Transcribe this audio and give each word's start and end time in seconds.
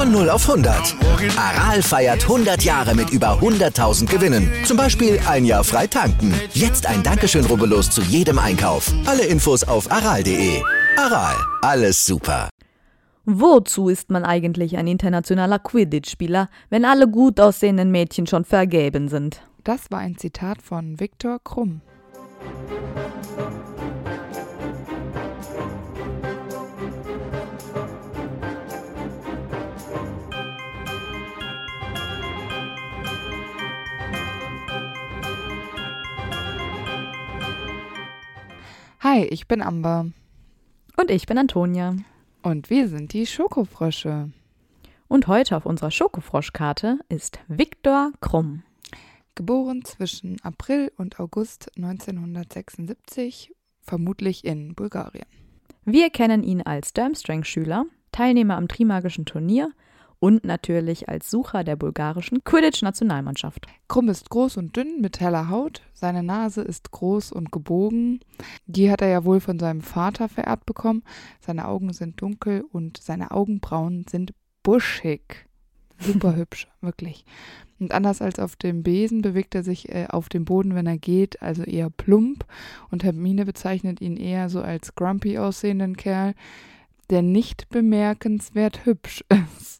Von 0.00 0.12
0 0.12 0.30
auf 0.30 0.48
100. 0.48 0.96
Aral 1.36 1.82
feiert 1.82 2.22
100 2.22 2.62
Jahre 2.62 2.94
mit 2.94 3.10
über 3.10 3.38
100.000 3.38 4.06
Gewinnen. 4.06 4.50
Zum 4.64 4.78
Beispiel 4.78 5.20
ein 5.28 5.44
Jahr 5.44 5.62
frei 5.62 5.86
tanken. 5.86 6.32
Jetzt 6.54 6.86
ein 6.86 7.02
Dankeschön, 7.02 7.44
rubbellos 7.44 7.90
zu 7.90 8.00
jedem 8.00 8.38
Einkauf. 8.38 8.90
Alle 9.04 9.26
Infos 9.26 9.62
auf 9.62 9.92
aral.de. 9.92 10.62
Aral, 10.96 11.36
alles 11.60 12.06
super. 12.06 12.48
Wozu 13.26 13.90
ist 13.90 14.08
man 14.08 14.24
eigentlich 14.24 14.78
ein 14.78 14.86
internationaler 14.86 15.58
Quidditch-Spieler, 15.58 16.48
wenn 16.70 16.86
alle 16.86 17.06
gut 17.06 17.38
aussehenden 17.38 17.90
Mädchen 17.90 18.26
schon 18.26 18.46
vergeben 18.46 19.08
sind? 19.08 19.42
Das 19.64 19.90
war 19.90 19.98
ein 19.98 20.16
Zitat 20.16 20.62
von 20.62 20.98
Viktor 20.98 21.40
Krumm. 21.44 21.82
Hi, 39.02 39.24
ich 39.24 39.48
bin 39.48 39.62
Amber. 39.62 40.10
Und 40.98 41.10
ich 41.10 41.24
bin 41.24 41.38
Antonia. 41.38 41.96
Und 42.42 42.68
wir 42.68 42.86
sind 42.86 43.14
die 43.14 43.24
Schokofrösche. 43.24 44.30
Und 45.08 45.26
heute 45.26 45.56
auf 45.56 45.64
unserer 45.64 45.90
Schokofroschkarte 45.90 46.98
ist 47.08 47.38
Viktor 47.48 48.12
Krumm. 48.20 48.62
Geboren 49.34 49.86
zwischen 49.86 50.38
April 50.42 50.92
und 50.98 51.18
August 51.18 51.70
1976, 51.78 53.54
vermutlich 53.80 54.44
in 54.44 54.74
Bulgarien. 54.74 55.24
Wir 55.86 56.10
kennen 56.10 56.42
ihn 56.42 56.60
als 56.60 56.92
Durmstrang-Schüler, 56.92 57.86
Teilnehmer 58.12 58.58
am 58.58 58.68
Trimagischen 58.68 59.24
Turnier 59.24 59.72
und 60.20 60.44
natürlich 60.44 61.08
als 61.08 61.30
Sucher 61.30 61.64
der 61.64 61.76
bulgarischen 61.76 62.44
Quidditch-Nationalmannschaft. 62.44 63.66
Krumm 63.88 64.10
ist 64.10 64.28
groß 64.28 64.58
und 64.58 64.76
dünn 64.76 65.00
mit 65.00 65.18
heller 65.18 65.48
Haut, 65.48 65.82
seine 65.94 66.22
Nase 66.22 66.60
ist 66.60 66.90
groß 66.90 67.32
und 67.32 67.50
gebogen. 67.50 68.20
Die 68.66 68.90
hat 68.90 69.00
er 69.00 69.08
ja 69.08 69.24
wohl 69.24 69.40
von 69.40 69.58
seinem 69.58 69.80
Vater 69.80 70.28
vererbt 70.28 70.66
bekommen. 70.66 71.02
Seine 71.40 71.66
Augen 71.66 71.92
sind 71.92 72.20
dunkel 72.20 72.64
und 72.70 72.98
seine 72.98 73.30
Augenbrauen 73.30 74.04
sind 74.08 74.34
buschig. 74.62 75.46
Super 75.98 76.36
hübsch, 76.36 76.68
wirklich. 76.82 77.24
Und 77.78 77.92
anders 77.92 78.20
als 78.20 78.38
auf 78.38 78.56
dem 78.56 78.82
Besen 78.82 79.22
bewegt 79.22 79.54
er 79.54 79.62
sich 79.62 79.88
äh, 79.88 80.06
auf 80.10 80.28
dem 80.28 80.44
Boden, 80.44 80.74
wenn 80.74 80.86
er 80.86 80.98
geht, 80.98 81.40
also 81.40 81.62
eher 81.62 81.88
plump. 81.88 82.44
Und 82.90 83.04
Hermine 83.04 83.46
bezeichnet 83.46 84.02
ihn 84.02 84.18
eher 84.18 84.50
so 84.50 84.60
als 84.60 84.94
grumpy 84.94 85.38
aussehenden 85.38 85.96
Kerl, 85.96 86.34
der 87.08 87.22
nicht 87.22 87.70
bemerkenswert 87.70 88.84
hübsch 88.84 89.24
ist. 89.56 89.79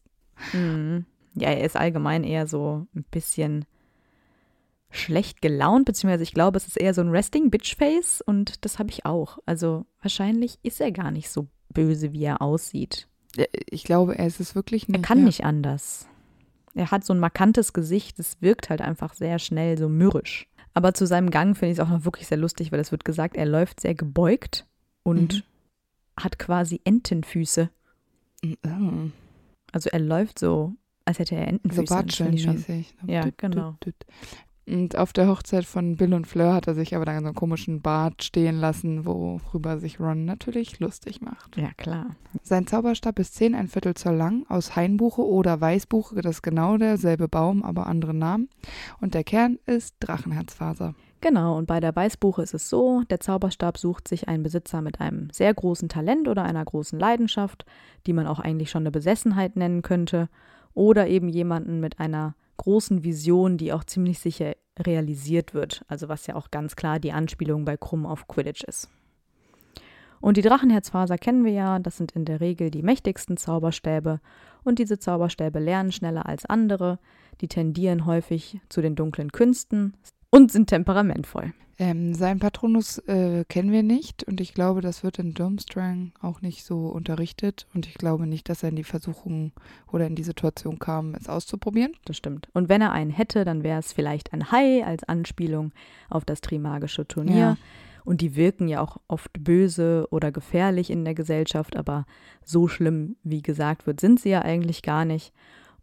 Mhm. 0.53 1.05
Ja, 1.35 1.49
er 1.49 1.63
ist 1.65 1.77
allgemein 1.77 2.23
eher 2.23 2.45
so 2.47 2.85
ein 2.95 3.05
bisschen 3.11 3.65
schlecht 4.89 5.41
gelaunt, 5.41 5.85
beziehungsweise 5.85 6.23
ich 6.23 6.33
glaube, 6.33 6.57
es 6.57 6.67
ist 6.67 6.77
eher 6.77 6.93
so 6.93 7.01
ein 7.01 7.09
Resting 7.09 7.49
Bitch 7.49 7.75
Face 7.77 8.21
und 8.21 8.65
das 8.65 8.77
habe 8.79 8.89
ich 8.89 9.05
auch. 9.05 9.37
Also 9.45 9.85
wahrscheinlich 10.01 10.59
ist 10.63 10.81
er 10.81 10.91
gar 10.91 11.11
nicht 11.11 11.29
so 11.29 11.47
böse, 11.69 12.11
wie 12.11 12.23
er 12.25 12.41
aussieht. 12.41 13.07
Ich 13.69 13.85
glaube, 13.85 14.17
er 14.17 14.27
ist 14.27 14.41
es 14.41 14.55
wirklich 14.55 14.89
nicht. 14.89 14.97
Er 14.97 15.01
kann 15.03 15.19
ja. 15.19 15.25
nicht 15.25 15.45
anders. 15.45 16.07
Er 16.73 16.91
hat 16.91 17.05
so 17.05 17.13
ein 17.13 17.19
markantes 17.19 17.71
Gesicht, 17.71 18.19
es 18.19 18.41
wirkt 18.41 18.69
halt 18.69 18.81
einfach 18.81 19.13
sehr 19.13 19.39
schnell 19.39 19.77
so 19.77 19.87
mürrisch. 19.87 20.47
Aber 20.73 20.93
zu 20.93 21.05
seinem 21.05 21.29
Gang 21.29 21.55
finde 21.55 21.71
ich 21.73 21.79
es 21.79 21.83
auch 21.85 21.89
noch 21.89 22.03
wirklich 22.05 22.27
sehr 22.27 22.37
lustig, 22.37 22.71
weil 22.73 22.79
es 22.79 22.91
wird 22.91 23.05
gesagt, 23.05 23.37
er 23.37 23.45
läuft 23.45 23.79
sehr 23.79 23.95
gebeugt 23.95 24.65
und 25.03 25.35
Mhm. 25.35 25.41
hat 26.21 26.39
quasi 26.39 26.81
Entenfüße. 26.83 27.69
Mhm. 28.43 29.13
Also 29.71 29.89
er 29.89 29.99
läuft 29.99 30.39
so, 30.39 30.73
als 31.05 31.19
hätte 31.19 31.35
er 31.35 31.43
So 31.43 31.49
Entenfüße. 31.49 31.81
Ich 31.83 31.89
schon- 31.89 31.97
Batscheln-mäßig. 31.97 32.85
Ja, 33.07 33.21
Düt, 33.21 33.37
genau. 33.37 33.75
düt. 33.85 33.95
Und 34.67 34.95
auf 34.95 35.11
der 35.11 35.27
Hochzeit 35.27 35.65
von 35.65 35.97
Bill 35.97 36.13
und 36.13 36.27
Fleur 36.27 36.53
hat 36.53 36.67
er 36.67 36.75
sich 36.75 36.95
aber 36.95 37.03
dann 37.03 37.19
so 37.21 37.25
einen 37.25 37.35
komischen 37.35 37.81
Bart 37.81 38.23
stehen 38.23 38.57
lassen, 38.59 39.05
worüber 39.05 39.79
sich 39.79 39.99
Ron 39.99 40.23
natürlich 40.23 40.79
lustig 40.79 41.19
macht. 41.19 41.57
Ja, 41.57 41.71
klar. 41.77 42.15
Sein 42.43 42.67
Zauberstab 42.67 43.17
ist 43.19 43.33
10 43.35 43.55
ein 43.55 43.67
Viertel 43.67 43.95
Zoll 43.95 44.15
lang, 44.15 44.45
aus 44.49 44.75
Hainbuche 44.75 45.25
oder 45.25 45.59
Weißbuche, 45.59 46.21
das 46.21 46.37
ist 46.37 46.41
genau 46.43 46.77
derselbe 46.77 47.27
Baum, 47.27 47.63
aber 47.63 47.87
andere 47.87 48.13
Namen. 48.13 48.49
Und 49.01 49.13
der 49.15 49.23
Kern 49.23 49.57
ist 49.65 49.95
Drachenherzfaser. 49.99 50.93
Genau, 51.21 51.55
und 51.55 51.67
bei 51.67 51.79
der 51.79 51.95
Weißbuche 51.95 52.41
ist 52.41 52.55
es 52.55 52.67
so, 52.67 53.03
der 53.11 53.19
Zauberstab 53.19 53.77
sucht 53.77 54.07
sich 54.07 54.27
einen 54.27 54.41
Besitzer 54.41 54.81
mit 54.81 54.99
einem 54.99 55.29
sehr 55.29 55.53
großen 55.53 55.87
Talent 55.87 56.27
oder 56.27 56.43
einer 56.43 56.65
großen 56.65 56.99
Leidenschaft, 56.99 57.63
die 58.07 58.13
man 58.13 58.25
auch 58.25 58.39
eigentlich 58.39 58.71
schon 58.71 58.81
eine 58.81 58.91
Besessenheit 58.91 59.55
nennen 59.55 59.83
könnte, 59.83 60.29
oder 60.73 61.07
eben 61.07 61.29
jemanden 61.29 61.79
mit 61.79 61.99
einer 61.99 62.35
großen 62.57 63.03
Vision, 63.03 63.57
die 63.57 63.71
auch 63.71 63.83
ziemlich 63.83 64.19
sicher 64.19 64.55
realisiert 64.79 65.53
wird, 65.53 65.85
also 65.87 66.09
was 66.09 66.25
ja 66.25 66.35
auch 66.35 66.49
ganz 66.49 66.75
klar 66.75 66.99
die 66.99 67.11
Anspielung 67.11 67.65
bei 67.65 67.77
Krumm 67.77 68.07
auf 68.07 68.27
Quidditch 68.27 68.63
ist. 68.63 68.89
Und 70.21 70.37
die 70.37 70.41
Drachenherzfaser 70.41 71.17
kennen 71.17 71.45
wir 71.45 71.51
ja, 71.51 71.77
das 71.79 71.97
sind 71.97 72.13
in 72.13 72.25
der 72.25 72.41
Regel 72.41 72.71
die 72.71 72.83
mächtigsten 72.83 73.37
Zauberstäbe 73.37 74.21
und 74.63 74.79
diese 74.79 74.97
Zauberstäbe 74.97 75.59
lernen 75.59 75.91
schneller 75.91 76.25
als 76.25 76.45
andere, 76.45 76.97
die 77.41 77.47
tendieren 77.47 78.05
häufig 78.07 78.59
zu 78.69 78.81
den 78.81 78.95
dunklen 78.95 79.31
Künsten 79.31 79.93
und 80.31 80.51
sind 80.51 80.67
temperamentvoll. 80.67 81.53
Ähm, 81.81 82.13
sein 82.13 82.37
Patronus 82.37 82.99
äh, 83.07 83.43
kennen 83.49 83.71
wir 83.71 83.81
nicht 83.81 84.23
und 84.23 84.39
ich 84.39 84.53
glaube, 84.53 84.81
das 84.81 85.03
wird 85.03 85.17
in 85.17 85.33
Durmstrang 85.33 86.11
auch 86.21 86.41
nicht 86.41 86.63
so 86.63 86.87
unterrichtet 86.89 87.65
und 87.73 87.87
ich 87.87 87.95
glaube 87.95 88.27
nicht, 88.27 88.49
dass 88.49 88.61
er 88.61 88.69
in 88.69 88.75
die 88.75 88.83
Versuchung 88.83 89.51
oder 89.91 90.05
in 90.05 90.15
die 90.15 90.23
Situation 90.23 90.77
kam, 90.77 91.15
es 91.15 91.27
auszuprobieren. 91.27 91.93
Das 92.05 92.17
stimmt. 92.17 92.49
Und 92.53 92.69
wenn 92.69 92.81
er 92.81 92.91
einen 92.91 93.09
hätte, 93.09 93.45
dann 93.45 93.63
wäre 93.63 93.79
es 93.79 93.93
vielleicht 93.93 94.31
ein 94.31 94.51
Hai 94.51 94.85
als 94.85 95.03
Anspielung 95.05 95.71
auf 96.07 96.23
das 96.23 96.41
Trimagische 96.41 97.07
Turnier. 97.07 97.35
Ja. 97.35 97.57
Und 98.03 98.21
die 98.21 98.35
wirken 98.35 98.67
ja 98.67 98.81
auch 98.81 98.97
oft 99.07 99.43
böse 99.43 100.07
oder 100.11 100.31
gefährlich 100.31 100.91
in 100.91 101.03
der 101.03 101.15
Gesellschaft, 101.15 101.75
aber 101.75 102.05
so 102.43 102.67
schlimm, 102.67 103.15
wie 103.23 103.41
gesagt 103.41 103.87
wird, 103.87 103.99
sind 103.99 104.19
sie 104.19 104.29
ja 104.29 104.43
eigentlich 104.43 104.83
gar 104.83 105.05
nicht. 105.05 105.33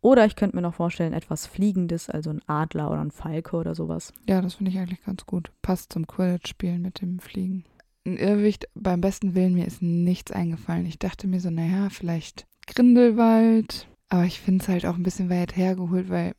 Oder 0.00 0.26
ich 0.26 0.36
könnte 0.36 0.56
mir 0.56 0.62
noch 0.62 0.74
vorstellen, 0.74 1.12
etwas 1.12 1.46
Fliegendes, 1.46 2.08
also 2.08 2.30
ein 2.30 2.40
Adler 2.46 2.90
oder 2.90 3.00
ein 3.00 3.10
Falke 3.10 3.56
oder 3.56 3.74
sowas. 3.74 4.12
Ja, 4.28 4.40
das 4.40 4.54
finde 4.54 4.70
ich 4.70 4.78
eigentlich 4.78 5.02
ganz 5.02 5.26
gut. 5.26 5.50
Passt 5.62 5.92
zum 5.92 6.06
Quidditch-Spielen 6.06 6.82
mit 6.82 7.00
dem 7.00 7.18
Fliegen. 7.18 7.64
Ein 8.06 8.16
Irrwicht, 8.16 8.66
beim 8.74 9.00
besten 9.00 9.34
Willen, 9.34 9.54
mir 9.54 9.66
ist 9.66 9.82
nichts 9.82 10.30
eingefallen. 10.32 10.86
Ich 10.86 10.98
dachte 10.98 11.26
mir 11.26 11.40
so, 11.40 11.50
naja, 11.50 11.88
vielleicht 11.90 12.46
Grindelwald. 12.66 13.88
Aber 14.10 14.24
ich 14.24 14.40
finde 14.40 14.62
es 14.62 14.68
halt 14.68 14.86
auch 14.86 14.94
ein 14.94 15.02
bisschen 15.02 15.28
weit 15.28 15.56
hergeholt, 15.56 16.08
weil, 16.08 16.32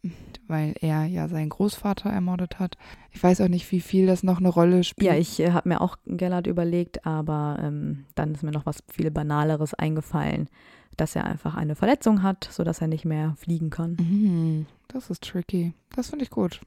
weil 0.47 0.73
er 0.81 1.05
ja 1.05 1.27
seinen 1.27 1.49
Großvater 1.49 2.09
ermordet 2.09 2.57
hat. 2.57 2.77
Ich 3.11 3.21
weiß 3.21 3.41
auch 3.41 3.47
nicht, 3.47 3.71
wie 3.71 3.81
viel 3.81 4.07
das 4.07 4.23
noch 4.23 4.39
eine 4.39 4.49
Rolle 4.49 4.83
spielt. 4.83 5.07
Ja, 5.07 5.15
ich 5.15 5.39
äh, 5.39 5.51
habe 5.51 5.69
mir 5.69 5.81
auch 5.81 5.97
Gellert 6.05 6.47
überlegt, 6.47 7.05
aber 7.05 7.59
ähm, 7.61 8.05
dann 8.15 8.33
ist 8.33 8.41
mir 8.41 8.51
noch 8.51 8.65
was 8.65 8.83
viel 8.91 9.11
Banaleres 9.11 9.75
eingefallen, 9.75 10.49
dass 10.99 11.15
er 11.15 11.25
einfach 11.25 11.55
eine 11.55 11.75
Verletzung 11.75 12.23
hat, 12.23 12.47
sodass 12.51 12.81
er 12.81 12.87
nicht 12.87 13.05
mehr 13.05 13.35
fliegen 13.37 13.69
kann. 13.69 13.97
Mhm, 13.99 14.65
das 14.87 15.09
ist 15.09 15.23
tricky. 15.23 15.73
Das 15.95 16.09
finde 16.09 16.23
ich 16.23 16.31
gut. 16.31 16.61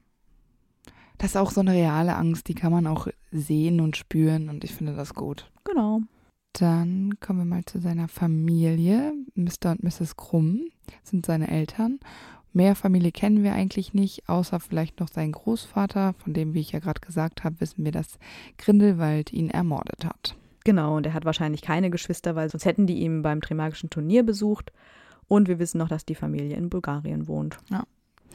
Das 1.19 1.31
ist 1.31 1.37
auch 1.37 1.51
so 1.51 1.61
eine 1.61 1.73
reale 1.73 2.17
Angst, 2.17 2.49
die 2.49 2.55
kann 2.55 2.73
man 2.73 2.87
auch 2.87 3.07
sehen 3.31 3.81
und 3.81 3.97
spüren 3.97 4.49
und 4.49 4.65
ich 4.65 4.75
finde 4.75 4.97
das 4.97 5.15
gut. 5.15 5.51
Genau. 5.65 6.01
Dann 6.53 7.19
kommen 7.21 7.39
wir 7.41 7.45
mal 7.45 7.65
zu 7.65 7.81
seiner 7.81 8.09
Familie. 8.09 9.13
Mr. 9.35 9.71
und 9.71 9.83
Mrs. 9.83 10.17
Krumm 10.17 10.63
sind 11.03 11.25
seine 11.25 11.49
Eltern. 11.49 12.01
Mehr 12.53 12.77
Familie 12.77 13.13
kennen 13.13 13.43
wir 13.43 13.55
eigentlich 13.55 13.95
nicht, 13.95 14.29
außer 14.29 14.61
vielleicht 14.61 15.01
noch 15.01 15.09
seinen 15.09 15.33
Großvater, 15.33 16.13
von 16.19 16.35
dem, 16.35 16.53
wie 16.53 16.61
ich 16.61 16.73
ja 16.73 16.81
gerade 16.81 17.01
gesagt 17.01 17.45
habe, 17.45 17.61
wissen 17.61 17.85
wir, 17.85 17.93
dass 17.93 18.19
Grindelwald 18.59 19.33
ihn 19.33 19.49
ermordet 19.49 20.05
hat. 20.05 20.37
Genau, 20.65 20.97
und 20.97 21.07
er 21.07 21.15
hat 21.15 21.25
wahrscheinlich 21.25 21.63
keine 21.63 21.91
Geschwister, 21.91 22.35
weil 22.35 22.51
sonst 22.51 22.65
hätten 22.65 22.87
die 22.87 23.01
ihn 23.01 23.23
beim 23.23 23.41
Trimagischen 23.41 23.91
Turnier 23.91 24.23
besucht. 24.23 24.73
Und 25.29 25.49
wir 25.49 25.59
wissen 25.59 25.79
noch, 25.79 25.89
dass 25.89 26.05
die 26.05 26.15
Familie 26.15 26.57
in 26.57 26.69
Bulgarien 26.69 27.27
wohnt. 27.27 27.57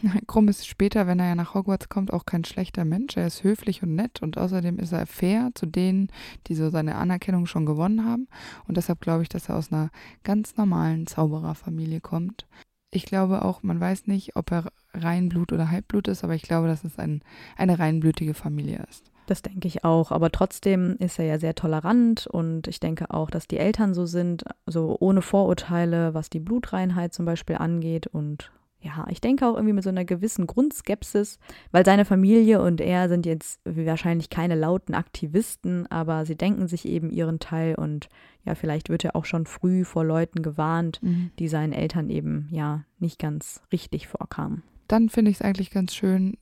Krumm 0.27 0.47
ist 0.47 0.67
später, 0.67 1.07
wenn 1.07 1.19
er 1.19 1.29
ja 1.29 1.35
nach 1.35 1.53
Hogwarts 1.53 1.89
kommt, 1.89 2.13
auch 2.13 2.25
kein 2.25 2.43
schlechter 2.43 2.85
Mensch. 2.85 3.17
Er 3.17 3.27
ist 3.27 3.43
höflich 3.43 3.83
und 3.83 3.95
nett 3.95 4.21
und 4.21 4.37
außerdem 4.37 4.79
ist 4.79 4.91
er 4.91 5.05
fair 5.05 5.51
zu 5.53 5.65
denen, 5.65 6.09
die 6.47 6.55
so 6.55 6.69
seine 6.69 6.95
Anerkennung 6.95 7.45
schon 7.45 7.65
gewonnen 7.65 8.05
haben. 8.05 8.27
Und 8.67 8.77
deshalb 8.77 9.01
glaube 9.01 9.23
ich, 9.23 9.29
dass 9.29 9.49
er 9.49 9.57
aus 9.57 9.71
einer 9.71 9.89
ganz 10.23 10.57
normalen 10.57 11.07
Zaubererfamilie 11.07 12.01
kommt. 12.01 12.47
Ich 12.91 13.05
glaube 13.05 13.43
auch, 13.43 13.63
man 13.63 13.79
weiß 13.79 14.07
nicht, 14.07 14.35
ob 14.35 14.51
er 14.51 14.71
Reinblut 14.93 15.51
oder 15.51 15.69
Halbblut 15.69 16.07
ist, 16.07 16.23
aber 16.23 16.35
ich 16.35 16.43
glaube, 16.43 16.67
dass 16.67 16.83
es 16.83 16.97
ein, 16.97 17.21
eine 17.57 17.79
reinblütige 17.79 18.33
Familie 18.33 18.85
ist. 18.89 19.11
Das 19.27 19.41
denke 19.41 19.67
ich 19.67 19.83
auch. 19.83 20.11
Aber 20.11 20.31
trotzdem 20.31 20.95
ist 20.97 21.19
er 21.19 21.25
ja 21.25 21.37
sehr 21.37 21.53
tolerant 21.53 22.25
und 22.25 22.67
ich 22.67 22.79
denke 22.79 23.11
auch, 23.11 23.29
dass 23.29 23.47
die 23.47 23.57
Eltern 23.57 23.93
so 23.93 24.05
sind, 24.07 24.45
so 24.65 24.97
ohne 24.99 25.21
Vorurteile, 25.21 26.15
was 26.15 26.31
die 26.31 26.39
Blutreinheit 26.39 27.13
zum 27.13 27.25
Beispiel 27.25 27.57
angeht 27.57 28.07
und 28.07 28.51
ja, 28.79 29.05
ich 29.09 29.21
denke 29.21 29.45
auch 29.45 29.55
irgendwie 29.55 29.73
mit 29.73 29.83
so 29.83 29.89
einer 29.89 30.05
gewissen 30.05 30.45
Grundskepsis, 30.45 31.39
weil 31.71 31.83
seine 31.83 32.05
Familie 32.05 32.61
und 32.61 32.79
er 32.79 33.09
sind 33.09 33.25
jetzt 33.25 33.59
wahrscheinlich 33.65 34.29
keine 34.29 34.55
lauten 34.55 34.93
Aktivisten, 34.93 35.87
aber 35.87 36.25
sie 36.25 36.35
denken 36.35 36.67
sich 36.67 36.87
eben 36.87 37.09
ihren 37.09 37.39
Teil 37.39 37.75
und 37.75 38.07
ja, 38.45 38.55
vielleicht 38.55 38.89
wird 38.89 39.03
er 39.03 39.15
auch 39.15 39.25
schon 39.25 39.45
früh 39.45 39.83
vor 39.83 40.05
Leuten 40.05 40.43
gewarnt, 40.43 41.01
mhm. 41.01 41.31
die 41.39 41.47
seinen 41.47 41.73
Eltern 41.73 42.09
eben 42.09 42.47
ja 42.51 42.83
nicht 42.99 43.19
ganz 43.19 43.61
richtig 43.71 44.07
vorkamen. 44.07 44.63
Dann 44.87 45.09
finde 45.09 45.31
ich 45.31 45.37
es 45.37 45.41
eigentlich 45.41 45.71
ganz 45.71 45.93
schön, 45.93 46.37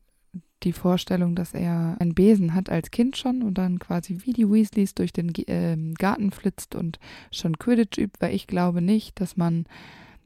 die 0.64 0.74
Vorstellung, 0.74 1.36
dass 1.36 1.54
er 1.54 1.98
einen 2.00 2.16
Besen 2.16 2.54
hat 2.56 2.70
als 2.70 2.92
Kind 2.92 3.18
schon 3.18 3.44
und 3.44 3.58
dann 3.58 3.80
quasi 3.80 4.20
wie 4.24 4.34
die 4.34 4.50
Weasleys 4.50 4.96
durch 4.96 5.14
den 5.14 5.34
äh, 5.48 5.78
Garten 5.98 6.32
flitzt 6.32 6.76
und 6.76 7.00
schon 7.32 7.58
Quidditch 7.60 7.98
übt, 7.98 8.20
weil 8.20 8.34
ich 8.34 8.48
glaube 8.48 8.82
nicht, 8.82 9.20
dass 9.20 9.38
man 9.38 9.66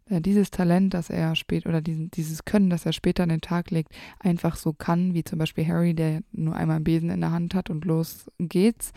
äh, 0.09 0.21
dieses 0.21 0.51
Talent, 0.51 0.93
das 0.93 1.09
er 1.09 1.35
später 1.35 1.69
oder 1.69 1.81
diesen, 1.81 2.11
dieses 2.11 2.45
Können, 2.45 2.69
das 2.69 2.85
er 2.85 2.93
später 2.93 3.23
an 3.23 3.29
den 3.29 3.41
Tag 3.41 3.71
legt, 3.71 3.93
einfach 4.19 4.55
so 4.55 4.73
kann, 4.73 5.13
wie 5.13 5.23
zum 5.23 5.39
Beispiel 5.39 5.67
Harry, 5.67 5.93
der 5.93 6.21
nur 6.31 6.55
einmal 6.55 6.77
einen 6.77 6.85
Besen 6.85 7.09
in 7.09 7.21
der 7.21 7.31
Hand 7.31 7.55
hat 7.55 7.69
und 7.69 7.85
los 7.85 8.29
geht's. 8.39 8.91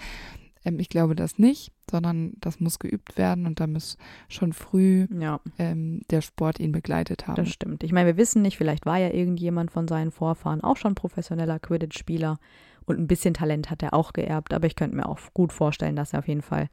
Ähm, 0.65 0.79
ich 0.79 0.89
glaube 0.89 1.15
das 1.15 1.39
nicht, 1.39 1.73
sondern 1.93 2.33
das 2.41 2.59
muss 2.59 2.81
geübt 2.81 3.17
werden 3.17 3.47
und 3.47 3.61
da 3.61 3.69
muss 3.69 3.97
schon 4.29 4.53
früh 4.53 5.07
ja. 5.17 5.39
ähm, 5.59 6.01
der 6.11 6.23
Sport 6.23 6.59
ihn 6.59 6.73
begleitet 6.73 7.29
haben. 7.29 7.37
Das 7.37 7.51
stimmt. 7.51 7.85
Ich 7.85 7.93
meine, 7.93 8.09
wir 8.09 8.17
wissen 8.17 8.43
nicht, 8.43 8.59
vielleicht 8.59 8.85
war 8.85 8.99
ja 8.99 9.11
irgendjemand 9.11 9.71
von 9.71 9.87
seinen 9.87 10.11
Vorfahren 10.11 10.61
auch 10.63 10.77
schon 10.77 10.97
professioneller 10.97 11.61
Quidditch-Spieler 11.61 12.41
und 12.87 12.99
ein 12.99 13.07
bisschen 13.07 13.35
Talent 13.35 13.71
hat 13.71 13.83
er 13.83 13.95
auch 13.95 14.13
geerbt, 14.13 14.53
aber 14.53 14.67
ich 14.67 14.75
könnte 14.75 14.97
mir 14.97 15.09
auch 15.09 15.21
gut 15.35 15.53
vorstellen, 15.53 15.95
dass 15.95 16.13
er 16.13 16.19
auf 16.19 16.29
jeden 16.29 16.43
Fall 16.43 16.69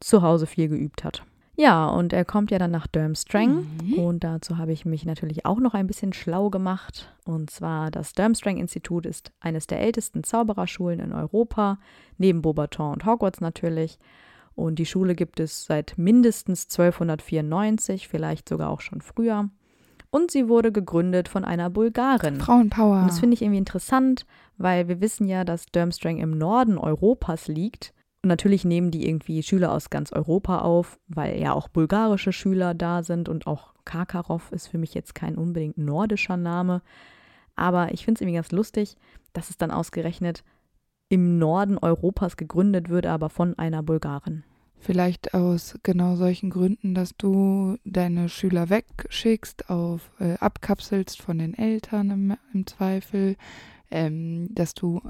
zu 0.00 0.22
Hause 0.22 0.46
viel 0.46 0.68
geübt 0.68 1.04
hat. 1.04 1.22
Ja, 1.54 1.86
und 1.86 2.14
er 2.14 2.24
kommt 2.24 2.50
ja 2.50 2.58
dann 2.58 2.70
nach 2.70 2.86
Durmstrang 2.86 3.66
mhm. 3.82 3.94
und 3.98 4.24
dazu 4.24 4.56
habe 4.56 4.72
ich 4.72 4.86
mich 4.86 5.04
natürlich 5.04 5.44
auch 5.44 5.60
noch 5.60 5.74
ein 5.74 5.86
bisschen 5.86 6.14
schlau 6.14 6.48
gemacht. 6.48 7.14
Und 7.24 7.50
zwar 7.50 7.90
das 7.90 8.14
Durmstrang-Institut 8.14 9.04
ist 9.04 9.32
eines 9.38 9.66
der 9.66 9.80
ältesten 9.80 10.24
Zaubererschulen 10.24 10.98
in 10.98 11.12
Europa, 11.12 11.78
neben 12.16 12.40
Beaubaton 12.40 12.94
und 12.94 13.04
Hogwarts 13.04 13.42
natürlich. 13.42 13.98
Und 14.54 14.78
die 14.78 14.86
Schule 14.86 15.14
gibt 15.14 15.40
es 15.40 15.64
seit 15.64 15.94
mindestens 15.96 16.64
1294, 16.64 18.08
vielleicht 18.08 18.48
sogar 18.48 18.70
auch 18.70 18.80
schon 18.80 19.00
früher. 19.00 19.48
Und 20.10 20.30
sie 20.30 20.48
wurde 20.48 20.72
gegründet 20.72 21.28
von 21.28 21.44
einer 21.44 21.70
Bulgarin. 21.70 22.38
Frauenpower. 22.38 23.00
Und 23.00 23.06
das 23.08 23.18
finde 23.18 23.34
ich 23.34 23.42
irgendwie 23.42 23.58
interessant, 23.58 24.26
weil 24.58 24.86
wir 24.86 25.00
wissen 25.00 25.26
ja, 25.26 25.42
dass 25.44 25.66
Durmstrang 25.66 26.18
im 26.18 26.36
Norden 26.36 26.76
Europas 26.76 27.48
liegt. 27.48 27.94
Und 28.22 28.28
natürlich 28.28 28.64
nehmen 28.64 28.90
die 28.90 29.08
irgendwie 29.08 29.42
Schüler 29.42 29.72
aus 29.72 29.88
ganz 29.88 30.12
Europa 30.12 30.58
auf, 30.60 31.00
weil 31.08 31.40
ja 31.40 31.54
auch 31.54 31.68
bulgarische 31.68 32.32
Schüler 32.32 32.74
da 32.74 33.02
sind 33.02 33.28
und 33.28 33.46
auch 33.46 33.72
Karkarow 33.84 34.52
ist 34.52 34.68
für 34.68 34.78
mich 34.78 34.94
jetzt 34.94 35.14
kein 35.14 35.36
unbedingt 35.36 35.78
nordischer 35.78 36.36
Name. 36.36 36.82
Aber 37.56 37.92
ich 37.92 38.04
finde 38.04 38.18
es 38.18 38.20
irgendwie 38.20 38.36
ganz 38.36 38.52
lustig, 38.52 38.96
dass 39.32 39.50
es 39.50 39.56
dann 39.56 39.70
ausgerechnet 39.70 40.44
im 41.12 41.36
Norden 41.36 41.76
Europas 41.76 42.38
gegründet 42.38 42.88
wird, 42.88 43.04
aber 43.04 43.28
von 43.28 43.58
einer 43.58 43.82
Bulgarin. 43.82 44.44
Vielleicht 44.78 45.34
aus 45.34 45.78
genau 45.82 46.16
solchen 46.16 46.48
Gründen, 46.48 46.94
dass 46.94 47.14
du 47.18 47.76
deine 47.84 48.30
Schüler 48.30 48.70
wegschickst, 48.70 49.68
auf 49.68 50.10
äh, 50.20 50.38
abkapselst 50.38 51.20
von 51.20 51.36
den 51.36 51.52
Eltern 51.52 52.10
im, 52.10 52.36
im 52.54 52.66
Zweifel, 52.66 53.36
ähm, 53.90 54.48
dass 54.54 54.72
du 54.72 55.02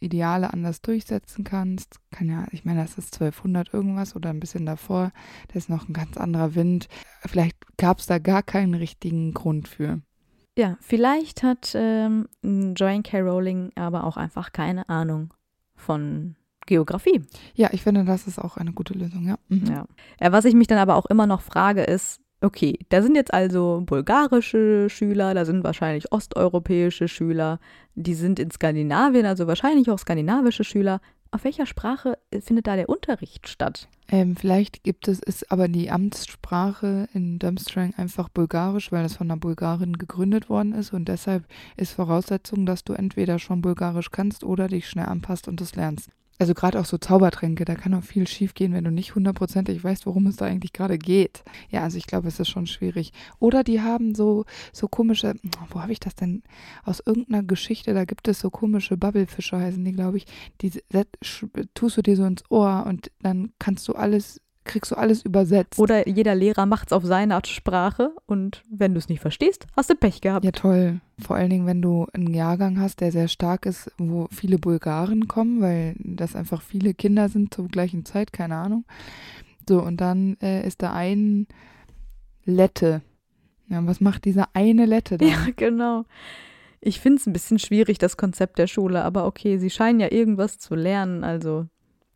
Ideale 0.00 0.52
anders 0.52 0.82
durchsetzen 0.82 1.44
kannst. 1.44 1.96
Kann 2.10 2.28
ja, 2.28 2.46
ich 2.52 2.66
meine, 2.66 2.82
das 2.82 2.98
ist 2.98 3.14
1200 3.14 3.72
irgendwas 3.72 4.14
oder 4.14 4.28
ein 4.28 4.38
bisschen 4.38 4.66
davor. 4.66 5.12
Da 5.48 5.54
ist 5.54 5.70
noch 5.70 5.88
ein 5.88 5.94
ganz 5.94 6.18
anderer 6.18 6.54
Wind. 6.54 6.88
Vielleicht 7.22 7.56
gab 7.78 8.00
es 8.00 8.06
da 8.06 8.18
gar 8.18 8.42
keinen 8.42 8.74
richtigen 8.74 9.32
Grund 9.32 9.66
für. 9.66 10.02
Ja, 10.56 10.76
vielleicht 10.80 11.42
hat 11.42 11.72
ähm, 11.74 12.28
Joanne 12.42 13.02
K. 13.02 13.20
Rowling 13.20 13.72
aber 13.74 14.04
auch 14.04 14.16
einfach 14.16 14.52
keine 14.52 14.88
Ahnung 14.88 15.32
von 15.74 16.36
Geografie. 16.66 17.22
Ja, 17.54 17.70
ich 17.72 17.82
finde, 17.82 18.04
das 18.04 18.26
ist 18.26 18.38
auch 18.38 18.56
eine 18.56 18.72
gute 18.72 18.94
Lösung, 18.94 19.26
ja. 19.26 19.36
Mhm. 19.48 19.66
ja. 19.66 19.86
ja. 20.20 20.32
Was 20.32 20.44
ich 20.44 20.54
mich 20.54 20.66
dann 20.66 20.78
aber 20.78 20.96
auch 20.96 21.06
immer 21.06 21.26
noch 21.26 21.40
frage, 21.40 21.82
ist, 21.82 22.20
okay, 22.42 22.78
da 22.88 23.02
sind 23.02 23.16
jetzt 23.16 23.32
also 23.32 23.82
bulgarische 23.84 24.88
Schüler, 24.90 25.34
da 25.34 25.44
sind 25.44 25.64
wahrscheinlich 25.64 26.12
osteuropäische 26.12 27.08
Schüler, 27.08 27.58
die 27.94 28.14
sind 28.14 28.38
in 28.38 28.50
Skandinavien, 28.50 29.26
also 29.26 29.46
wahrscheinlich 29.46 29.90
auch 29.90 29.98
skandinavische 29.98 30.64
Schüler. 30.64 31.00
Auf 31.34 31.44
welcher 31.44 31.64
Sprache 31.64 32.18
findet 32.40 32.66
da 32.66 32.76
der 32.76 32.90
Unterricht 32.90 33.48
statt? 33.48 33.88
Ähm, 34.08 34.36
vielleicht 34.36 34.84
gibt 34.84 35.08
es, 35.08 35.18
ist 35.18 35.50
aber 35.50 35.66
die 35.66 35.90
Amtssprache 35.90 37.08
in 37.14 37.38
Durmstrang 37.38 37.94
einfach 37.96 38.28
bulgarisch, 38.28 38.92
weil 38.92 39.02
das 39.02 39.16
von 39.16 39.30
einer 39.30 39.40
Bulgarin 39.40 39.96
gegründet 39.96 40.50
worden 40.50 40.74
ist 40.74 40.92
und 40.92 41.08
deshalb 41.08 41.46
ist 41.78 41.92
Voraussetzung, 41.92 42.66
dass 42.66 42.84
du 42.84 42.92
entweder 42.92 43.38
schon 43.38 43.62
bulgarisch 43.62 44.10
kannst 44.10 44.44
oder 44.44 44.68
dich 44.68 44.86
schnell 44.86 45.06
anpasst 45.06 45.48
und 45.48 45.62
es 45.62 45.74
lernst 45.74 46.10
also 46.42 46.54
gerade 46.54 46.80
auch 46.80 46.84
so 46.86 46.98
Zaubertränke, 46.98 47.64
da 47.64 47.76
kann 47.76 47.94
auch 47.94 48.02
viel 48.02 48.26
schief 48.26 48.54
gehen, 48.54 48.72
wenn 48.72 48.82
du 48.82 48.90
nicht 48.90 49.14
hundertprozentig 49.14 49.84
weißt, 49.84 50.06
worum 50.06 50.26
es 50.26 50.34
da 50.34 50.46
eigentlich 50.46 50.72
gerade 50.72 50.98
geht. 50.98 51.44
Ja, 51.70 51.84
also 51.84 51.98
ich 51.98 52.08
glaube, 52.08 52.26
es 52.26 52.40
ist 52.40 52.48
schon 52.48 52.66
schwierig. 52.66 53.12
Oder 53.38 53.62
die 53.62 53.80
haben 53.80 54.16
so, 54.16 54.44
so 54.72 54.88
komische, 54.88 55.34
wo 55.70 55.80
habe 55.80 55.92
ich 55.92 56.00
das 56.00 56.16
denn? 56.16 56.42
Aus 56.84 57.00
irgendeiner 57.06 57.44
Geschichte, 57.44 57.94
da 57.94 58.04
gibt 58.04 58.26
es 58.26 58.40
so 58.40 58.50
komische 58.50 58.96
Bubbelfische, 58.96 59.56
heißen 59.56 59.84
die, 59.84 59.92
glaube 59.92 60.16
ich. 60.16 60.26
Die 60.62 60.72
tust 61.74 61.96
du 61.96 62.02
dir 62.02 62.16
so 62.16 62.24
ins 62.24 62.42
Ohr 62.50 62.86
und 62.88 63.12
dann 63.20 63.52
kannst 63.60 63.86
du 63.86 63.92
alles 63.92 64.40
kriegst 64.64 64.92
du 64.92 64.96
alles 64.96 65.24
übersetzt. 65.24 65.78
Oder 65.78 66.08
jeder 66.08 66.34
Lehrer 66.34 66.66
macht 66.66 66.88
es 66.88 66.92
auf 66.92 67.04
seine 67.04 67.34
Art 67.34 67.46
Sprache 67.46 68.14
und 68.26 68.62
wenn 68.70 68.94
du 68.94 68.98
es 68.98 69.08
nicht 69.08 69.20
verstehst, 69.20 69.66
hast 69.76 69.90
du 69.90 69.94
Pech 69.94 70.20
gehabt. 70.20 70.44
Ja, 70.44 70.52
toll. 70.52 71.00
Vor 71.18 71.36
allen 71.36 71.50
Dingen, 71.50 71.66
wenn 71.66 71.82
du 71.82 72.06
einen 72.12 72.32
Jahrgang 72.34 72.80
hast, 72.80 73.00
der 73.00 73.12
sehr 73.12 73.28
stark 73.28 73.66
ist, 73.66 73.90
wo 73.98 74.28
viele 74.30 74.58
Bulgaren 74.58 75.28
kommen, 75.28 75.60
weil 75.60 75.94
das 75.98 76.36
einfach 76.36 76.62
viele 76.62 76.94
Kinder 76.94 77.28
sind 77.28 77.54
zur 77.54 77.68
gleichen 77.68 78.04
Zeit, 78.04 78.32
keine 78.32 78.56
Ahnung. 78.56 78.84
So, 79.68 79.82
und 79.82 80.00
dann 80.00 80.36
äh, 80.42 80.66
ist 80.66 80.82
da 80.82 80.92
ein 80.92 81.46
Lette. 82.44 83.02
Ja, 83.68 83.86
was 83.86 84.00
macht 84.00 84.24
dieser 84.24 84.48
eine 84.54 84.86
Lette 84.86 85.18
da? 85.18 85.26
Ja, 85.26 85.46
genau. 85.56 86.04
Ich 86.80 87.00
finde 87.00 87.18
es 87.18 87.26
ein 87.26 87.32
bisschen 87.32 87.60
schwierig, 87.60 87.98
das 87.98 88.16
Konzept 88.16 88.58
der 88.58 88.66
Schule, 88.66 89.04
aber 89.04 89.24
okay, 89.26 89.58
sie 89.58 89.70
scheinen 89.70 90.00
ja 90.00 90.10
irgendwas 90.10 90.58
zu 90.58 90.74
lernen, 90.74 91.22
also 91.22 91.66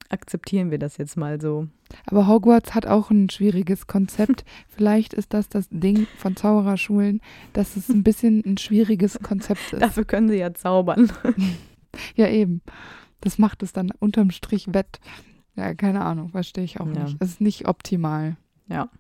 akzeptieren 0.09 0.71
wir 0.71 0.79
das 0.79 0.97
jetzt 0.97 1.17
mal 1.17 1.41
so. 1.41 1.69
Aber 2.07 2.27
Hogwarts 2.27 2.75
hat 2.75 2.87
auch 2.87 3.11
ein 3.11 3.31
schwieriges 3.31 3.87
Konzept. 3.87 4.45
Vielleicht 4.69 5.15
ist 5.15 5.35
das 5.35 5.49
das 5.49 5.69
Ding 5.71 6.07
von 6.19 6.37
Zaubererschulen, 6.37 7.21
dass 7.53 7.77
es 7.77 7.89
ein 7.89 8.03
bisschen 8.03 8.43
ein 8.45 8.59
schwieriges 8.59 9.19
Konzept 9.21 9.73
ist. 9.73 9.83
Dafür 9.83 10.05
können 10.05 10.29
sie 10.29 10.39
ja 10.39 10.55
zaubern. 10.55 11.13
ja, 12.17 12.29
eben. 12.29 12.63
Das 13.21 13.39
macht 13.39 13.63
es 13.63 13.73
dann 13.73 13.91
unterm 13.99 14.31
Strich 14.31 14.73
wett. 14.73 15.01
Ja, 15.57 15.75
keine 15.75 16.03
Ahnung, 16.03 16.31
verstehe 16.31 16.65
ich 16.65 16.81
auch 16.81 16.87
ja. 16.87 17.05
nicht. 17.05 17.17
Es 17.21 17.31
ist 17.31 17.41
nicht 17.41 17.67
optimal. 17.67 18.37
Ja. 18.69 18.91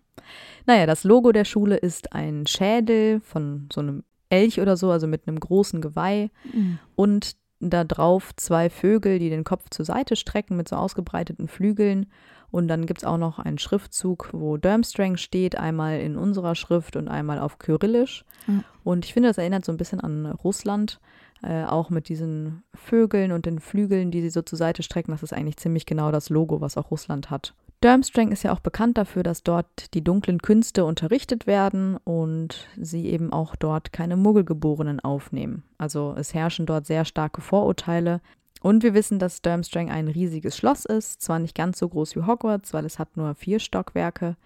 Naja, 0.64 0.86
das 0.86 1.04
Logo 1.04 1.32
der 1.32 1.44
Schule 1.44 1.76
ist 1.76 2.12
ein 2.12 2.46
Schädel 2.46 3.20
von 3.20 3.68
so 3.72 3.80
einem 3.80 4.04
Elch 4.30 4.60
oder 4.60 4.76
so, 4.76 4.90
also 4.90 5.06
mit 5.06 5.28
einem 5.28 5.38
großen 5.38 5.80
Geweih. 5.80 6.30
Mhm. 6.52 6.78
Und 6.94 7.36
da 7.60 7.84
drauf 7.84 8.34
zwei 8.36 8.70
Vögel, 8.70 9.18
die 9.18 9.30
den 9.30 9.44
Kopf 9.44 9.70
zur 9.70 9.84
Seite 9.84 10.16
strecken 10.16 10.56
mit 10.56 10.68
so 10.68 10.76
ausgebreiteten 10.76 11.48
Flügeln. 11.48 12.06
Und 12.50 12.68
dann 12.68 12.86
gibt 12.86 13.00
es 13.00 13.04
auch 13.04 13.18
noch 13.18 13.38
einen 13.38 13.58
Schriftzug, 13.58 14.30
wo 14.32 14.56
Durmstrang 14.56 15.16
steht, 15.16 15.58
einmal 15.58 16.00
in 16.00 16.16
unserer 16.16 16.54
Schrift 16.54 16.96
und 16.96 17.08
einmal 17.08 17.38
auf 17.38 17.58
Kyrillisch. 17.58 18.24
Mhm. 18.46 18.64
Und 18.84 19.04
ich 19.04 19.12
finde, 19.12 19.28
das 19.28 19.38
erinnert 19.38 19.64
so 19.64 19.72
ein 19.72 19.78
bisschen 19.78 20.00
an 20.00 20.26
Russland, 20.26 21.00
äh, 21.42 21.64
auch 21.64 21.90
mit 21.90 22.08
diesen 22.08 22.62
Vögeln 22.74 23.32
und 23.32 23.46
den 23.46 23.60
Flügeln, 23.60 24.10
die 24.10 24.22
sie 24.22 24.30
so 24.30 24.42
zur 24.42 24.58
Seite 24.58 24.82
strecken. 24.82 25.12
Das 25.12 25.22
ist 25.22 25.32
eigentlich 25.32 25.56
ziemlich 25.56 25.86
genau 25.86 26.12
das 26.12 26.30
Logo, 26.30 26.60
was 26.60 26.76
auch 26.76 26.90
Russland 26.90 27.30
hat. 27.30 27.54
Durmstrang 27.82 28.32
ist 28.32 28.42
ja 28.42 28.52
auch 28.52 28.60
bekannt 28.60 28.96
dafür, 28.96 29.22
dass 29.22 29.42
dort 29.42 29.94
die 29.94 30.02
dunklen 30.02 30.40
Künste 30.40 30.84
unterrichtet 30.84 31.46
werden 31.46 31.98
und 32.04 32.68
sie 32.80 33.06
eben 33.06 33.32
auch 33.32 33.54
dort 33.54 33.92
keine 33.92 34.16
Muggelgeborenen 34.16 35.00
aufnehmen. 35.00 35.62
Also 35.76 36.14
es 36.16 36.32
herrschen 36.32 36.64
dort 36.64 36.86
sehr 36.86 37.04
starke 37.04 37.42
Vorurteile. 37.42 38.20
Und 38.66 38.82
wir 38.82 38.94
wissen, 38.94 39.20
dass 39.20 39.42
Durmstrang 39.42 39.90
ein 39.90 40.08
riesiges 40.08 40.56
Schloss 40.56 40.86
ist, 40.86 41.22
zwar 41.22 41.38
nicht 41.38 41.54
ganz 41.54 41.78
so 41.78 41.88
groß 41.88 42.16
wie 42.16 42.26
Hogwarts, 42.26 42.74
weil 42.74 42.84
es 42.84 42.98
hat 42.98 43.16
nur 43.16 43.36
vier 43.36 43.60
Stockwerke, 43.60 44.36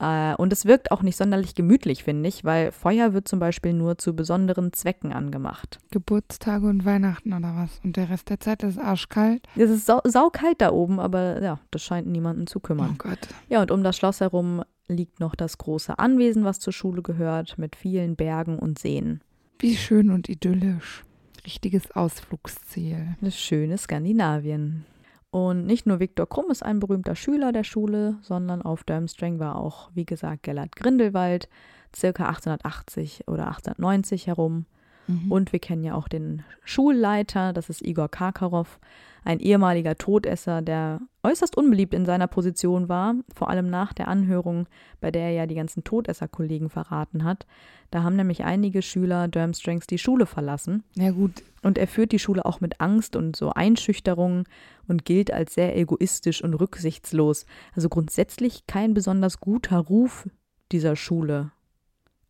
äh, 0.00 0.34
und 0.34 0.52
es 0.52 0.64
wirkt 0.64 0.90
auch 0.90 1.02
nicht 1.02 1.16
sonderlich 1.16 1.54
gemütlich, 1.54 2.02
finde 2.02 2.28
ich, 2.28 2.44
weil 2.44 2.72
Feuer 2.72 3.12
wird 3.12 3.28
zum 3.28 3.38
Beispiel 3.38 3.72
nur 3.72 3.98
zu 3.98 4.16
besonderen 4.16 4.72
Zwecken 4.72 5.12
angemacht. 5.12 5.78
Geburtstage 5.92 6.66
und 6.66 6.84
Weihnachten 6.84 7.32
oder 7.32 7.54
was? 7.54 7.80
Und 7.84 7.96
der 7.96 8.10
Rest 8.10 8.30
der 8.30 8.40
Zeit 8.40 8.64
ist 8.64 8.80
arschkalt? 8.80 9.46
Es 9.54 9.70
ist 9.70 9.86
sau 9.86 10.00
saukalt 10.04 10.60
da 10.60 10.72
oben, 10.72 10.98
aber 10.98 11.40
ja, 11.40 11.60
das 11.70 11.82
scheint 11.82 12.08
niemanden 12.08 12.48
zu 12.48 12.58
kümmern. 12.58 12.94
Oh 12.94 13.08
Gott. 13.08 13.28
Ja, 13.48 13.62
und 13.62 13.70
um 13.70 13.84
das 13.84 13.96
Schloss 13.96 14.20
herum 14.20 14.64
liegt 14.88 15.20
noch 15.20 15.36
das 15.36 15.56
große 15.56 16.00
Anwesen, 16.00 16.44
was 16.44 16.58
zur 16.58 16.72
Schule 16.72 17.02
gehört, 17.02 17.58
mit 17.58 17.76
vielen 17.76 18.16
Bergen 18.16 18.58
und 18.58 18.78
Seen. 18.78 19.20
Wie 19.60 19.76
schön 19.76 20.10
und 20.10 20.28
idyllisch. 20.28 21.05
Richtiges 21.46 21.92
Ausflugsziel. 21.92 23.16
Das 23.20 23.38
schöne 23.38 23.78
Skandinavien. 23.78 24.84
Und 25.30 25.66
nicht 25.66 25.86
nur 25.86 26.00
Viktor 26.00 26.28
Krumm 26.28 26.50
ist 26.50 26.64
ein 26.64 26.80
berühmter 26.80 27.14
Schüler 27.14 27.52
der 27.52 27.62
Schule, 27.62 28.18
sondern 28.22 28.62
auf 28.62 28.82
Durmstrang 28.82 29.38
war 29.38 29.56
auch, 29.56 29.90
wie 29.94 30.06
gesagt, 30.06 30.42
Gellert 30.42 30.74
Grindelwald, 30.74 31.48
circa 31.94 32.24
1880 32.26 33.28
oder 33.28 33.46
1890 33.46 34.26
herum. 34.26 34.66
Mhm. 35.06 35.30
Und 35.30 35.52
wir 35.52 35.60
kennen 35.60 35.84
ja 35.84 35.94
auch 35.94 36.08
den 36.08 36.42
Schulleiter, 36.64 37.52
das 37.52 37.68
ist 37.68 37.84
Igor 37.84 38.08
Karkarow, 38.08 38.78
ein 39.26 39.40
ehemaliger 39.40 39.96
Todesser, 39.96 40.62
der 40.62 41.00
äußerst 41.24 41.56
unbeliebt 41.56 41.92
in 41.92 42.06
seiner 42.06 42.28
Position 42.28 42.88
war, 42.88 43.16
vor 43.34 43.50
allem 43.50 43.68
nach 43.68 43.92
der 43.92 44.06
Anhörung, 44.06 44.68
bei 45.00 45.10
der 45.10 45.22
er 45.22 45.32
ja 45.32 45.46
die 45.46 45.56
ganzen 45.56 45.82
Todesserkollegen 45.82 46.70
verraten 46.70 47.24
hat. 47.24 47.44
Da 47.90 48.04
haben 48.04 48.14
nämlich 48.14 48.44
einige 48.44 48.82
Schüler 48.82 49.26
Durmstrangs 49.26 49.88
die 49.88 49.98
Schule 49.98 50.26
verlassen. 50.26 50.84
Ja, 50.94 51.10
gut. 51.10 51.42
Und 51.62 51.76
er 51.76 51.88
führt 51.88 52.12
die 52.12 52.20
Schule 52.20 52.44
auch 52.44 52.60
mit 52.60 52.80
Angst 52.80 53.16
und 53.16 53.34
so 53.34 53.50
Einschüchterungen 53.50 54.44
und 54.86 55.04
gilt 55.04 55.32
als 55.32 55.54
sehr 55.54 55.76
egoistisch 55.76 56.44
und 56.44 56.54
rücksichtslos. 56.54 57.46
Also 57.74 57.88
grundsätzlich 57.88 58.68
kein 58.68 58.94
besonders 58.94 59.40
guter 59.40 59.78
Ruf 59.78 60.28
dieser 60.70 60.94
Schule. 60.94 61.50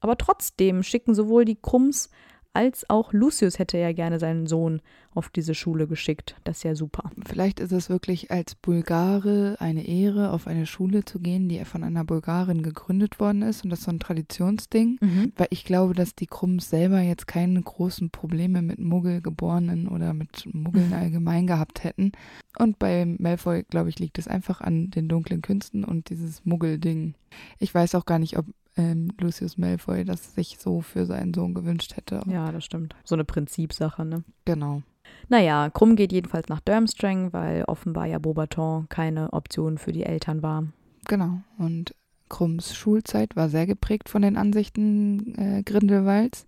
Aber 0.01 0.17
trotzdem 0.17 0.83
schicken 0.83 1.15
sowohl 1.15 1.45
die 1.45 1.59
Krumms 1.61 2.11
als 2.57 2.89
auch 2.89 3.13
Lucius 3.13 3.59
hätte 3.59 3.77
ja 3.77 3.93
gerne 3.93 4.19
seinen 4.19 4.47
Sohn 4.47 4.81
auf 5.15 5.29
diese 5.29 5.55
Schule 5.55 5.87
geschickt. 5.87 6.37
Das 6.45 6.59
ist 6.59 6.63
ja 6.63 6.75
super. 6.75 7.11
Vielleicht 7.27 7.61
ist 7.61 7.73
es 7.73 7.91
wirklich 7.91 8.31
als 8.31 8.55
Bulgare 8.55 9.57
eine 9.61 9.87
Ehre, 9.87 10.31
auf 10.31 10.47
eine 10.47 10.65
Schule 10.65 11.05
zu 11.05 11.19
gehen, 11.19 11.51
die 11.51 11.63
von 11.67 11.85
einer 11.85 12.05
Bulgarin 12.05 12.63
gegründet 12.63 13.21
worden 13.21 13.43
ist. 13.43 13.63
Und 13.63 13.71
das 13.71 13.81
ist 13.81 13.85
so 13.85 13.91
ein 13.91 14.01
Traditionsding. 14.01 14.99
Mhm. 15.01 15.33
Weil 15.37 15.49
ich 15.51 15.65
glaube, 15.65 15.93
dass 15.93 16.15
die 16.15 16.27
Krumms 16.27 16.71
selber 16.71 17.01
jetzt 17.01 17.27
keine 17.27 17.61
großen 17.61 18.09
Probleme 18.09 18.63
mit 18.63 18.79
Muggelgeborenen 18.79 19.89
oder 19.89 20.15
mit 20.15 20.49
Muggeln 20.53 20.93
allgemein 20.95 21.47
gehabt 21.47 21.85
hätten. 21.85 22.13
Und 22.59 22.79
bei 22.79 23.05
Malfoy, 23.05 23.65
glaube 23.69 23.91
ich, 23.91 23.99
liegt 23.99 24.19
es 24.19 24.29
einfach 24.29 24.63
an 24.63 24.91
den 24.91 25.09
dunklen 25.09 25.43
Künsten 25.43 25.85
und 25.85 26.09
dieses 26.09 26.45
Muggelding. 26.47 27.15
Ich 27.59 27.75
weiß 27.75 27.95
auch 27.97 28.07
gar 28.07 28.19
nicht, 28.19 28.39
ob 28.39 28.47
ähm, 28.77 29.09
Lucius 29.21 29.59
Malfoy 29.59 30.05
das 30.05 30.35
sich 30.35 30.59
so 30.59 30.81
für 30.81 31.07
seinen 31.07 31.35
Sohn 31.35 31.55
gewünscht 31.55 31.97
hätte. 31.97 32.21
Ja, 32.27 32.53
das 32.53 32.65
stimmt. 32.65 32.95
So 33.05 33.15
eine 33.15 33.25
Prinzipsache, 33.25 34.05
ne? 34.05 34.25
Genau. 34.45 34.83
Naja, 35.29 35.71
Krumm 35.71 35.97
geht 35.97 36.13
jedenfalls 36.13 36.49
nach 36.49 36.61
Durmstrang, 36.61 37.33
weil 37.33 37.65
offenbar 37.65 38.07
ja 38.07 38.19
Beaubaton 38.19 38.89
keine 38.89 39.33
Option 39.33 39.79
für 39.79 39.93
die 39.93 40.05
Eltern 40.05 40.43
war. 40.43 40.65
Genau. 41.07 41.41
Und 41.59 41.95
Krumms 42.29 42.75
Schulzeit 42.75 43.37
war 43.37 43.49
sehr 43.49 43.67
geprägt 43.67 44.09
von 44.09 44.23
den 44.23 44.37
Ansichten 44.37 45.35
äh, 45.37 45.63
Grindelwalds. 45.63 46.47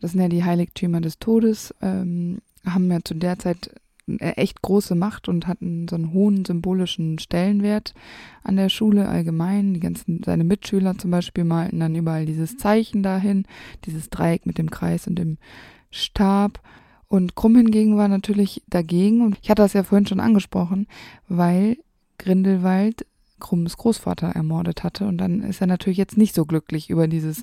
Das 0.00 0.12
sind 0.12 0.20
ja 0.20 0.28
die 0.28 0.44
Heiligtümer 0.44 1.00
des 1.00 1.18
Todes, 1.18 1.74
ähm, 1.80 2.38
haben 2.64 2.90
ja 2.90 2.98
zu 3.04 3.14
der 3.14 3.38
Zeit 3.38 3.74
echt 4.18 4.62
große 4.62 4.94
Macht 4.94 5.28
und 5.28 5.46
hatten 5.46 5.86
so 5.88 5.96
einen 5.96 6.12
hohen 6.12 6.44
symbolischen 6.44 7.18
Stellenwert 7.18 7.94
an 8.42 8.56
der 8.56 8.68
Schule 8.68 9.08
allgemein. 9.08 9.74
Die 9.74 9.80
ganzen, 9.80 10.22
seine 10.24 10.44
Mitschüler 10.44 10.98
zum 10.98 11.10
Beispiel 11.10 11.44
malten 11.44 11.80
dann 11.80 11.94
überall 11.94 12.26
dieses 12.26 12.56
Zeichen 12.56 13.02
dahin, 13.02 13.46
dieses 13.84 14.10
Dreieck 14.10 14.46
mit 14.46 14.58
dem 14.58 14.70
Kreis 14.70 15.06
und 15.06 15.16
dem 15.16 15.38
Stab. 15.90 16.60
Und 17.08 17.36
Krumm 17.36 17.56
hingegen 17.56 17.96
war 17.96 18.08
natürlich 18.08 18.62
dagegen. 18.68 19.22
Und 19.22 19.38
ich 19.42 19.50
hatte 19.50 19.62
das 19.62 19.74
ja 19.74 19.82
vorhin 19.82 20.06
schon 20.06 20.20
angesprochen, 20.20 20.86
weil 21.28 21.76
Grindelwald 22.18 23.06
Krumms 23.42 23.76
Großvater 23.76 24.28
ermordet 24.28 24.84
hatte. 24.84 25.06
Und 25.06 25.18
dann 25.18 25.42
ist 25.42 25.60
er 25.60 25.66
natürlich 25.66 25.98
jetzt 25.98 26.16
nicht 26.16 26.34
so 26.34 26.46
glücklich 26.46 26.88
über 26.88 27.08
dieses, 27.08 27.42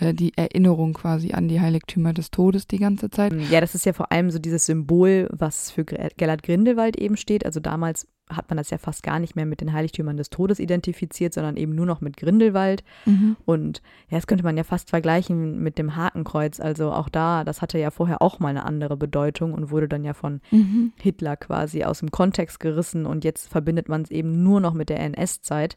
äh, 0.00 0.14
die 0.14 0.32
Erinnerung 0.36 0.94
quasi 0.94 1.32
an 1.32 1.48
die 1.48 1.60
Heiligtümer 1.60 2.14
des 2.14 2.30
Todes 2.30 2.66
die 2.66 2.78
ganze 2.78 3.10
Zeit. 3.10 3.34
Ja, 3.50 3.60
das 3.60 3.74
ist 3.74 3.84
ja 3.84 3.92
vor 3.92 4.12
allem 4.12 4.30
so 4.30 4.38
dieses 4.38 4.64
Symbol, 4.66 5.28
was 5.30 5.70
für 5.70 5.84
Gellert 5.84 6.42
Grindelwald 6.42 6.96
eben 6.96 7.16
steht. 7.16 7.44
Also 7.44 7.60
damals 7.60 8.06
hat 8.30 8.48
man 8.48 8.56
das 8.56 8.70
ja 8.70 8.78
fast 8.78 9.02
gar 9.02 9.18
nicht 9.18 9.36
mehr 9.36 9.44
mit 9.44 9.60
den 9.60 9.72
Heiligtümern 9.72 10.16
des 10.16 10.30
Todes 10.30 10.58
identifiziert, 10.58 11.34
sondern 11.34 11.56
eben 11.56 11.74
nur 11.74 11.84
noch 11.84 12.00
mit 12.00 12.16
Grindelwald. 12.16 12.82
Mhm. 13.04 13.36
Und 13.44 13.82
ja, 14.08 14.16
das 14.16 14.26
könnte 14.26 14.44
man 14.44 14.56
ja 14.56 14.64
fast 14.64 14.90
vergleichen 14.90 15.62
mit 15.62 15.78
dem 15.78 15.94
Hakenkreuz. 15.94 16.58
Also 16.58 16.92
auch 16.92 17.08
da, 17.08 17.44
das 17.44 17.60
hatte 17.60 17.78
ja 17.78 17.90
vorher 17.90 18.22
auch 18.22 18.38
mal 18.38 18.48
eine 18.48 18.64
andere 18.64 18.96
Bedeutung 18.96 19.52
und 19.52 19.70
wurde 19.70 19.88
dann 19.88 20.04
ja 20.04 20.14
von 20.14 20.40
mhm. 20.50 20.92
Hitler 20.96 21.36
quasi 21.36 21.84
aus 21.84 22.00
dem 22.00 22.10
Kontext 22.10 22.60
gerissen 22.60 23.04
und 23.04 23.24
jetzt 23.24 23.48
verbindet 23.48 23.88
man 23.88 24.02
es 24.02 24.10
eben 24.10 24.42
nur 24.42 24.60
noch 24.60 24.72
mit 24.72 24.88
der 24.88 25.00
NS-Zeit. 25.00 25.76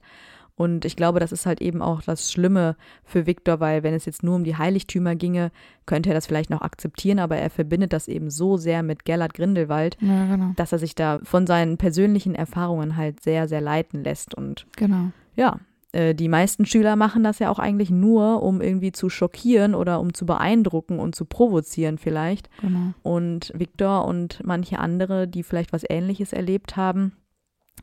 Und 0.57 0.85
ich 0.85 0.95
glaube, 0.95 1.19
das 1.19 1.31
ist 1.31 1.45
halt 1.45 1.61
eben 1.61 1.83
auch 1.83 2.01
das 2.01 2.31
Schlimme 2.31 2.75
für 3.03 3.27
Viktor, 3.27 3.59
weil 3.59 3.83
wenn 3.83 3.93
es 3.93 4.05
jetzt 4.05 4.23
nur 4.23 4.35
um 4.35 4.43
die 4.43 4.57
Heiligtümer 4.57 5.15
ginge, 5.15 5.51
könnte 5.85 6.09
er 6.09 6.15
das 6.15 6.25
vielleicht 6.25 6.49
noch 6.49 6.61
akzeptieren, 6.61 7.19
aber 7.19 7.37
er 7.37 7.51
verbindet 7.51 7.93
das 7.93 8.07
eben 8.07 8.31
so 8.31 8.57
sehr 8.57 8.81
mit 8.81 9.05
Gellert 9.05 9.35
Grindelwald, 9.35 9.97
ja, 10.01 10.25
genau. 10.25 10.53
dass 10.55 10.71
er 10.71 10.79
sich 10.79 10.95
da 10.95 11.19
von 11.21 11.45
seinen 11.45 11.77
persönlichen 11.77 12.33
Erfahrungen 12.33 12.97
halt 12.97 13.21
sehr, 13.21 13.47
sehr 13.47 13.61
leiten 13.61 14.03
lässt. 14.03 14.33
Und 14.33 14.65
genau. 14.75 15.11
ja, 15.35 15.59
äh, 15.91 16.15
die 16.15 16.27
meisten 16.27 16.65
Schüler 16.65 16.95
machen 16.95 17.23
das 17.23 17.37
ja 17.37 17.51
auch 17.51 17.59
eigentlich 17.59 17.91
nur, 17.91 18.41
um 18.41 18.59
irgendwie 18.59 18.91
zu 18.91 19.09
schockieren 19.09 19.75
oder 19.75 19.99
um 19.99 20.15
zu 20.15 20.25
beeindrucken 20.25 20.97
und 20.97 21.13
zu 21.13 21.25
provozieren 21.25 21.99
vielleicht. 21.99 22.49
Genau. 22.61 22.93
Und 23.03 23.53
Viktor 23.55 24.05
und 24.05 24.41
manche 24.43 24.79
andere, 24.79 25.27
die 25.27 25.43
vielleicht 25.43 25.71
was 25.71 25.83
Ähnliches 25.87 26.33
erlebt 26.33 26.77
haben, 26.77 27.13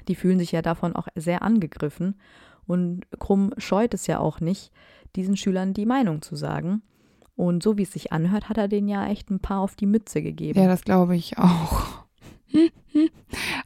die 0.08 0.16
fühlen 0.16 0.40
sich 0.40 0.50
ja 0.50 0.60
davon 0.60 0.96
auch 0.96 1.06
sehr 1.14 1.42
angegriffen. 1.42 2.16
Und 2.66 3.02
Krumm 3.18 3.52
scheut 3.58 3.94
es 3.94 4.06
ja 4.06 4.18
auch 4.18 4.40
nicht, 4.40 4.70
diesen 5.16 5.36
Schülern 5.36 5.74
die 5.74 5.86
Meinung 5.86 6.22
zu 6.22 6.36
sagen. 6.36 6.82
Und 7.36 7.62
so 7.62 7.76
wie 7.76 7.82
es 7.82 7.92
sich 7.92 8.12
anhört, 8.12 8.48
hat 8.48 8.58
er 8.58 8.68
denen 8.68 8.88
ja 8.88 9.06
echt 9.08 9.30
ein 9.30 9.40
paar 9.40 9.60
auf 9.60 9.74
die 9.74 9.86
Mütze 9.86 10.22
gegeben. 10.22 10.58
Ja, 10.58 10.68
das 10.68 10.84
glaube 10.84 11.16
ich 11.16 11.36
auch. 11.38 12.04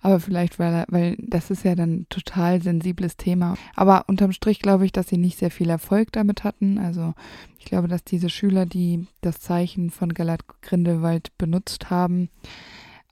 Aber 0.01 0.21
vielleicht, 0.21 0.59
weil, 0.59 0.87
weil 0.89 1.17
das 1.19 1.51
ist 1.51 1.65
ja 1.65 1.75
dann 1.75 2.07
total 2.09 2.63
sensibles 2.63 3.17
Thema. 3.17 3.57
Aber 3.75 4.05
unterm 4.09 4.33
Strich 4.33 4.61
glaube 4.61 4.87
ich, 4.87 4.93
dass 4.93 5.09
sie 5.09 5.19
nicht 5.19 5.39
sehr 5.39 5.51
viel 5.51 5.69
Erfolg 5.69 6.13
damit 6.13 6.45
hatten. 6.45 6.79
Also 6.79 7.15
ich 7.59 7.67
glaube, 7.67 7.89
dass 7.89 8.05
diese 8.05 8.31
Schüler, 8.31 8.65
die 8.65 9.07
das 9.21 9.41
Zeichen 9.41 9.91
von 9.91 10.15
Galat 10.15 10.41
Grindelwald 10.63 11.37
benutzt 11.37 11.91
haben, 11.91 12.31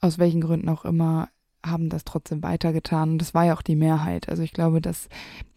aus 0.01 0.19
welchen 0.19 0.41
Gründen 0.41 0.69
auch 0.69 0.85
immer, 0.85 1.29
haben 1.67 1.89
das 1.89 2.05
trotzdem 2.05 2.43
weitergetan. 2.43 3.13
Und 3.13 3.19
das 3.19 3.35
war 3.35 3.45
ja 3.45 3.55
auch 3.55 3.63
die 3.63 3.77
Mehrheit. 3.77 4.29
Also 4.29 4.43
ich 4.43 4.53
glaube, 4.53 4.81
dass 4.81 5.09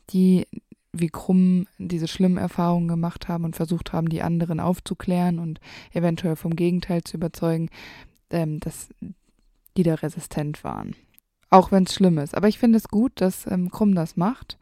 die 0.09 0.47
wie 0.91 1.09
krumm 1.09 1.67
diese 1.77 2.07
schlimmen 2.07 2.37
Erfahrungen 2.37 2.87
gemacht 2.87 3.27
haben 3.27 3.45
und 3.45 3.55
versucht 3.55 3.93
haben, 3.93 4.09
die 4.09 4.21
anderen 4.21 4.59
aufzuklären 4.59 5.39
und 5.39 5.59
eventuell 5.93 6.35
vom 6.35 6.55
Gegenteil 6.55 7.03
zu 7.03 7.17
überzeugen, 7.17 7.69
ähm, 8.31 8.59
dass 8.59 8.89
die 9.77 9.83
da 9.83 9.95
resistent 9.95 10.63
waren. 10.63 10.95
Auch 11.49 11.71
wenn 11.71 11.83
es 11.83 11.93
schlimm 11.93 12.17
ist. 12.17 12.35
Aber 12.35 12.47
ich 12.47 12.59
finde 12.59 12.77
es 12.77 12.87
gut, 12.87 13.13
dass 13.15 13.45
ähm, 13.47 13.69
Krumm 13.71 13.95
das 13.95 14.17
macht. 14.17 14.57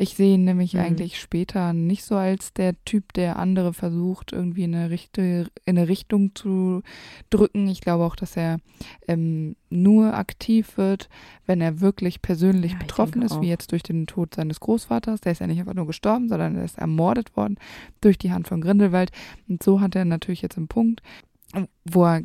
Ich 0.00 0.14
sehe 0.14 0.36
ihn 0.36 0.44
nämlich 0.44 0.72
mhm. 0.72 0.80
eigentlich 0.80 1.20
später 1.20 1.74
nicht 1.74 2.04
so 2.04 2.16
als 2.16 2.54
der 2.54 2.74
Typ, 2.86 3.12
der 3.12 3.38
andere 3.38 3.74
versucht, 3.74 4.32
irgendwie 4.32 4.64
in 4.64 4.74
eine, 4.74 4.88
Richte, 4.88 5.50
in 5.66 5.76
eine 5.76 5.88
Richtung 5.88 6.34
zu 6.34 6.80
drücken. 7.28 7.68
Ich 7.68 7.82
glaube 7.82 8.04
auch, 8.04 8.16
dass 8.16 8.34
er 8.34 8.60
ähm, 9.06 9.56
nur 9.68 10.14
aktiv 10.14 10.78
wird, 10.78 11.10
wenn 11.44 11.60
er 11.60 11.82
wirklich 11.82 12.22
persönlich 12.22 12.72
ja, 12.72 12.78
betroffen 12.78 13.20
ist, 13.20 13.32
auch. 13.32 13.40
wie 13.42 13.48
jetzt 13.48 13.72
durch 13.72 13.82
den 13.82 14.06
Tod 14.06 14.34
seines 14.34 14.58
Großvaters. 14.60 15.20
Der 15.20 15.32
ist 15.32 15.40
ja 15.40 15.46
nicht 15.46 15.60
einfach 15.60 15.74
nur 15.74 15.86
gestorben, 15.86 16.30
sondern 16.30 16.56
er 16.56 16.64
ist 16.64 16.78
ermordet 16.78 17.36
worden 17.36 17.58
durch 18.00 18.16
die 18.16 18.32
Hand 18.32 18.48
von 18.48 18.62
Grindelwald. 18.62 19.12
Und 19.50 19.62
so 19.62 19.82
hat 19.82 19.94
er 19.96 20.06
natürlich 20.06 20.40
jetzt 20.40 20.56
einen 20.56 20.68
Punkt, 20.68 21.02
wo 21.84 22.06
er 22.06 22.22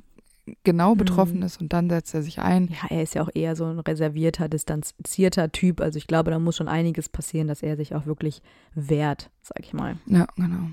genau 0.64 0.94
mhm. 0.94 0.98
betroffen 1.00 1.42
ist 1.42 1.60
und 1.60 1.74
dann 1.74 1.90
setzt 1.90 2.14
er 2.14 2.22
sich 2.22 2.40
ein. 2.40 2.70
Ja, 2.70 2.90
er 2.90 3.04
ist 3.04 3.16
ja 3.16 3.24
auch 3.24 3.30
eher 3.34 3.56
so 3.56 3.66
ein 3.66 3.80
reservierter, 3.80 4.50
distanzierter 4.50 5.52
Typ. 5.52 5.82
Also 5.82 5.98
ich 5.98 6.08
glaube, 6.08 6.32
da 6.32 6.40
muss 6.40 6.58
schon 6.58 6.68
einiges 6.68 7.10
passieren, 7.10 7.48
dass 7.48 7.64
er 7.64 7.78
sich 7.78 7.96
auch 7.96 8.06
wirklich 8.06 8.42
wehrt, 8.74 9.30
sag 9.42 9.60
ich 9.60 9.74
mal. 9.74 9.98
Ja, 10.06 10.28
genau. 10.36 10.70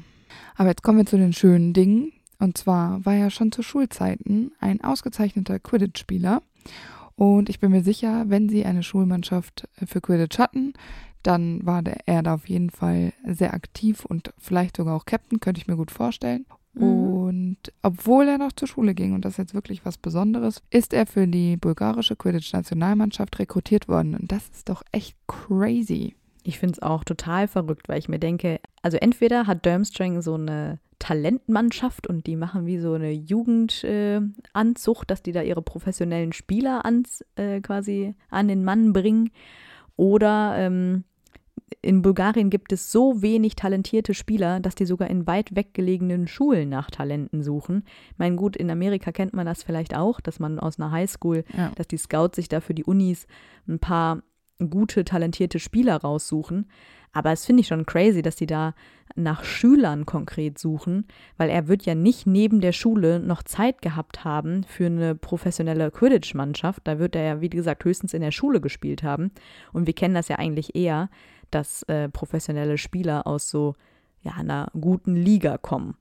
Aber 0.57 0.69
jetzt 0.69 0.83
kommen 0.83 0.99
wir 0.99 1.07
zu 1.07 1.17
den 1.17 1.33
schönen 1.33 1.73
Dingen. 1.73 2.13
Und 2.39 2.59
zwar 2.59 3.05
war 3.05 3.15
er 3.15 3.31
schon 3.31 3.53
zu 3.53 3.63
Schulzeiten 3.63 4.53
ein 4.59 4.83
ausgezeichneter 4.83 5.61
Quidditch-Spieler. 5.61 6.43
Und 7.15 7.49
ich 7.49 7.61
bin 7.61 7.71
mir 7.71 7.85
sicher, 7.85 8.25
wenn 8.29 8.49
sie 8.49 8.65
eine 8.65 8.83
Schulmannschaft 8.83 9.69
für 9.87 10.01
Quidditch 10.01 10.39
hatten, 10.39 10.73
dann 11.23 11.65
war 11.65 11.83
der, 11.83 12.09
er 12.09 12.23
da 12.23 12.35
auf 12.35 12.49
jeden 12.49 12.71
Fall 12.71 13.13
sehr 13.25 13.55
aktiv 13.55 14.05
und 14.05 14.33
vielleicht 14.39 14.77
sogar 14.77 14.97
auch 14.97 15.05
Captain, 15.05 15.39
könnte 15.39 15.61
ich 15.61 15.69
mir 15.69 15.77
gut 15.77 15.93
vorstellen. 15.93 16.47
Mhm. 16.75 16.83
Und 16.83 17.57
obwohl 17.83 18.29
er 18.29 18.39
noch 18.39 18.53
zur 18.53 18.69
Schule 18.69 18.95
ging, 18.95 19.13
und 19.15 19.25
das 19.25 19.35
ist 19.35 19.39
jetzt 19.39 19.55
wirklich 19.55 19.85
was 19.85 19.99
Besonderes, 19.99 20.63
ist 20.71 20.93
er 20.93 21.07
für 21.07 21.27
die 21.27 21.57
bulgarische 21.57 22.17
Quidditch-Nationalmannschaft 22.17 23.39
rekrutiert 23.39 23.89
worden. 23.89 24.15
Und 24.15 24.33
das 24.33 24.49
ist 24.49 24.69
doch 24.69 24.83
echt 24.93 25.17
crazy. 25.27 26.15
Ich 26.45 26.59
finde 26.59 26.73
es 26.75 26.83
auch 26.83 27.05
total 27.05 27.47
verrückt, 27.47 27.89
weil 27.89 27.99
ich 27.99 28.09
mir 28.09 28.19
denke, 28.19 28.61
also 28.83 28.97
entweder 28.97 29.47
hat 29.47 29.65
Durmstrang 29.65 30.23
so 30.23 30.35
eine 30.35 30.81
Talentmannschaft 30.99 32.07
und 32.07 32.27
die 32.27 32.37
machen 32.37 32.67
wie 32.67 32.79
so 32.79 32.95
eine 32.95 33.11
Jugendanzucht, 33.13 35.05
äh, 35.05 35.07
dass 35.07 35.23
die 35.23 35.33
da 35.33 35.43
ihre 35.43 35.63
professionellen 35.63 36.33
Spieler 36.33 36.85
ans, 36.85 37.25
äh, 37.37 37.61
quasi 37.61 38.15
an 38.31 38.49
den 38.49 38.65
Mann 38.65 38.93
bringen. 38.93 39.31
Oder 39.97 40.55
ähm, 40.59 41.05
in 41.81 42.03
Bulgarien 42.03 42.51
gibt 42.51 42.73
es 42.73 42.93
so 42.93 43.23
wenig 43.23 43.57
talentierte 43.57 44.15
Spieler, 44.15 44.61
dass 44.61 44.75
die 44.75 44.87
sogar 44.87 45.09
in 45.09 45.27
weit 45.27 45.55
weggelegenen 45.57 46.27
Schulen 46.29 46.69
nach 46.69 46.91
Talenten 46.91 47.43
suchen. 47.43 47.85
Ich 48.13 48.19
meine, 48.19 48.37
gut, 48.37 48.57
in 48.57 48.71
Amerika 48.71 49.13
kennt 49.13 49.33
man 49.33 49.47
das 49.47 49.63
vielleicht 49.63 49.97
auch, 49.97 50.21
dass 50.21 50.39
man 50.41 50.59
aus 50.59 50.79
einer 50.79 50.91
Highschool, 50.91 51.45
Ja. 51.57 51.73
dass 51.77 51.89
die 51.89 51.97
Scouts 51.97 52.37
sich 52.37 52.49
da 52.49 52.61
für 52.61 52.75
die 52.75 52.85
Unis 52.85 53.27
ein 53.69 53.79
paar 53.79 54.23
gute, 54.71 55.05
talentierte 55.05 55.59
Spieler 55.59 55.97
raussuchen. 55.97 56.67
Aber 57.15 57.31
es 57.33 57.45
finde 57.45 57.61
ich 57.61 57.67
schon 57.67 57.85
crazy, 57.85 58.23
dass 58.23 58.37
die 58.37 58.47
da 58.47 58.75
nach 59.17 59.45
Schülern 59.45 60.07
konkret 60.07 60.59
suchen, 60.59 61.07
weil 61.37 61.51
er 61.51 61.69
wird 61.69 61.85
ja 61.85 61.95
nicht 61.95 62.27
neben 62.27 62.63
der 62.63 62.73
Schule 62.73 63.21
noch 63.21 63.43
Zeit 63.43 63.83
gehabt 63.83 64.25
haben 64.25 64.65
für 64.65 64.87
eine 64.87 65.15
professionelle 65.15 65.91
Quidditch-Mannschaft. 65.91 66.81
Da 66.85 66.99
wird 66.99 67.15
er 67.15 67.23
ja, 67.23 67.41
wie 67.43 67.51
gesagt, 67.51 67.85
höchstens 67.85 68.15
in 68.15 68.23
der 68.23 68.31
Schule 68.31 68.63
gespielt 68.63 69.03
haben. 69.03 69.31
Und 69.75 69.87
wir 69.87 69.93
kennen 69.95 70.15
das 70.15 70.29
ja 70.29 70.37
eigentlich 70.39 70.75
eher, 70.75 71.11
dass 71.55 71.83
äh, 71.85 72.09
professionelle 72.09 72.79
Spieler 72.79 73.27
aus 73.27 73.49
so 73.49 73.75
ja, 74.23 74.33
einer 74.33 74.69
guten 74.79 75.15
Liga 75.15 75.59
kommen. 75.59 75.97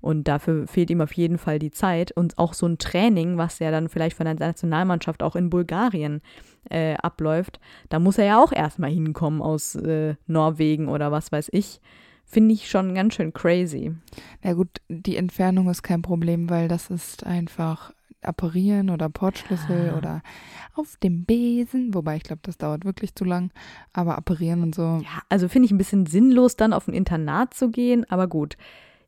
Und 0.00 0.28
dafür 0.28 0.66
fehlt 0.66 0.90
ihm 0.90 1.00
auf 1.00 1.12
jeden 1.14 1.38
Fall 1.38 1.58
die 1.58 1.70
Zeit 1.70 2.12
und 2.12 2.38
auch 2.38 2.54
so 2.54 2.66
ein 2.66 2.78
Training, 2.78 3.38
was 3.38 3.58
ja 3.58 3.70
dann 3.70 3.88
vielleicht 3.88 4.16
von 4.16 4.26
der 4.26 4.34
Nationalmannschaft 4.34 5.22
auch 5.22 5.34
in 5.34 5.50
Bulgarien 5.50 6.20
äh, 6.70 6.94
abläuft. 6.94 7.58
Da 7.88 7.98
muss 7.98 8.18
er 8.18 8.26
ja 8.26 8.42
auch 8.42 8.52
erstmal 8.52 8.90
hinkommen 8.90 9.42
aus 9.42 9.74
äh, 9.74 10.14
Norwegen 10.26 10.88
oder 10.88 11.10
was 11.12 11.32
weiß 11.32 11.48
ich. 11.52 11.80
Finde 12.24 12.54
ich 12.54 12.68
schon 12.68 12.94
ganz 12.94 13.14
schön 13.14 13.32
crazy. 13.32 13.94
Ja 14.42 14.52
gut, 14.52 14.68
die 14.88 15.16
Entfernung 15.16 15.70
ist 15.70 15.82
kein 15.82 16.02
Problem, 16.02 16.50
weil 16.50 16.68
das 16.68 16.90
ist 16.90 17.24
einfach 17.24 17.92
apparieren 18.22 18.90
oder 18.90 19.08
Portschlüssel 19.08 19.90
Ah. 19.94 19.98
oder 19.98 20.22
auf 20.74 20.96
dem 21.02 21.24
Besen, 21.24 21.94
wobei 21.94 22.16
ich 22.16 22.22
glaube, 22.22 22.40
das 22.42 22.58
dauert 22.58 22.84
wirklich 22.84 23.14
zu 23.14 23.24
lang, 23.24 23.50
aber 23.92 24.16
apparieren 24.18 24.62
und 24.62 24.74
so. 24.74 25.00
Ja, 25.02 25.22
also 25.28 25.48
finde 25.48 25.66
ich 25.66 25.72
ein 25.72 25.78
bisschen 25.78 26.06
sinnlos, 26.06 26.56
dann 26.56 26.72
auf 26.72 26.88
ein 26.88 26.94
Internat 26.94 27.54
zu 27.54 27.70
gehen, 27.70 28.04
aber 28.10 28.26
gut. 28.26 28.56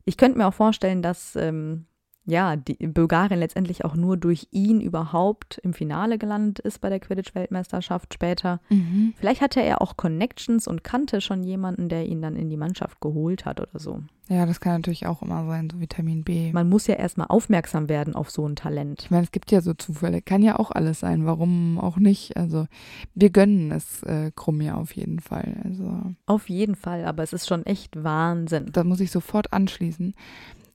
Ich 0.05 0.17
könnte 0.17 0.37
mir 0.37 0.47
auch 0.47 0.53
vorstellen, 0.53 1.01
dass 1.01 1.35
ähm, 1.35 1.85
ja, 2.29 2.55
die 2.55 2.75
Bulgarien 2.87 3.39
letztendlich 3.39 3.83
auch 3.85 3.95
nur 3.95 4.15
durch 4.17 4.47
ihn 4.51 4.81
überhaupt 4.81 5.59
im 5.63 5.73
Finale 5.73 6.17
gelandet 6.17 6.59
ist 6.59 6.79
bei 6.79 6.89
der 6.89 6.99
Quidditch-Weltmeisterschaft 6.99 8.13
später. 8.13 8.61
Mhm. 8.69 9.13
Vielleicht 9.17 9.41
hatte 9.41 9.61
er 9.61 9.81
auch 9.81 9.97
Connections 9.97 10.67
und 10.67 10.83
kannte 10.83 11.21
schon 11.21 11.43
jemanden, 11.43 11.89
der 11.89 12.05
ihn 12.05 12.21
dann 12.21 12.35
in 12.35 12.49
die 12.49 12.57
Mannschaft 12.57 13.01
geholt 13.01 13.45
hat 13.45 13.59
oder 13.59 13.79
so. 13.79 14.03
Ja, 14.29 14.45
das 14.45 14.59
kann 14.59 14.73
natürlich 14.73 15.07
auch 15.07 15.23
immer 15.23 15.43
sein, 15.47 15.69
so 15.71 15.79
Vitamin 15.79 16.23
B. 16.23 16.53
Man 16.53 16.69
muss 16.69 16.85
ja 16.85 16.95
erstmal 16.95 17.27
aufmerksam 17.27 17.89
werden 17.89 18.13
auf 18.13 18.29
so 18.29 18.47
ein 18.47 18.55
Talent. 18.55 19.01
Ich 19.01 19.09
meine, 19.11 19.23
es 19.23 19.31
gibt 19.31 19.51
ja 19.51 19.61
so 19.61 19.73
Zufälle, 19.73 20.21
kann 20.21 20.43
ja 20.43 20.59
auch 20.59 20.69
alles 20.69 20.99
sein, 20.99 21.25
warum 21.25 21.79
auch 21.79 21.97
nicht. 21.97 22.37
Also 22.37 22.67
wir 23.15 23.31
gönnen 23.31 23.71
es 23.71 24.03
äh, 24.03 24.31
Krumm 24.35 24.61
ja 24.61 24.75
auf 24.75 24.91
jeden 24.95 25.19
Fall. 25.19 25.55
Also 25.63 25.99
Auf 26.27 26.47
jeden 26.47 26.75
Fall, 26.75 27.05
aber 27.05 27.23
es 27.23 27.33
ist 27.33 27.47
schon 27.47 27.65
echt 27.65 28.03
Wahnsinn. 28.03 28.67
da 28.71 28.83
muss 28.83 28.99
ich 28.99 29.09
sofort 29.09 29.51
anschließen. 29.51 30.13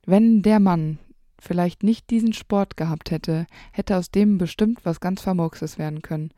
Wenn 0.05 0.43
der 0.43 0.59
Mann 0.59 0.99
vielleicht 1.45 1.83
nicht 1.83 2.11
diesen 2.11 2.33
Sport 2.33 2.77
gehabt 2.77 3.11
hätte, 3.11 3.47
hätte 3.73 3.97
aus 3.97 4.11
dem 4.11 4.39
bestimmt 4.39 4.85
was 4.85 5.01
ganz 5.01 5.23
Vermurkses 5.23 5.79
werden 5.79 6.03
können. 6.03 6.31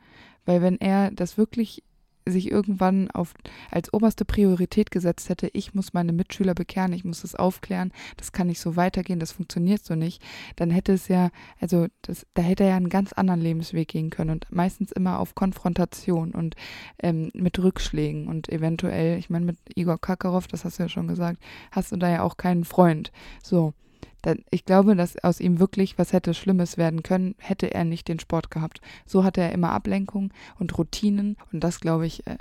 Weil 0.45 0.61
wenn 0.61 0.79
er 0.79 1.11
das 1.11 1.37
wirklich 1.37 1.83
sich 2.29 2.51
irgendwann 2.51 3.09
auf, 3.11 3.33
als 3.71 3.93
oberste 3.93 4.25
Priorität 4.25 4.91
gesetzt 4.91 5.29
hätte, 5.29 5.49
ich 5.53 5.73
muss 5.73 5.93
meine 5.93 6.13
Mitschüler 6.13 6.53
bekehren, 6.53 6.93
ich 6.93 7.03
muss 7.03 7.21
das 7.21 7.35
aufklären, 7.35 7.91
das 8.17 8.31
kann 8.31 8.47
nicht 8.47 8.59
so 8.59 8.75
weitergehen, 8.75 9.19
das 9.19 9.31
funktioniert 9.31 9.83
so 9.83 9.95
nicht, 9.95 10.21
dann 10.55 10.69
hätte 10.69 10.93
es 10.93 11.07
ja, 11.07 11.29
also 11.59 11.87
das, 12.01 12.25
da 12.33 12.41
hätte 12.41 12.63
er 12.63 12.71
ja 12.71 12.75
einen 12.77 12.89
ganz 12.89 13.13
anderen 13.13 13.41
Lebensweg 13.41 13.87
gehen 13.87 14.09
können 14.09 14.31
und 14.31 14.47
meistens 14.51 14.91
immer 14.91 15.19
auf 15.19 15.35
Konfrontation 15.35 16.31
und 16.31 16.55
ähm, 17.01 17.29
mit 17.33 17.59
Rückschlägen 17.59 18.27
und 18.27 18.49
eventuell, 18.49 19.17
ich 19.17 19.29
meine 19.29 19.45
mit 19.45 19.57
Igor 19.75 19.99
Kakarov, 19.99 20.47
das 20.47 20.65
hast 20.65 20.79
du 20.79 20.83
ja 20.83 20.89
schon 20.89 21.07
gesagt, 21.07 21.41
hast 21.71 21.91
du 21.91 21.97
da 21.97 22.09
ja 22.09 22.23
auch 22.23 22.37
keinen 22.37 22.65
Freund. 22.65 23.11
So, 23.43 23.73
dann, 24.21 24.43
ich 24.49 24.65
glaube, 24.65 24.95
dass 24.95 25.21
aus 25.23 25.39
ihm 25.39 25.59
wirklich 25.59 25.97
was 25.97 26.13
hätte 26.13 26.33
Schlimmes 26.33 26.77
werden 26.77 27.03
können, 27.03 27.35
hätte 27.37 27.73
er 27.73 27.83
nicht 27.83 28.07
den 28.07 28.19
Sport 28.19 28.51
gehabt. 28.51 28.81
So 29.05 29.23
hatte 29.23 29.41
er 29.41 29.51
immer 29.51 29.71
Ablenkung 29.71 30.33
und 30.59 30.77
Routinen 30.77 31.37
und 31.51 31.63
das, 31.63 31.79
glaube 31.79 32.05
ich, 32.05 32.25
äh, 32.27 32.37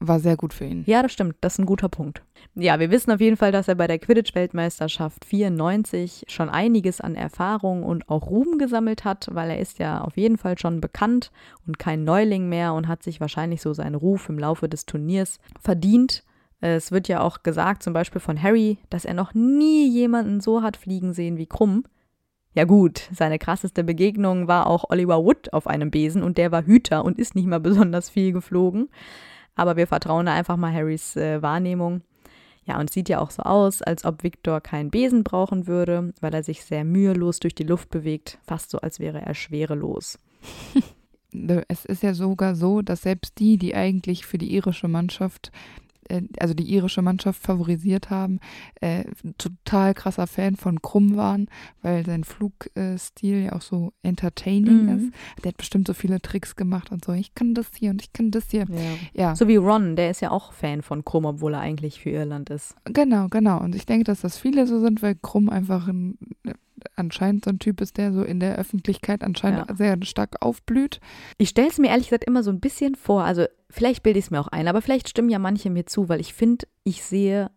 war 0.00 0.18
sehr 0.18 0.36
gut 0.36 0.54
für 0.54 0.64
ihn. 0.64 0.82
Ja, 0.86 1.02
das 1.02 1.12
stimmt. 1.12 1.36
Das 1.42 1.54
ist 1.54 1.58
ein 1.58 1.66
guter 1.66 1.90
Punkt. 1.90 2.22
Ja, 2.54 2.80
wir 2.80 2.90
wissen 2.90 3.12
auf 3.12 3.20
jeden 3.20 3.36
Fall, 3.36 3.52
dass 3.52 3.68
er 3.68 3.74
bei 3.74 3.86
der 3.86 3.98
Quidditch-Weltmeisterschaft 3.98 5.26
94 5.26 6.24
schon 6.26 6.48
einiges 6.48 7.02
an 7.02 7.14
Erfahrung 7.14 7.82
und 7.82 8.08
auch 8.08 8.30
Ruhm 8.30 8.58
gesammelt 8.58 9.04
hat, 9.04 9.28
weil 9.30 9.50
er 9.50 9.58
ist 9.58 9.78
ja 9.78 10.00
auf 10.00 10.16
jeden 10.16 10.38
Fall 10.38 10.58
schon 10.58 10.80
bekannt 10.80 11.30
und 11.66 11.78
kein 11.78 12.04
Neuling 12.04 12.48
mehr 12.48 12.72
und 12.72 12.88
hat 12.88 13.02
sich 13.02 13.20
wahrscheinlich 13.20 13.60
so 13.60 13.74
seinen 13.74 13.94
Ruf 13.94 14.28
im 14.30 14.38
Laufe 14.38 14.68
des 14.68 14.86
Turniers 14.86 15.38
verdient. 15.60 16.24
Es 16.60 16.92
wird 16.92 17.08
ja 17.08 17.20
auch 17.20 17.42
gesagt, 17.42 17.82
zum 17.82 17.92
Beispiel 17.92 18.20
von 18.20 18.42
Harry, 18.42 18.78
dass 18.90 19.04
er 19.04 19.14
noch 19.14 19.34
nie 19.34 19.88
jemanden 19.88 20.40
so 20.40 20.62
hat 20.62 20.76
fliegen 20.76 21.12
sehen 21.12 21.38
wie 21.38 21.46
Krumm. 21.46 21.84
Ja 22.52 22.64
gut, 22.64 23.08
seine 23.12 23.38
krasseste 23.38 23.84
Begegnung 23.84 24.48
war 24.48 24.66
auch 24.66 24.84
Oliver 24.90 25.24
Wood 25.24 25.52
auf 25.52 25.66
einem 25.66 25.90
Besen 25.90 26.22
und 26.22 26.36
der 26.36 26.50
war 26.50 26.64
Hüter 26.64 27.04
und 27.04 27.18
ist 27.18 27.34
nicht 27.34 27.46
mal 27.46 27.60
besonders 27.60 28.10
viel 28.10 28.32
geflogen. 28.32 28.88
Aber 29.54 29.76
wir 29.76 29.86
vertrauen 29.86 30.26
da 30.26 30.34
einfach 30.34 30.56
mal 30.56 30.72
Harrys 30.72 31.16
äh, 31.16 31.42
Wahrnehmung. 31.42 32.02
Ja, 32.64 32.78
und 32.78 32.90
sieht 32.90 33.08
ja 33.08 33.20
auch 33.20 33.30
so 33.30 33.42
aus, 33.42 33.82
als 33.82 34.04
ob 34.04 34.22
Victor 34.22 34.60
keinen 34.60 34.90
Besen 34.90 35.24
brauchen 35.24 35.66
würde, 35.66 36.12
weil 36.20 36.34
er 36.34 36.42
sich 36.42 36.64
sehr 36.64 36.84
mühelos 36.84 37.40
durch 37.40 37.54
die 37.54 37.64
Luft 37.64 37.90
bewegt, 37.90 38.38
fast 38.42 38.70
so, 38.70 38.78
als 38.78 39.00
wäre 39.00 39.20
er 39.20 39.34
schwerelos. 39.34 40.18
Es 41.68 41.84
ist 41.84 42.02
ja 42.02 42.12
sogar 42.12 42.56
so, 42.56 42.82
dass 42.82 43.02
selbst 43.02 43.38
die, 43.38 43.56
die 43.56 43.76
eigentlich 43.76 44.26
für 44.26 44.36
die 44.36 44.52
irische 44.52 44.88
Mannschaft 44.88 45.52
also 46.38 46.54
die 46.54 46.64
irische 46.72 47.02
Mannschaft 47.02 47.42
favorisiert 47.42 48.10
haben, 48.10 48.40
äh, 48.80 49.04
total 49.38 49.94
krasser 49.94 50.26
Fan 50.26 50.56
von 50.56 50.82
Krumm 50.82 51.16
waren, 51.16 51.48
weil 51.82 52.04
sein 52.06 52.24
Flugstil 52.24 53.44
ja 53.44 53.52
auch 53.52 53.62
so 53.62 53.92
entertaining 54.02 54.86
Mhm. 54.86 54.88
ist. 54.88 55.12
Der 55.44 55.50
hat 55.50 55.56
bestimmt 55.56 55.86
so 55.86 55.94
viele 55.94 56.20
Tricks 56.20 56.56
gemacht 56.56 56.90
und 56.92 57.04
so. 57.04 57.12
Ich 57.12 57.34
kann 57.34 57.54
das 57.54 57.66
hier 57.76 57.90
und 57.90 58.02
ich 58.02 58.12
kann 58.12 58.30
das 58.30 58.50
hier. 58.50 58.66
Ja. 58.68 59.20
Ja, 59.30 59.36
So 59.36 59.48
wie 59.48 59.56
Ron, 59.56 59.96
der 59.96 60.10
ist 60.10 60.20
ja 60.20 60.30
auch 60.30 60.52
Fan 60.52 60.82
von 60.82 61.04
Krumm, 61.04 61.24
obwohl 61.24 61.54
er 61.54 61.60
eigentlich 61.60 62.00
für 62.00 62.10
Irland 62.10 62.50
ist. 62.50 62.74
genau, 62.84 63.28
genau. 63.28 63.60
Und 63.60 63.74
ich 63.74 63.86
denke, 63.86 64.04
dass 64.04 64.20
das 64.22 64.38
viele 64.38 64.66
so 64.66 64.80
sind, 64.80 65.02
weil 65.02 65.14
Krumm 65.14 65.48
einfach 65.48 65.88
ein, 65.88 66.18
anscheinend 66.96 67.44
so 67.44 67.50
ein 67.50 67.58
Typ 67.58 67.80
ist, 67.80 67.96
der 67.96 68.12
so 68.12 68.22
in 68.22 68.40
der 68.40 68.56
Öffentlichkeit 68.56 69.22
anscheinend 69.22 69.68
Ja. 69.68 69.74
sehr 69.76 69.98
stark 70.02 70.36
aufblüht. 70.40 71.00
Ich 71.38 71.50
stelle 71.50 71.68
es 71.68 71.78
mir 71.78 71.88
ehrlich 71.88 72.06
gesagt 72.08 72.24
immer 72.24 72.42
so 72.42 72.50
ein 72.50 72.60
bisschen 72.60 72.94
vor, 72.94 73.24
also 73.24 73.46
vielleicht 73.68 74.02
bilde 74.02 74.18
ich 74.18 74.26
es 74.26 74.30
mir 74.30 74.40
auch 74.40 74.48
ein, 74.48 74.68
aber 74.68 74.82
vielleicht 74.82 75.08
stimmen 75.08 75.30
ja 75.30 75.38
manche 75.38 75.70
mir 75.70 75.86
zu, 75.86 76.08
weil 76.08 76.20
ich 76.20 76.34
finde, 76.34 76.66
ich 76.84 77.02
sehe 77.02 77.50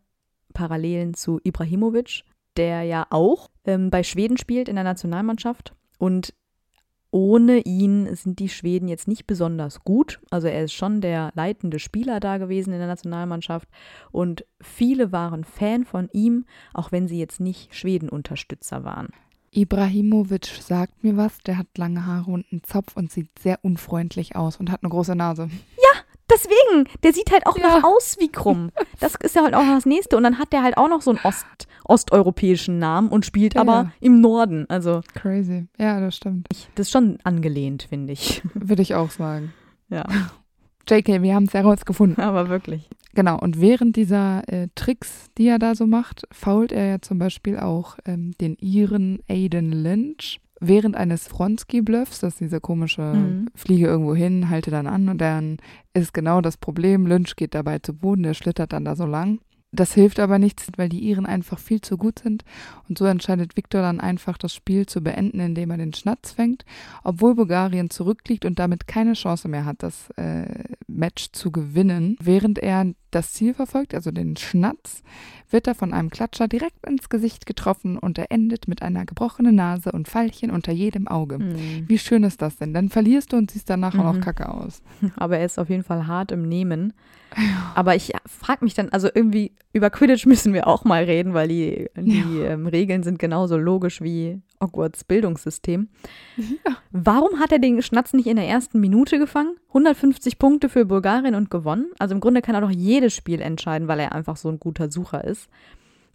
Parallelen 0.54 1.14
zu 1.14 1.40
Ibrahimovic, 1.44 2.24
der 2.58 2.84
ja 2.84 3.08
auch 3.10 3.50
ähm, 3.66 3.90
bei 3.90 4.04
Schweden 4.04 4.38
spielt 4.38 4.70
in 4.70 4.76
der 4.76 4.84
Nationalmannschaft 4.84 5.74
und 5.98 6.34
ohne 7.14 7.60
ihn 7.60 8.16
sind 8.16 8.40
die 8.40 8.50
Schweden 8.50 8.88
jetzt 8.88 9.08
nicht 9.08 9.28
besonders 9.28 9.84
gut. 9.84 10.20
Also 10.32 10.48
er 10.48 10.64
ist 10.64 10.74
schon 10.74 11.00
der 11.00 11.32
leitende 11.36 11.78
Spieler 11.78 12.20
da 12.20 12.40
gewesen 12.40 12.74
in 12.74 12.80
der 12.80 12.88
Nationalmannschaft 12.88 13.70
und 14.12 14.46
viele 14.60 15.12
waren 15.12 15.44
Fan 15.44 15.86
von 15.86 16.10
ihm, 16.12 16.46
auch 16.74 16.92
wenn 16.92 17.08
sie 17.08 17.20
jetzt 17.20 17.40
nicht 17.40 17.76
Schweden-Unterstützer 17.76 18.84
waren. 18.84 19.10
Ibrahimovic 19.52 20.48
sagt 20.62 21.04
mir 21.04 21.16
was, 21.16 21.38
der 21.46 21.60
hat 21.60 21.68
lange 21.78 22.08
Haare 22.08 22.32
und 22.32 22.48
einen 22.52 22.64
Zopf 22.64 22.98
und 22.98 23.12
sieht 23.12 23.30
sehr 23.38 23.60
unfreundlich 23.62 24.36
aus 24.36 24.58
und 24.58 24.72
hat 24.72 24.82
eine 24.82 24.90
große 24.90 25.16
Nase. 25.16 25.50
Deswegen, 26.34 26.88
der 27.04 27.14
sieht 27.14 27.32
halt 27.32 27.46
auch 27.46 27.58
Ja. 27.58 27.80
noch 27.80 27.84
aus 27.84 28.18
wie 28.20 28.30
krumm. 28.32 28.72
Das 29.00 29.16
ist 29.16 29.36
ja 29.36 29.44
halt 29.44 29.54
auch 29.54 29.64
noch 29.64 29.76
das 29.76 29.86
nächste. 29.86 30.18
Und 30.18 30.24
dann 30.24 30.40
hat 30.40 30.52
der 30.54 30.64
halt 30.64 30.78
auch 30.78 30.88
noch 30.90 31.02
so 31.02 31.12
einen 31.12 31.20
Ost, 31.24 31.46
osteuropäischen 31.86 32.80
Namen 32.80 33.10
und 33.10 33.26
spielt 33.26 33.56
Ja, 33.56 33.62
aber 33.62 33.92
im 34.00 34.22
Norden. 34.22 34.66
Also 34.70 35.02
Crazy. 35.16 35.68
Ja, 35.78 36.00
das 36.00 36.16
stimmt. 36.16 36.48
das 36.76 36.88
ist 36.88 36.92
schon 36.92 37.18
angelehnt, 37.24 37.84
finde 37.84 38.14
ich. 38.14 38.42
Würde 38.54 38.82
ich 38.82 38.96
auch 38.96 39.12
sagen. 39.12 39.54
Ja, 39.90 40.06
JK, 40.90 41.22
wir 41.22 41.36
haben 41.36 41.46
es 41.46 41.54
herausgefunden. 41.54 42.22
aber 42.24 42.50
wirklich. 42.50 42.90
Genau, 43.16 43.38
und 43.40 43.62
während 43.62 43.96
dieser 43.96 44.42
äh, 44.48 44.68
Tricks, 44.76 45.28
die 45.38 45.48
er 45.48 45.60
da 45.60 45.76
so 45.76 45.86
macht, 45.86 46.24
fault 46.32 46.72
er 46.72 46.88
ja 46.88 47.00
zum 47.02 47.20
Beispiel 47.20 47.58
auch 47.60 47.98
ähm, 48.06 48.32
den 48.42 48.56
Iren 48.60 49.20
Aiden 49.30 49.72
Lynch 49.72 50.40
während 50.68 50.96
eines 50.96 51.28
Fronski-Bluffs, 51.28 52.20
das 52.20 52.34
ist 52.34 52.42
diese 52.42 52.60
komische 52.60 53.02
Mhm. 53.02 53.50
Fliege 53.56 53.88
irgendwo 53.88 54.16
hin, 54.16 54.50
halte 54.50 54.72
dann 54.72 54.88
an 54.88 55.10
und 55.10 55.20
dann 55.20 55.58
ist 55.94 56.14
genau 56.14 56.42
das 56.42 56.58
Problem, 56.58 57.06
Lynch 57.06 57.36
geht 57.36 57.54
dabei 57.54 57.80
zu 57.80 57.94
Boden, 57.94 58.24
der 58.24 58.34
schlittert 58.34 58.74
dann 58.74 58.86
da 58.86 58.96
so 58.96 59.06
lang. 59.06 59.40
Das 59.76 59.94
hilft 59.94 60.20
aber 60.20 60.38
nichts, 60.40 60.68
weil 60.78 60.88
die 60.88 61.00
Iren 61.00 61.26
einfach 61.26 61.58
viel 61.58 61.82
zu 61.82 61.98
gut 61.98 62.20
sind. 62.20 62.46
Und 62.88 62.98
so 63.00 63.06
entscheidet 63.06 63.58
Viktor 63.58 63.82
dann 63.82 64.00
einfach, 64.00 64.38
das 64.38 64.54
Spiel 64.54 64.86
zu 64.86 65.02
beenden, 65.02 65.40
indem 65.40 65.72
er 65.72 65.78
den 65.78 65.94
Schnatz 65.94 66.32
fängt, 66.32 66.64
obwohl 67.04 67.34
Bulgarien 67.36 67.90
zurückliegt 67.90 68.46
und 68.46 68.60
damit 68.60 68.88
keine 68.88 69.14
Chance 69.14 69.48
mehr 69.48 69.66
hat, 69.66 69.82
das 69.82 70.12
äh, 70.12 70.46
Match 70.88 71.32
zu 71.32 71.52
gewinnen. 71.52 72.16
Während 72.22 72.60
er 72.60 72.94
das 73.10 73.34
Ziel 73.34 73.54
verfolgt, 73.56 73.94
also 73.96 74.12
den 74.12 74.38
Schnatz, 74.38 75.02
wird 75.50 75.68
er 75.68 75.76
von 75.76 75.92
einem 75.94 76.10
Klatscher 76.12 76.48
direkt 76.48 76.86
ins 76.88 77.10
Gesicht 77.10 77.46
getroffen 77.46 77.98
und 77.98 78.18
er 78.18 78.32
endet 78.32 78.68
mit 78.68 78.82
einer 78.84 79.06
gebrochenen 79.06 79.56
Nase 79.56 79.92
und 79.92 80.08
Pfeilchen 80.08 80.52
unter 80.52 80.72
jedem 80.72 81.08
Auge. 81.08 81.40
Mhm. 81.40 81.84
Wie 81.88 81.98
schön 82.00 82.24
ist 82.24 82.42
das 82.42 82.58
denn? 82.58 82.74
Dann 82.74 82.90
verlierst 82.90 83.34
du 83.34 83.38
und 83.38 83.50
siehst 83.52 83.70
danach 83.70 83.94
auch 83.96 84.00
Mhm. 84.14 84.20
noch 84.20 84.22
kacke 84.22 84.50
aus. 84.50 84.82
Aber 85.16 85.38
er 85.40 85.46
ist 85.46 85.58
auf 85.60 85.70
jeden 85.70 85.84
Fall 85.84 86.06
hart 86.08 86.32
im 86.32 86.44
Nehmen. 86.44 86.94
Aber 87.76 87.96
ich 87.96 88.12
frage 88.26 88.64
mich 88.64 88.74
dann, 88.74 88.90
also 88.90 89.08
irgendwie 89.14 89.54
über 89.74 89.90
Quidditch 89.90 90.26
müssen 90.26 90.54
wir 90.54 90.68
auch 90.68 90.84
mal 90.84 91.04
reden, 91.04 91.34
weil 91.34 91.48
die, 91.48 91.90
die 91.98 92.40
Ja. 92.40 92.52
ähm, 92.52 92.68
Regeln 92.68 93.04
sind 93.04 93.20
genauso 93.20 93.58
logisch 93.58 94.02
wie 94.02 94.42
Hogwarts 94.62 95.04
Bildungssystem. 95.04 95.90
Ja. 96.38 96.78
Warum 96.92 97.40
hat 97.40 97.52
er 97.52 97.60
den 97.60 97.82
Schnatz 97.82 98.14
nicht 98.14 98.28
in 98.28 98.36
der 98.38 98.48
ersten 98.48 98.80
Minute 98.80 99.20
gefangen? 99.20 99.56
150 99.70 100.38
Punkte 100.40 100.70
für 100.70 100.86
Bulgarien 100.86 101.36
und 101.36 101.50
gewonnen. 101.50 101.88
Also 102.00 102.14
im 102.16 102.22
Grunde 102.22 102.42
kann 102.42 102.56
er 102.56 102.62
doch 102.62 102.70
jedes 102.72 103.14
Spiel 103.14 103.42
entscheiden, 103.42 103.88
weil 103.88 104.00
er 104.00 104.14
einfach 104.14 104.38
so 104.38 104.50
ein 104.50 104.60
guter 104.60 104.92
Sucher 104.92 105.24
ist. 105.24 105.50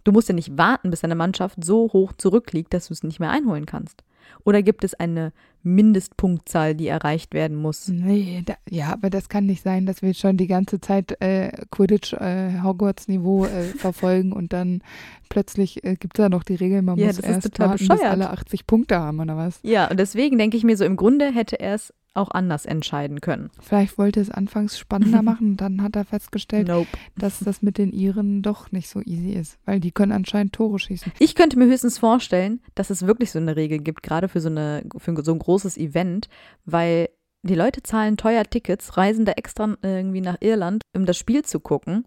Du 0.04 0.12
musst 0.12 0.28
ja 0.28 0.34
nicht 0.34 0.56
warten, 0.56 0.90
bis 0.90 1.00
deine 1.00 1.16
Mannschaft 1.16 1.62
so 1.62 1.90
hoch 1.92 2.12
zurückliegt, 2.16 2.72
dass 2.72 2.86
du 2.88 2.94
es 2.94 3.02
nicht 3.02 3.20
mehr 3.20 3.30
einholen 3.30 3.66
kannst. 3.66 4.04
Oder 4.44 4.62
gibt 4.62 4.84
es 4.84 4.94
eine 4.94 5.32
Mindestpunktzahl, 5.74 6.74
die 6.74 6.88
erreicht 6.88 7.34
werden 7.34 7.56
muss? 7.56 7.88
Nee, 7.88 8.42
da, 8.44 8.54
ja, 8.68 8.92
aber 8.92 9.10
das 9.10 9.28
kann 9.28 9.46
nicht 9.46 9.62
sein, 9.62 9.86
dass 9.86 10.02
wir 10.02 10.14
schon 10.14 10.36
die 10.36 10.46
ganze 10.46 10.80
Zeit 10.80 11.20
äh, 11.20 11.50
Quidditch 11.70 12.12
äh, 12.14 12.60
Hogwarts-Niveau 12.62 13.46
äh, 13.46 13.62
verfolgen 13.76 14.32
und 14.32 14.52
dann 14.52 14.82
plötzlich 15.28 15.84
äh, 15.84 15.96
gibt 15.96 16.18
es 16.18 16.22
da 16.22 16.28
noch 16.28 16.42
die 16.42 16.54
Regel, 16.56 16.82
man 16.82 16.98
Ja, 16.98 17.06
muss 17.06 17.18
erst 17.18 17.58
warten, 17.58 17.88
bis 17.88 18.00
alle 18.00 18.30
80 18.30 18.66
Punkte 18.66 18.98
haben 18.98 19.20
oder 19.20 19.36
was. 19.36 19.60
Ja, 19.62 19.90
und 19.90 19.98
deswegen 19.98 20.38
denke 20.38 20.56
ich 20.56 20.64
mir 20.64 20.76
so, 20.76 20.84
im 20.84 20.96
Grunde 20.96 21.32
hätte 21.32 21.60
er 21.60 21.74
es 21.74 21.92
auch 22.18 22.30
anders 22.30 22.66
entscheiden 22.66 23.20
können. 23.20 23.50
Vielleicht 23.60 23.96
wollte 23.96 24.20
es 24.20 24.30
anfangs 24.30 24.78
spannender 24.78 25.22
machen, 25.22 25.56
dann 25.56 25.82
hat 25.82 25.96
er 25.96 26.04
festgestellt, 26.04 26.68
Nope. 26.68 26.88
dass 27.16 27.38
das 27.38 27.62
mit 27.62 27.78
den 27.78 27.92
Iren 27.92 28.42
doch 28.42 28.72
nicht 28.72 28.88
so 28.88 29.00
easy 29.00 29.32
ist, 29.32 29.58
weil 29.64 29.80
die 29.80 29.92
können 29.92 30.12
anscheinend 30.12 30.52
Tore 30.52 30.78
schießen. 30.78 31.12
Ich 31.18 31.34
könnte 31.34 31.58
mir 31.58 31.66
höchstens 31.66 31.98
vorstellen, 31.98 32.60
dass 32.74 32.90
es 32.90 33.06
wirklich 33.06 33.30
so 33.30 33.38
eine 33.38 33.56
Regel 33.56 33.78
gibt, 33.78 34.02
gerade 34.02 34.28
für 34.28 34.40
so, 34.40 34.48
eine, 34.48 34.82
für 34.98 35.22
so 35.22 35.32
ein 35.32 35.38
großes 35.58 35.76
Event, 35.76 36.28
weil 36.64 37.08
die 37.42 37.54
Leute 37.54 37.82
zahlen 37.82 38.16
teuer 38.16 38.44
Tickets, 38.44 38.96
reisen 38.96 39.24
da 39.24 39.32
extra 39.32 39.76
irgendwie 39.82 40.20
nach 40.20 40.36
Irland, 40.40 40.82
um 40.94 41.04
das 41.04 41.16
Spiel 41.16 41.44
zu 41.44 41.60
gucken. 41.60 42.06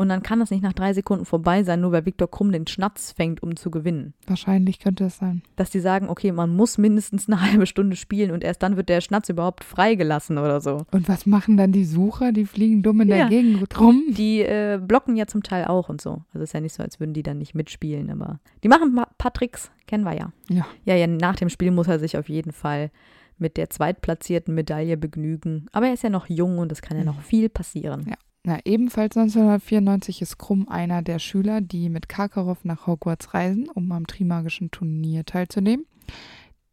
Und 0.00 0.08
dann 0.08 0.22
kann 0.22 0.40
das 0.40 0.50
nicht 0.50 0.62
nach 0.62 0.72
drei 0.72 0.94
Sekunden 0.94 1.26
vorbei 1.26 1.62
sein, 1.62 1.82
nur 1.82 1.92
weil 1.92 2.06
Viktor 2.06 2.30
Krumm 2.30 2.52
den 2.52 2.66
Schnatz 2.66 3.12
fängt, 3.12 3.42
um 3.42 3.54
zu 3.54 3.70
gewinnen. 3.70 4.14
Wahrscheinlich 4.26 4.78
könnte 4.78 5.04
es 5.04 5.18
sein. 5.18 5.42
Dass 5.56 5.68
die 5.68 5.80
sagen, 5.80 6.08
okay, 6.08 6.32
man 6.32 6.48
muss 6.56 6.78
mindestens 6.78 7.28
eine 7.28 7.40
halbe 7.52 7.66
Stunde 7.66 7.96
spielen 7.96 8.30
und 8.30 8.42
erst 8.42 8.62
dann 8.62 8.78
wird 8.78 8.88
der 8.88 9.02
Schnatz 9.02 9.28
überhaupt 9.28 9.62
freigelassen 9.62 10.38
oder 10.38 10.62
so. 10.62 10.86
Und 10.90 11.06
was 11.06 11.26
machen 11.26 11.58
dann 11.58 11.72
die 11.72 11.84
Sucher? 11.84 12.32
Die 12.32 12.46
fliegen 12.46 12.82
dumm 12.82 13.02
in 13.02 13.08
Ja. 13.08 13.16
der 13.16 13.28
Gegend 13.28 13.78
rum. 13.78 14.02
Die 14.16 14.40
äh, 14.40 14.80
blocken 14.82 15.16
ja 15.16 15.26
zum 15.26 15.42
Teil 15.42 15.66
auch 15.66 15.90
und 15.90 16.00
so. 16.00 16.22
Also 16.32 16.44
ist 16.44 16.54
ja 16.54 16.60
nicht 16.60 16.74
so, 16.74 16.82
als 16.82 16.98
würden 16.98 17.12
die 17.12 17.22
dann 17.22 17.36
nicht 17.36 17.54
mitspielen, 17.54 18.08
aber 18.10 18.40
die 18.64 18.68
machen 18.68 18.98
ein 18.98 19.04
paar 19.18 19.34
Tricks, 19.34 19.70
kennen 19.86 20.04
wir 20.04 20.14
ja. 20.16 20.32
Ja. 20.48 20.66
Ja, 20.86 20.94
ja, 20.94 21.06
nach 21.08 21.36
dem 21.36 21.50
Spiel 21.50 21.72
muss 21.72 21.88
er 21.88 21.98
sich 21.98 22.16
auf 22.16 22.30
jeden 22.30 22.52
Fall 22.52 22.90
mit 23.36 23.58
der 23.58 23.68
zweitplatzierten 23.68 24.54
Medaille 24.54 24.96
begnügen. 24.96 25.66
Aber 25.72 25.88
er 25.88 25.92
ist 25.94 26.02
ja 26.04 26.10
noch 26.10 26.28
jung 26.30 26.56
und 26.58 26.72
es 26.72 26.80
kann 26.80 26.96
ja 26.96 27.04
noch 27.04 27.20
viel 27.20 27.50
passieren. 27.50 28.06
Ja. 28.08 28.16
Na, 28.42 28.58
ebenfalls 28.64 29.16
1994 29.16 30.22
ist 30.22 30.38
Krumm 30.38 30.66
einer 30.68 31.02
der 31.02 31.18
Schüler, 31.18 31.60
die 31.60 31.90
mit 31.90 32.08
Karkaroff 32.08 32.64
nach 32.64 32.86
Hogwarts 32.86 33.34
reisen, 33.34 33.68
um 33.68 33.92
am 33.92 34.06
Trimagischen 34.06 34.70
Turnier 34.70 35.24
teilzunehmen. 35.26 35.84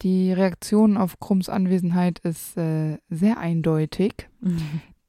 Die 0.02 0.32
Reaktion 0.32 0.96
auf 0.96 1.20
Krumms 1.20 1.50
Anwesenheit 1.50 2.20
ist 2.20 2.56
äh, 2.58 3.00
sehr 3.10 3.40
eindeutig. 3.40 4.30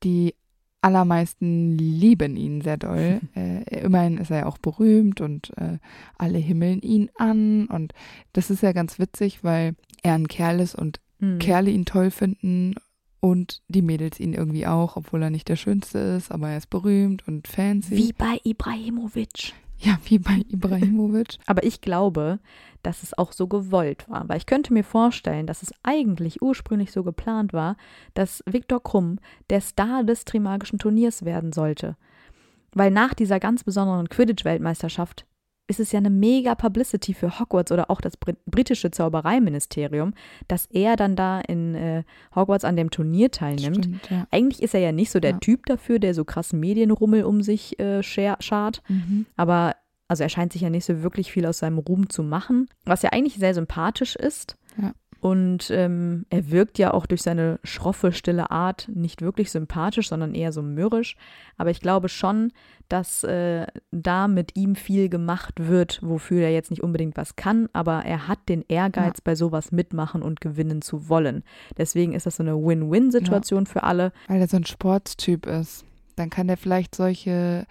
Die 0.03 0.35
allermeisten 0.81 1.77
lieben 1.77 2.37
ihn 2.37 2.61
sehr 2.61 2.77
doll. 2.77 3.21
Äh, 3.37 3.83
immerhin 3.83 4.19
ist 4.19 4.31
er 4.31 4.39
ja 4.39 4.47
auch 4.47 4.59
berühmt 4.59 5.21
und 5.21 5.57
äh, 5.59 5.79
alle 6.17 6.39
himmeln 6.39 6.81
ihn 6.81 7.11
an. 7.17 7.67
Und 7.67 7.93
das 8.33 8.51
ist 8.51 8.63
ja 8.63 8.73
ganz 8.73 8.99
witzig, 8.99 9.45
weil 9.45 9.75
er 10.03 10.15
ein 10.15 10.27
Kerl 10.27 10.59
ist 10.61 10.75
und 10.75 11.01
Mhm. 11.21 11.39
Kerle 11.39 11.71
ihn 11.71 11.85
toll 11.85 12.11
finden 12.11 12.75
und 13.21 13.63
die 13.69 13.83
Mädels 13.83 14.21
ihn 14.21 14.35
irgendwie 14.35 14.67
auch, 14.67 14.97
obwohl 14.97 15.23
er 15.23 15.31
nicht 15.31 15.49
der 15.49 15.57
Schönste 15.57 15.99
ist, 15.99 16.31
aber 16.31 16.51
er 16.51 16.59
ist 16.59 16.71
berühmt 16.71 17.27
und 17.27 17.49
fancy. 17.49 17.97
Wie 17.97 18.13
bei 18.13 18.41
Ibrahimovic. 18.45 19.55
Ja, 19.81 19.99
wie 20.05 20.19
bei 20.19 20.43
Ibrahimovic. 20.49 21.39
Aber 21.47 21.63
ich 21.63 21.81
glaube, 21.81 22.41
dass 22.83 23.05
es 23.05 23.17
auch 23.17 23.31
so 23.31 23.47
gewollt 23.47 24.09
war, 24.09 24.29
weil 24.29 24.39
ich 24.39 24.47
könnte 24.47 24.73
mir 24.73 24.83
vorstellen, 24.83 25.47
dass 25.47 25.63
es 25.63 25.73
eigentlich 25.85 26.43
ursprünglich 26.43 26.91
so 26.91 27.05
geplant 27.05 27.53
war, 27.53 27.77
dass 28.15 28.43
Viktor 28.45 28.83
Krumm 28.83 29.21
der 29.51 29.61
Star 29.61 30.03
des 30.03 30.25
Trimagischen 30.25 30.81
Turniers 30.81 31.25
werden 31.25 31.53
sollte. 31.53 31.97
Weil 32.73 32.91
nach 32.91 33.15
dieser 33.15 33.39
ganz 33.39 33.63
besonderen 33.63 34.09
Quidditch-Weltmeisterschaft 34.09 35.27
ist 35.69 35.81
es 35.81 35.93
ja 35.93 35.99
eine 35.99 36.11
mega 36.11 36.55
Publicity 36.55 37.15
für 37.15 37.39
Hogwarts 37.39 37.71
oder 37.71 37.91
auch 37.91 38.01
das 38.01 38.17
Brit 38.17 38.39
britische 38.47 38.91
Zaubereiministerium, 38.91 40.15
dass 40.49 40.67
er 40.67 40.97
dann 40.97 41.15
da 41.15 41.41
in 41.41 41.75
äh, 41.75 42.05
Hogwarts 42.35 42.65
an 42.65 42.77
dem 42.77 42.91
Turnier 42.91 43.31
teilnimmt. 43.31 43.85
Stimmt, 43.85 44.11
ja. 44.11 44.27
Eigentlich 44.31 44.63
ist 44.63 44.75
er 44.75 44.81
ja 44.81 44.93
nicht 44.93 45.11
so 45.11 45.21
der 45.21 45.33
Ja. 45.33 45.39
Typ 45.39 45.67
dafür, 45.67 45.99
der 45.99 46.15
so 46.15 46.25
krassen 46.25 46.59
Medienrummel 46.59 47.25
um 47.25 47.43
sich 47.43 47.79
äh, 47.79 48.03
schart. 48.03 48.83
Mhm. 48.89 49.27
Aber 49.37 49.77
also 50.09 50.23
er 50.23 50.31
scheint 50.31 50.55
sich 50.55 50.63
ja 50.63 50.71
nicht 50.71 50.87
so 50.87 51.03
wirklich 51.03 51.31
viel 51.31 51.45
aus 51.45 51.59
seinem 51.59 51.79
Ruhm 51.79 52.09
zu 52.09 52.23
machen, 52.23 52.69
was 52.87 53.03
ja 53.03 53.11
eigentlich 53.11 53.37
sehr 53.37 53.53
sympathisch 53.55 54.17
ist. 54.17 54.57
Ja. 54.81 54.93
Und 55.21 55.71
ähm, 55.71 56.27
er 56.31 56.51
wirkt 56.51 56.79
ja 56.79 56.95
auch 56.95 57.07
durch 57.07 57.23
seine 57.23 57.59
schroffe, 57.65 58.13
stille 58.13 58.51
Art 58.51 58.89
nicht 58.93 59.21
wirklich 59.21 59.51
sympathisch, 59.51 60.09
sondern 60.09 60.35
eher 60.35 60.53
so 60.53 60.63
mürrisch. 60.63 61.17
Aber 61.57 61.71
ich 61.71 61.81
glaube 61.81 62.09
schon, 62.09 62.53
dass 62.89 63.25
äh, 63.25 63.67
da 63.91 64.29
mit 64.29 64.57
ihm 64.57 64.77
viel 64.77 65.09
gemacht 65.09 65.55
wird, 65.59 66.01
wofür 66.03 66.43
er 66.43 66.53
jetzt 66.53 66.71
nicht 66.71 66.83
unbedingt 66.83 67.17
was 67.17 67.37
kann, 67.37 67.69
aber 67.73 68.05
er 68.05 68.29
hat 68.29 68.49
den 68.49 68.65
Ehrgeiz, 68.69 69.21
bei 69.21 69.35
sowas 69.35 69.73
mitmachen 69.73 70.23
und 70.23 70.41
gewinnen 70.41 70.83
zu 70.83 71.09
wollen. 71.09 71.43
Deswegen 71.77 72.13
ist 72.13 72.27
das 72.27 72.37
so 72.37 72.43
eine 72.43 72.57
Win-Win-Situation 72.57 73.67
für 73.67 73.83
alle. 73.83 74.13
Weil 74.29 74.41
er 74.41 74.49
so 74.49 74.57
ein 74.57 74.65
Sportstyp 74.65 75.47
ist. 75.47 75.85
Dann 76.17 76.31
kann 76.31 76.49
er 76.49 76.57
vielleicht 76.57 76.95
solche, 76.95 77.67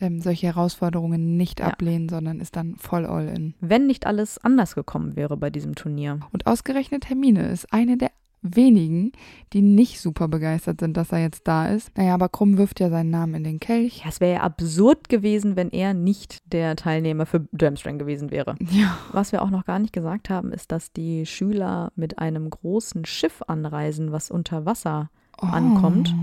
ähm, 0.00 0.20
solche 0.20 0.46
Herausforderungen 0.48 1.36
nicht 1.36 1.60
Ja. 1.60 1.66
ablehnen, 1.66 2.08
sondern 2.08 2.40
ist 2.40 2.56
dann 2.56 2.76
voll 2.76 3.06
all 3.06 3.28
in. 3.28 3.54
Wenn 3.60 3.86
nicht 3.86 4.06
alles 4.06 4.38
anders 4.38 4.74
gekommen 4.74 5.16
wäre 5.16 5.36
bei 5.36 5.50
diesem 5.50 5.74
Turnier. 5.74 6.20
Und 6.32 6.46
ausgerechnet 6.46 7.08
Hermine 7.08 7.48
ist 7.48 7.72
eine 7.72 7.96
der 7.96 8.10
wenigen, 8.42 9.10
die 9.52 9.62
nicht 9.62 10.00
super 10.00 10.28
begeistert 10.28 10.78
sind, 10.78 10.96
dass 10.96 11.10
er 11.10 11.18
jetzt 11.18 11.48
da 11.48 11.66
ist. 11.68 11.90
Naja, 11.96 12.14
aber 12.14 12.28
Krumm 12.28 12.58
wirft 12.58 12.78
ja 12.78 12.90
seinen 12.90 13.10
Namen 13.10 13.34
in 13.34 13.44
den 13.44 13.58
Kelch. 13.58 14.02
Ja, 14.04 14.08
es 14.10 14.20
wäre 14.20 14.34
ja 14.34 14.40
absurd 14.42 15.08
gewesen, 15.08 15.56
wenn 15.56 15.70
er 15.70 15.94
nicht 15.94 16.52
der 16.52 16.76
Teilnehmer 16.76 17.26
für 17.26 17.40
Durmstrang 17.52 17.98
gewesen 17.98 18.30
wäre. 18.30 18.54
Ja. 18.70 18.98
Was 19.12 19.32
wir 19.32 19.42
auch 19.42 19.50
noch 19.50 19.64
gar 19.64 19.78
nicht 19.78 19.92
gesagt 19.92 20.28
haben, 20.30 20.52
ist, 20.52 20.70
dass 20.70 20.92
die 20.92 21.26
Schüler 21.26 21.90
mit 21.96 22.18
einem 22.18 22.48
großen 22.50 23.04
Schiff 23.04 23.42
anreisen, 23.46 24.12
was 24.12 24.30
unter 24.30 24.64
Wasser 24.66 25.10
ankommt. 25.38 26.14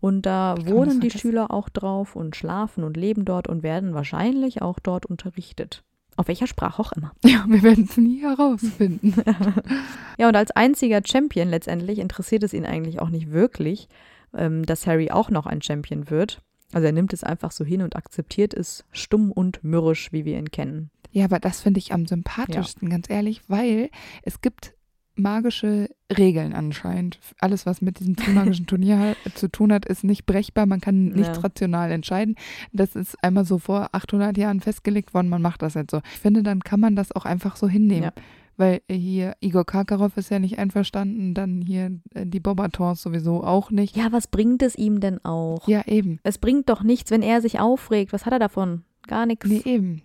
Und 0.00 0.22
da 0.26 0.56
wohnen 0.66 1.00
die? 1.00 1.10
Schüler 1.10 1.50
auch 1.50 1.68
drauf 1.68 2.16
und 2.16 2.36
schlafen 2.36 2.84
und 2.84 2.96
leben 2.96 3.24
dort 3.24 3.48
und 3.48 3.62
werden 3.62 3.94
wahrscheinlich 3.94 4.62
auch 4.62 4.78
dort 4.78 5.06
unterrichtet. 5.06 5.82
Auf 6.16 6.28
welcher 6.28 6.46
Sprache 6.46 6.80
auch 6.80 6.92
immer. 6.92 7.12
Ja, 7.24 7.44
wir 7.46 7.62
werden 7.62 7.86
es 7.88 7.96
nie 7.96 8.22
herausfinden. 8.22 9.14
Ja, 10.18 10.28
und 10.28 10.36
als 10.36 10.50
einziger 10.50 11.02
Champion 11.04 11.48
letztendlich 11.48 11.98
interessiert 11.98 12.42
es 12.42 12.54
ihn 12.54 12.64
eigentlich 12.64 13.00
auch 13.00 13.10
nicht 13.10 13.32
wirklich, 13.32 13.86
ähm, 14.34 14.64
dass 14.64 14.86
Harry 14.86 15.10
auch 15.10 15.28
noch 15.28 15.44
ein 15.44 15.60
Champion 15.60 16.08
wird. 16.08 16.40
Also 16.72 16.86
er 16.86 16.92
nimmt 16.92 17.12
es 17.12 17.22
einfach 17.22 17.52
so 17.52 17.64
hin 17.64 17.82
und 17.82 17.96
akzeptiert 17.96 18.54
es 18.54 18.84
stumm 18.92 19.30
und 19.30 19.62
mürrisch, 19.62 20.12
wie 20.12 20.24
wir 20.24 20.38
ihn 20.38 20.50
kennen. 20.50 20.90
Ja, 21.12 21.24
aber 21.26 21.38
das 21.38 21.60
finde 21.60 21.78
ich 21.78 21.92
am 21.92 22.06
sympathischsten, 22.06 22.90
ganz 22.90 23.08
ehrlich, 23.08 23.42
weil 23.48 23.90
es 24.22 24.40
gibt 24.40 24.74
magische 25.16 25.88
Regeln 26.16 26.52
anscheinend. 26.52 27.18
Alles, 27.40 27.66
was 27.66 27.80
mit 27.82 27.98
diesem 28.00 28.16
magischen 28.34 28.66
Turnier 28.66 28.98
halt 28.98 29.16
zu 29.34 29.48
tun 29.50 29.72
hat, 29.72 29.86
ist 29.86 30.04
nicht 30.04 30.26
brechbar. 30.26 30.66
Man 30.66 30.80
kann 30.80 31.06
nicht 31.08 31.34
Ja. 31.34 31.40
rational 31.40 31.90
entscheiden. 31.90 32.36
Das 32.72 32.94
ist 32.96 33.16
einmal 33.22 33.44
so 33.44 33.58
vor 33.58 33.88
800 33.92 34.36
Jahren 34.36 34.60
festgelegt 34.60 35.14
worden. 35.14 35.28
Man 35.28 35.42
macht 35.42 35.62
das 35.62 35.74
jetzt 35.74 35.90
so. 35.90 36.00
Ich 36.12 36.20
finde, 36.20 36.42
dann 36.42 36.60
kann 36.60 36.80
man 36.80 36.96
das 36.96 37.12
auch 37.12 37.24
einfach 37.24 37.56
so 37.56 37.68
hinnehmen. 37.68 38.04
Ja. 38.04 38.12
Weil 38.58 38.80
hier 38.90 39.34
Igor 39.40 39.66
Karkaroff 39.66 40.16
ist 40.16 40.30
ja 40.30 40.38
nicht 40.38 40.58
einverstanden, 40.58 41.34
dann 41.34 41.60
hier 41.60 41.98
äh, 42.14 42.24
die 42.24 42.40
Bobatons 42.40 43.02
sowieso 43.02 43.44
auch 43.44 43.70
nicht. 43.70 43.96
Ja, 43.96 44.12
was 44.12 44.28
bringt 44.28 44.62
es 44.62 44.76
ihm 44.76 45.00
denn 45.00 45.22
auch? 45.26 45.68
Ja, 45.68 45.82
eben. 45.86 46.20
Es 46.22 46.38
bringt 46.38 46.70
doch 46.70 46.82
nichts, 46.82 47.10
wenn 47.10 47.20
er 47.22 47.42
sich 47.42 47.60
aufregt. 47.60 48.14
Was 48.14 48.24
hat 48.24 48.32
er 48.32 48.38
davon? 48.38 48.84
Gar 49.06 49.26
nichts. 49.26 49.46
Nee, 49.46 49.60
eben. 49.66 50.00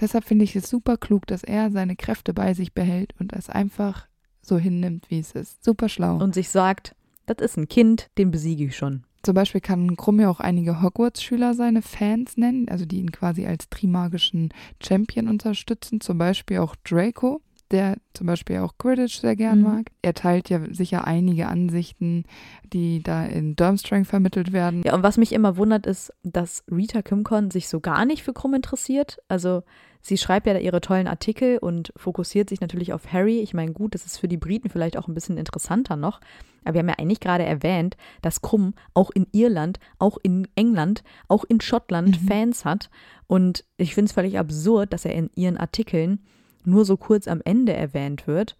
Deshalb 0.00 0.24
finde 0.24 0.44
ich 0.44 0.56
es 0.56 0.70
super 0.70 0.96
klug, 0.96 1.26
dass 1.26 1.44
er 1.44 1.70
seine 1.70 1.94
Kräfte 1.96 2.32
bei 2.32 2.54
sich 2.54 2.72
behält 2.72 3.12
und 3.20 3.34
es 3.34 3.50
einfach 3.50 4.08
so 4.42 4.58
hinnimmt, 4.58 5.08
wie 5.10 5.20
es 5.20 5.32
ist. 5.32 5.64
Super 5.64 5.88
schlau. 5.88 6.16
Und 6.16 6.34
sich 6.34 6.48
sagt, 6.50 6.94
das 7.26 7.38
ist 7.38 7.56
ein 7.56 7.68
Kind, 7.68 8.10
den 8.18 8.30
besiege 8.30 8.64
ich 8.64 8.76
schon. 8.76 9.04
Zum 9.22 9.34
Beispiel 9.34 9.60
kann 9.60 9.96
Krumm 9.96 10.18
ja 10.18 10.28
auch 10.28 10.40
einige 10.40 10.82
Hogwarts-Schüler 10.82 11.54
seine 11.54 11.80
Fans 11.80 12.36
nennen, 12.36 12.68
also 12.68 12.84
die 12.84 12.98
ihn 12.98 13.12
quasi 13.12 13.46
als 13.46 13.68
trimagischen 13.68 14.52
Champion 14.82 15.28
unterstützen. 15.28 16.00
Zum 16.00 16.18
Beispiel 16.18 16.58
auch 16.58 16.74
Draco, 16.84 17.40
der 17.70 17.98
zum 18.14 18.26
Beispiel 18.26 18.58
auch 18.58 18.74
Quidditch 18.78 19.20
sehr 19.20 19.36
gern 19.36 19.58
Mhm. 19.58 19.64
mag. 19.64 19.90
Er 20.02 20.14
teilt 20.14 20.50
ja 20.50 20.60
sicher 20.74 21.06
einige 21.06 21.46
Ansichten, 21.46 22.24
die 22.72 23.00
da 23.00 23.24
in 23.24 23.54
Durmstrang 23.54 24.04
vermittelt 24.04 24.52
werden. 24.52 24.82
Ja, 24.84 24.92
und 24.94 25.04
was 25.04 25.16
mich 25.18 25.32
immer 25.32 25.56
wundert, 25.56 25.86
ist, 25.86 26.12
dass 26.24 26.64
Rita 26.70 27.00
Kimcon 27.02 27.52
sich 27.52 27.68
so 27.68 27.78
gar 27.78 28.04
nicht 28.04 28.24
für 28.24 28.32
Krumm 28.32 28.54
interessiert. 28.54 29.18
Also 29.28 29.62
sie 30.02 30.18
schreibt 30.18 30.46
ja 30.46 30.58
ihre 30.58 30.80
tollen 30.80 31.06
Artikel 31.06 31.58
und 31.58 31.92
fokussiert 31.96 32.50
sich 32.50 32.60
natürlich 32.60 32.92
auf 32.92 33.12
Harry. 33.12 33.40
Ich 33.40 33.54
meine, 33.54 33.72
gut, 33.72 33.94
das 33.94 34.04
ist 34.04 34.18
für 34.18 34.28
die 34.28 34.36
Briten 34.36 34.68
vielleicht 34.68 34.96
auch 34.98 35.08
ein 35.08 35.14
bisschen 35.14 35.38
interessanter 35.38 35.96
noch. 35.96 36.20
Aber 36.64 36.74
wir 36.74 36.80
haben 36.80 36.88
ja 36.88 36.98
eigentlich 36.98 37.20
gerade 37.20 37.44
erwähnt, 37.44 37.96
dass 38.20 38.42
Krumm 38.42 38.74
auch 38.94 39.10
in 39.10 39.26
Irland, 39.32 39.78
auch 39.98 40.18
in 40.22 40.48
England, 40.54 41.02
auch 41.28 41.44
in 41.44 41.60
Schottland 41.60 42.22
mhm. 42.22 42.26
Fans 42.28 42.64
hat. 42.64 42.90
Und 43.26 43.64
ich 43.76 43.94
finde 43.94 44.08
es 44.10 44.12
völlig 44.12 44.38
absurd, 44.38 44.92
dass 44.92 45.04
er 45.04 45.14
in 45.14 45.30
ihren 45.34 45.56
Artikeln 45.56 46.20
nur 46.64 46.84
so 46.84 46.96
kurz 46.96 47.28
am 47.28 47.40
Ende 47.44 47.72
erwähnt 47.72 48.26
wird. 48.26 48.56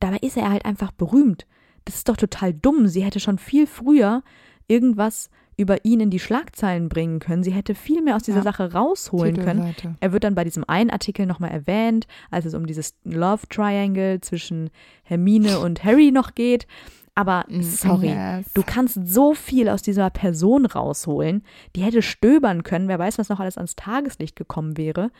Dabei 0.00 0.18
ist 0.18 0.36
er 0.36 0.50
halt 0.50 0.64
einfach 0.64 0.92
berühmt. 0.92 1.46
Das 1.84 1.96
ist 1.96 2.08
doch 2.08 2.16
total 2.16 2.54
dumm. 2.54 2.88
Sie 2.88 3.04
hätte 3.04 3.20
schon 3.20 3.38
viel 3.38 3.66
früher 3.66 4.22
irgendwas 4.66 5.30
über 5.56 5.84
ihn 5.84 6.00
in 6.00 6.10
die 6.10 6.18
Schlagzeilen 6.18 6.88
bringen 6.88 7.18
können. 7.18 7.42
Sie 7.42 7.52
hätte 7.52 7.74
viel 7.74 8.02
mehr 8.02 8.16
aus 8.16 8.22
dieser 8.22 8.38
ja. 8.38 8.44
Sache 8.44 8.72
rausholen 8.72 9.36
können. 9.36 9.74
Er 10.00 10.12
wird 10.12 10.24
dann 10.24 10.34
bei 10.34 10.44
diesem 10.44 10.64
einen 10.66 10.90
Artikel 10.90 11.26
nochmal 11.26 11.50
erwähnt, 11.50 12.06
als 12.30 12.44
es 12.44 12.54
um 12.54 12.66
dieses 12.66 12.94
Love 13.04 13.46
Triangle 13.48 14.20
zwischen 14.20 14.70
Hermine 15.02 15.58
und 15.60 15.84
Harry 15.84 16.10
noch 16.10 16.34
geht. 16.34 16.66
Aber 17.14 17.44
mm, 17.48 17.62
sorry, 17.62 18.08
yes. 18.08 18.52
du 18.54 18.62
kannst 18.64 18.98
so 19.06 19.34
viel 19.34 19.68
aus 19.68 19.82
dieser 19.82 20.10
Person 20.10 20.66
rausholen. 20.66 21.44
Die 21.76 21.82
hätte 21.82 22.02
stöbern 22.02 22.64
können. 22.64 22.88
Wer 22.88 22.98
weiß, 22.98 23.18
was 23.18 23.28
noch 23.28 23.40
alles 23.40 23.56
ans 23.56 23.76
Tageslicht 23.76 24.34
gekommen 24.36 24.76
wäre. 24.76 25.10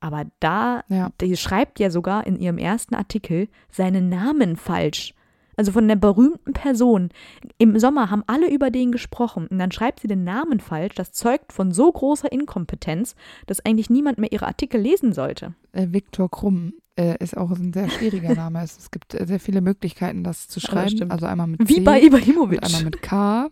Aber 0.00 0.24
da, 0.40 0.82
ja. 0.88 1.10
die 1.20 1.36
schreibt 1.36 1.78
ja 1.78 1.90
sogar 1.90 2.26
in 2.26 2.38
ihrem 2.38 2.58
ersten 2.58 2.94
Artikel 2.94 3.48
seinen 3.70 4.08
Namen 4.08 4.56
falsch. 4.56 5.14
Also 5.60 5.72
von 5.72 5.86
der 5.88 5.96
berühmten 5.96 6.54
Person. 6.54 7.10
Im 7.58 7.78
Sommer 7.78 8.08
haben 8.08 8.24
alle 8.26 8.50
über 8.50 8.70
den 8.70 8.92
gesprochen 8.92 9.46
und 9.46 9.58
dann 9.58 9.70
schreibt 9.70 10.00
sie 10.00 10.08
den 10.08 10.24
Namen 10.24 10.58
falsch. 10.58 10.94
Das 10.94 11.12
zeugt 11.12 11.52
von 11.52 11.70
so 11.70 11.92
großer 11.92 12.32
Inkompetenz, 12.32 13.14
dass 13.44 13.62
eigentlich 13.66 13.90
niemand 13.90 14.16
mehr 14.16 14.32
ihre 14.32 14.46
Artikel 14.46 14.80
lesen 14.80 15.12
sollte. 15.12 15.52
Äh, 15.72 15.88
Viktor 15.90 16.30
Krumm 16.30 16.72
äh, 16.96 17.22
ist 17.22 17.36
auch 17.36 17.50
ein 17.50 17.74
sehr 17.74 17.90
schwieriger 17.90 18.34
Name. 18.34 18.62
es, 18.62 18.78
es 18.78 18.90
gibt 18.90 19.12
sehr 19.12 19.38
viele 19.38 19.60
Möglichkeiten, 19.60 20.24
das 20.24 20.48
zu 20.48 20.60
schreiben. 20.60 21.10
Also 21.10 21.26
einmal 21.26 21.48
mit 21.48 21.68
C 21.68 21.76
Wie 21.76 21.80
bei 21.80 22.00
Ibrahimovic. 22.00 22.64
einmal 22.64 22.84
mit 22.84 23.02
K. 23.02 23.50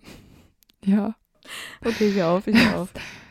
Ja. 0.87 1.14
Okay, 1.85 2.09
ich 2.09 2.14
hör 2.14 2.29
auf, 2.29 2.47
ich 2.47 2.57
hör 2.57 2.81
auf. 2.81 2.88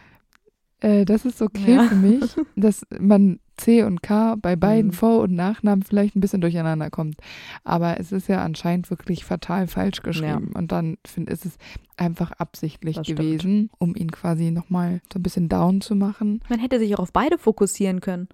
Äh, 0.80 1.06
das 1.06 1.26
ist 1.26 1.42
okay 1.42 1.76
ja. 1.76 1.84
für 1.84 1.96
mich, 1.96 2.36
dass 2.56 2.86
man 3.00 3.40
C 3.58 3.84
und 3.84 4.04
K 4.04 4.36
bei 4.36 4.56
beiden 4.56 4.92
mhm. 4.92 4.94
Vor- 4.94 5.22
und 5.22 5.34
Nachnamen 5.34 5.84
vielleicht 5.84 6.16
ein 6.16 6.20
bisschen 6.22 6.42
durcheinander 6.42 6.90
kommt. 6.90 7.18
Aber 7.64 8.00
es 8.00 8.12
ist 8.12 8.28
ja 8.28 8.44
anscheinend 8.44 8.90
wirklich 8.90 9.26
fatal 9.26 9.68
falsch 9.68 10.04
geschrieben. 10.04 10.52
Ja. 10.54 10.60
Und 10.60 10.72
dann 10.72 10.98
find, 11.06 11.30
ist 11.30 11.46
es 11.46 11.58
einfach 11.98 12.32
absichtlich 12.34 12.98
das 12.98 13.08
gewesen, 13.08 13.40
stimmt. 13.40 13.72
um 13.80 13.96
ihn 13.96 14.12
quasi 14.12 14.52
nochmal 14.52 15.02
so 15.12 15.20
ein 15.20 15.24
bisschen 15.24 15.50
down 15.50 15.82
zu 15.82 15.96
machen. 15.96 16.42
Man 16.50 16.60
hätte 16.60 16.78
sich 16.78 16.94
auch 16.96 17.00
auf 17.00 17.12
beide 17.12 17.40
fokussieren 17.40 18.00
können. 18.00 18.28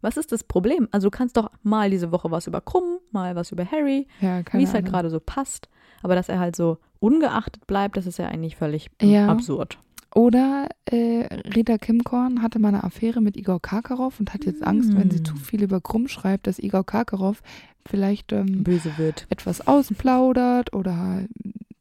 Was 0.00 0.16
ist 0.16 0.32
das 0.32 0.44
Problem? 0.44 0.88
Also 0.92 1.08
du 1.08 1.10
kannst 1.10 1.36
doch 1.36 1.50
mal 1.62 1.90
diese 1.90 2.10
Woche 2.10 2.30
was 2.30 2.46
über 2.46 2.62
Krumm, 2.62 3.00
mal 3.10 3.36
was 3.36 3.52
über 3.52 3.70
Harry, 3.70 4.06
ja, 4.22 4.42
wie 4.52 4.62
es 4.62 4.72
halt 4.72 4.86
gerade 4.86 5.10
so 5.10 5.20
passt. 5.20 5.68
Aber 6.02 6.14
dass 6.14 6.30
er 6.30 6.38
halt 6.38 6.56
so 6.56 6.78
ungeachtet 7.00 7.66
bleibt, 7.66 7.98
das 7.98 8.06
ist 8.06 8.18
ja 8.18 8.26
eigentlich 8.28 8.56
völlig 8.56 8.90
ja. 9.02 9.28
absurd. 9.28 9.78
Oder 10.14 10.68
äh, 10.86 11.26
Rita 11.54 11.78
Kimkorn 11.78 12.42
hatte 12.42 12.58
mal 12.58 12.68
eine 12.68 12.84
Affäre 12.84 13.20
mit 13.20 13.36
Igor 13.36 13.60
Karkarow 13.62 14.18
und 14.18 14.34
hat 14.34 14.44
jetzt 14.44 14.62
Angst, 14.64 14.92
mm. 14.92 14.96
wenn 14.96 15.10
sie 15.10 15.22
zu 15.22 15.34
mm. 15.34 15.38
viel 15.38 15.62
über 15.62 15.80
Krumm 15.80 16.08
schreibt, 16.08 16.46
dass 16.46 16.58
Igor 16.58 16.84
Karkarow 16.84 17.40
vielleicht 17.86 18.32
ähm, 18.32 18.64
böse 18.64 18.98
wird, 18.98 19.26
etwas 19.30 19.66
ausplaudert 19.66 20.72
oder 20.72 21.24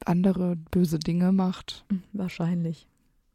andere 0.05 0.57
böse 0.71 0.99
Dinge 0.99 1.31
macht. 1.31 1.85
Wahrscheinlich. 2.13 2.87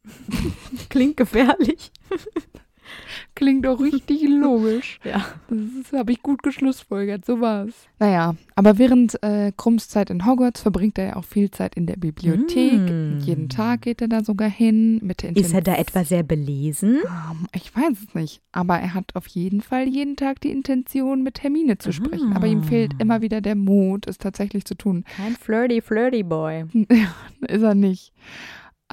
Klingt 0.90 1.16
gefährlich. 1.16 1.90
Klingt 3.34 3.66
auch 3.66 3.80
richtig 3.80 4.22
logisch. 4.28 4.98
Ja. 5.04 5.24
Das 5.48 5.98
habe 5.98 6.12
ich 6.12 6.22
gut 6.22 6.42
geschlussfolgert, 6.42 7.24
so 7.24 7.40
war 7.40 7.66
es. 7.66 7.74
Naja, 7.98 8.34
aber 8.54 8.78
während 8.78 9.22
äh, 9.22 9.52
Krumms 9.56 9.88
Zeit 9.88 10.10
in 10.10 10.26
Hogwarts 10.26 10.60
verbringt 10.60 10.98
er 10.98 11.06
ja 11.06 11.16
auch 11.16 11.24
viel 11.24 11.50
Zeit 11.50 11.74
in 11.74 11.86
der 11.86 11.96
Bibliothek. 11.96 12.80
Mm. 12.80 13.18
Jeden 13.20 13.48
Tag 13.48 13.82
geht 13.82 14.00
er 14.00 14.08
da 14.08 14.22
sogar 14.22 14.48
hin. 14.48 15.00
Mit 15.02 15.22
der 15.22 15.36
Ist 15.36 15.54
er 15.54 15.62
da 15.62 15.74
etwa 15.74 16.04
sehr 16.04 16.22
belesen? 16.22 17.00
Um, 17.02 17.46
ich 17.52 17.74
weiß 17.74 17.98
es 18.08 18.14
nicht. 18.14 18.40
Aber 18.52 18.78
er 18.78 18.94
hat 18.94 19.14
auf 19.14 19.26
jeden 19.26 19.60
Fall 19.60 19.88
jeden 19.88 20.16
Tag 20.16 20.40
die 20.40 20.50
Intention, 20.50 21.22
mit 21.22 21.42
Hermine 21.42 21.78
zu 21.78 21.92
sprechen. 21.92 22.30
Mm. 22.30 22.36
Aber 22.36 22.46
ihm 22.46 22.62
fehlt 22.62 22.92
immer 23.00 23.20
wieder 23.20 23.40
der 23.40 23.56
Mut, 23.56 24.06
es 24.06 24.18
tatsächlich 24.18 24.64
zu 24.64 24.76
tun. 24.76 25.04
Kein 25.16 25.34
flirty, 25.36 25.80
flirty 25.80 26.22
Boy. 26.22 26.64
Ja, 26.94 27.14
ist 27.48 27.62
er 27.62 27.74
nicht. 27.74 28.12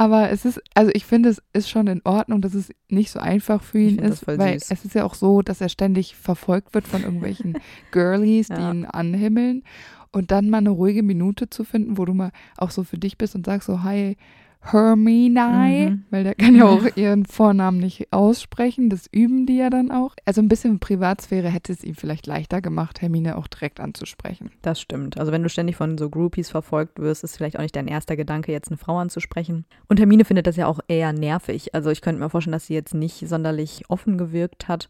Aber 0.01 0.31
es 0.31 0.45
ist, 0.45 0.59
also 0.73 0.89
ich 0.95 1.05
finde, 1.05 1.29
es 1.29 1.43
ist 1.53 1.69
schon 1.69 1.85
in 1.85 2.01
Ordnung, 2.03 2.41
dass 2.41 2.55
es 2.55 2.71
nicht 2.89 3.11
so 3.11 3.19
einfach 3.19 3.61
für 3.61 3.77
ihn 3.77 3.99
ist, 3.99 4.25
weil 4.25 4.59
süß. 4.59 4.71
es 4.71 4.83
ist 4.83 4.95
ja 4.95 5.03
auch 5.03 5.13
so, 5.13 5.43
dass 5.43 5.61
er 5.61 5.69
ständig 5.69 6.15
verfolgt 6.15 6.73
wird 6.73 6.87
von 6.87 7.03
irgendwelchen 7.03 7.59
Girlies, 7.91 8.47
die 8.47 8.55
ja. 8.55 8.71
ihn 8.71 8.85
anhimmeln. 8.85 9.61
Und 10.11 10.31
dann 10.31 10.49
mal 10.49 10.57
eine 10.57 10.71
ruhige 10.71 11.03
Minute 11.03 11.51
zu 11.51 11.63
finden, 11.63 11.99
wo 11.99 12.05
du 12.05 12.15
mal 12.15 12.31
auch 12.57 12.71
so 12.71 12.83
für 12.83 12.97
dich 12.97 13.19
bist 13.19 13.35
und 13.35 13.45
sagst 13.45 13.67
so, 13.67 13.83
hi, 13.83 14.17
Hermine, 14.63 15.89
mhm. 15.89 16.03
weil 16.11 16.23
der 16.23 16.35
kann 16.35 16.55
ja 16.55 16.65
auch 16.65 16.85
ihren 16.95 17.25
Vornamen 17.25 17.79
nicht 17.79 18.13
aussprechen. 18.13 18.89
Das 18.89 19.07
üben 19.11 19.45
die 19.47 19.57
ja 19.57 19.69
dann 19.69 19.91
auch. 19.91 20.15
Also 20.25 20.41
ein 20.41 20.47
bisschen 20.47 20.79
Privatsphäre 20.79 21.49
hätte 21.49 21.73
es 21.73 21.83
ihm 21.83 21.95
vielleicht 21.95 22.27
leichter 22.27 22.61
gemacht, 22.61 23.01
Hermine 23.01 23.37
auch 23.37 23.47
direkt 23.47 23.79
anzusprechen. 23.79 24.51
Das 24.61 24.79
stimmt. 24.79 25.19
Also 25.19 25.31
wenn 25.31 25.43
du 25.43 25.49
ständig 25.49 25.75
von 25.75 25.97
so 25.97 26.09
Groupies 26.09 26.49
verfolgt 26.49 26.99
wirst, 26.99 27.23
ist 27.23 27.37
vielleicht 27.37 27.57
auch 27.57 27.63
nicht 27.63 27.75
dein 27.75 27.87
erster 27.87 28.15
Gedanke, 28.15 28.51
jetzt 28.51 28.69
eine 28.69 28.77
Frau 28.77 28.97
anzusprechen. 28.99 29.65
Und 29.87 29.99
Hermine 29.99 30.25
findet 30.25 30.45
das 30.45 30.57
ja 30.57 30.67
auch 30.67 30.79
eher 30.87 31.11
nervig. 31.11 31.73
Also 31.73 31.89
ich 31.89 32.01
könnte 32.01 32.21
mir 32.21 32.29
vorstellen, 32.29 32.53
dass 32.53 32.67
sie 32.67 32.75
jetzt 32.75 32.93
nicht 32.93 33.27
sonderlich 33.27 33.83
offen 33.89 34.17
gewirkt 34.17 34.67
hat 34.67 34.89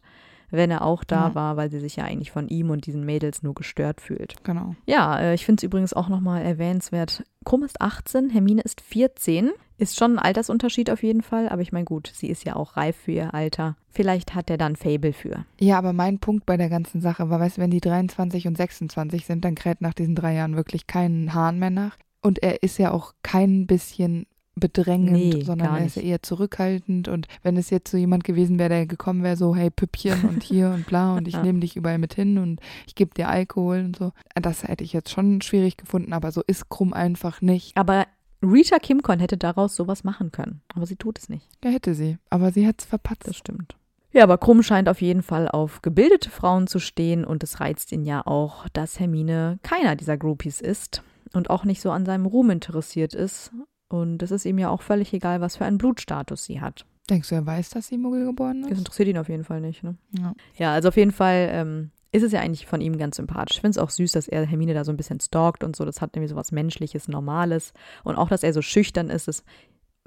wenn 0.52 0.70
er 0.70 0.82
auch 0.82 1.02
da 1.02 1.28
ja. 1.28 1.34
war, 1.34 1.56
weil 1.56 1.70
sie 1.70 1.80
sich 1.80 1.96
ja 1.96 2.04
eigentlich 2.04 2.30
von 2.30 2.46
ihm 2.48 2.70
und 2.70 2.86
diesen 2.86 3.04
Mädels 3.04 3.42
nur 3.42 3.54
gestört 3.54 4.00
fühlt. 4.00 4.44
Genau. 4.44 4.76
Ja, 4.86 5.18
äh, 5.18 5.34
ich 5.34 5.46
finde 5.46 5.60
es 5.60 5.64
übrigens 5.64 5.94
auch 5.94 6.08
nochmal 6.08 6.42
erwähnenswert. 6.42 7.24
Krumm 7.44 7.62
ist 7.62 7.80
18, 7.80 8.30
Hermine 8.30 8.62
ist 8.62 8.80
14. 8.80 9.50
Ist 9.78 9.98
schon 9.98 10.12
ein 10.12 10.18
Altersunterschied 10.18 10.90
auf 10.90 11.02
jeden 11.02 11.22
Fall, 11.22 11.48
aber 11.48 11.62
ich 11.62 11.72
meine, 11.72 11.84
gut, 11.84 12.12
sie 12.14 12.28
ist 12.28 12.44
ja 12.44 12.54
auch 12.54 12.76
reif 12.76 12.96
für 12.96 13.12
ihr 13.12 13.34
Alter. 13.34 13.76
Vielleicht 13.90 14.34
hat 14.34 14.48
er 14.48 14.56
dann 14.56 14.76
Fable 14.76 15.12
für. 15.12 15.44
Ja, 15.58 15.76
aber 15.76 15.92
mein 15.92 16.18
Punkt 16.18 16.46
bei 16.46 16.56
der 16.56 16.68
ganzen 16.68 17.00
Sache 17.00 17.30
war, 17.30 17.40
weißt 17.40 17.56
du, 17.56 17.62
wenn 17.62 17.70
die 17.70 17.80
23 17.80 18.46
und 18.46 18.56
26 18.56 19.26
sind, 19.26 19.44
dann 19.44 19.54
kräht 19.54 19.80
nach 19.80 19.94
diesen 19.94 20.14
drei 20.14 20.34
Jahren 20.34 20.56
wirklich 20.56 20.86
keinen 20.86 21.34
Hahn 21.34 21.58
mehr 21.58 21.70
nach. 21.70 21.96
Und 22.20 22.42
er 22.42 22.62
ist 22.62 22.78
ja 22.78 22.92
auch 22.92 23.14
kein 23.22 23.66
bisschen 23.66 24.26
bedrängend, 24.54 25.12
nee, 25.12 25.42
sondern 25.42 25.76
er 25.76 25.86
ist 25.86 25.96
ja 25.96 26.02
eher 26.02 26.22
zurückhaltend. 26.22 27.08
Und 27.08 27.26
wenn 27.42 27.56
es 27.56 27.70
jetzt 27.70 27.90
so 27.90 27.96
jemand 27.96 28.24
gewesen 28.24 28.58
wäre, 28.58 28.68
der 28.68 28.86
gekommen 28.86 29.22
wäre, 29.22 29.36
so, 29.36 29.56
hey 29.56 29.70
Püppchen 29.70 30.24
und 30.24 30.42
hier 30.42 30.70
und 30.70 30.86
bla 30.86 31.16
und 31.16 31.26
ich 31.26 31.36
nehme 31.42 31.60
dich 31.60 31.76
überall 31.76 31.98
mit 31.98 32.14
hin 32.14 32.38
und 32.38 32.60
ich 32.86 32.94
gebe 32.94 33.14
dir 33.14 33.28
Alkohol 33.28 33.80
und 33.80 33.96
so, 33.96 34.12
das 34.34 34.64
hätte 34.64 34.84
ich 34.84 34.92
jetzt 34.92 35.10
schon 35.10 35.40
schwierig 35.40 35.76
gefunden, 35.76 36.12
aber 36.12 36.32
so 36.32 36.42
ist 36.46 36.68
Krumm 36.68 36.92
einfach 36.92 37.40
nicht. 37.40 37.76
Aber 37.76 38.06
Rita 38.42 38.78
Kimcon 38.78 39.20
hätte 39.20 39.36
daraus 39.36 39.76
sowas 39.76 40.04
machen 40.04 40.32
können, 40.32 40.62
aber 40.74 40.86
sie 40.86 40.96
tut 40.96 41.18
es 41.18 41.28
nicht. 41.28 41.48
Ja, 41.64 41.70
hätte 41.70 41.94
sie, 41.94 42.18
aber 42.28 42.52
sie 42.52 42.66
hat 42.66 42.80
es 42.80 42.86
verpatzt. 42.86 43.28
Das 43.28 43.36
stimmt. 43.36 43.76
Ja, 44.12 44.24
aber 44.24 44.36
Krumm 44.36 44.62
scheint 44.62 44.90
auf 44.90 45.00
jeden 45.00 45.22
Fall 45.22 45.48
auf 45.48 45.80
gebildete 45.80 46.28
Frauen 46.28 46.66
zu 46.66 46.78
stehen 46.78 47.24
und 47.24 47.42
es 47.42 47.60
reizt 47.60 47.92
ihn 47.92 48.04
ja 48.04 48.26
auch, 48.26 48.68
dass 48.74 49.00
Hermine 49.00 49.58
keiner 49.62 49.96
dieser 49.96 50.18
Groupies 50.18 50.60
ist 50.60 51.02
und 51.32 51.48
auch 51.48 51.64
nicht 51.64 51.80
so 51.80 51.90
an 51.90 52.04
seinem 52.04 52.26
Ruhm 52.26 52.50
interessiert 52.50 53.14
ist 53.14 53.52
und 53.92 54.22
es 54.22 54.30
ist 54.30 54.46
ihm 54.46 54.58
ja 54.58 54.70
auch 54.70 54.80
völlig 54.80 55.12
egal, 55.12 55.42
was 55.42 55.56
für 55.56 55.66
einen 55.66 55.76
Blutstatus 55.76 56.44
sie 56.44 56.62
hat. 56.62 56.86
Denkst 57.10 57.28
du, 57.28 57.34
er 57.34 57.44
weiß, 57.44 57.70
dass 57.70 57.88
sie 57.88 57.98
Muggel 57.98 58.24
geboren 58.24 58.62
ist? 58.62 58.70
Das 58.70 58.78
interessiert 58.78 59.08
ihn 59.08 59.18
auf 59.18 59.28
jeden 59.28 59.44
Fall 59.44 59.60
nicht, 59.60 59.82
ne? 59.82 59.96
Ja. 60.18 60.32
Ja, 60.56 60.72
also 60.72 60.88
auf 60.88 60.96
jeden 60.96 61.10
Fall 61.10 61.48
ähm, 61.52 61.90
ist 62.10 62.22
es 62.22 62.32
ja 62.32 62.40
eigentlich 62.40 62.66
von 62.66 62.80
ihm 62.80 62.96
ganz 62.96 63.16
sympathisch. 63.16 63.56
Ich 63.56 63.60
finde 63.60 63.72
es 63.72 63.78
auch 63.78 63.90
süß, 63.90 64.12
dass 64.12 64.28
er 64.28 64.46
Hermine 64.46 64.72
da 64.72 64.84
so 64.84 64.92
ein 64.92 64.96
bisschen 64.96 65.20
stalkt 65.20 65.62
und 65.62 65.76
so. 65.76 65.84
Das 65.84 66.00
hat 66.00 66.14
nämlich 66.14 66.30
so 66.30 66.36
was 66.36 66.52
Menschliches, 66.52 67.06
Normales. 67.06 67.74
Und 68.02 68.16
auch, 68.16 68.30
dass 68.30 68.42
er 68.42 68.54
so 68.54 68.62
schüchtern 68.62 69.10
ist, 69.10 69.28
das 69.28 69.44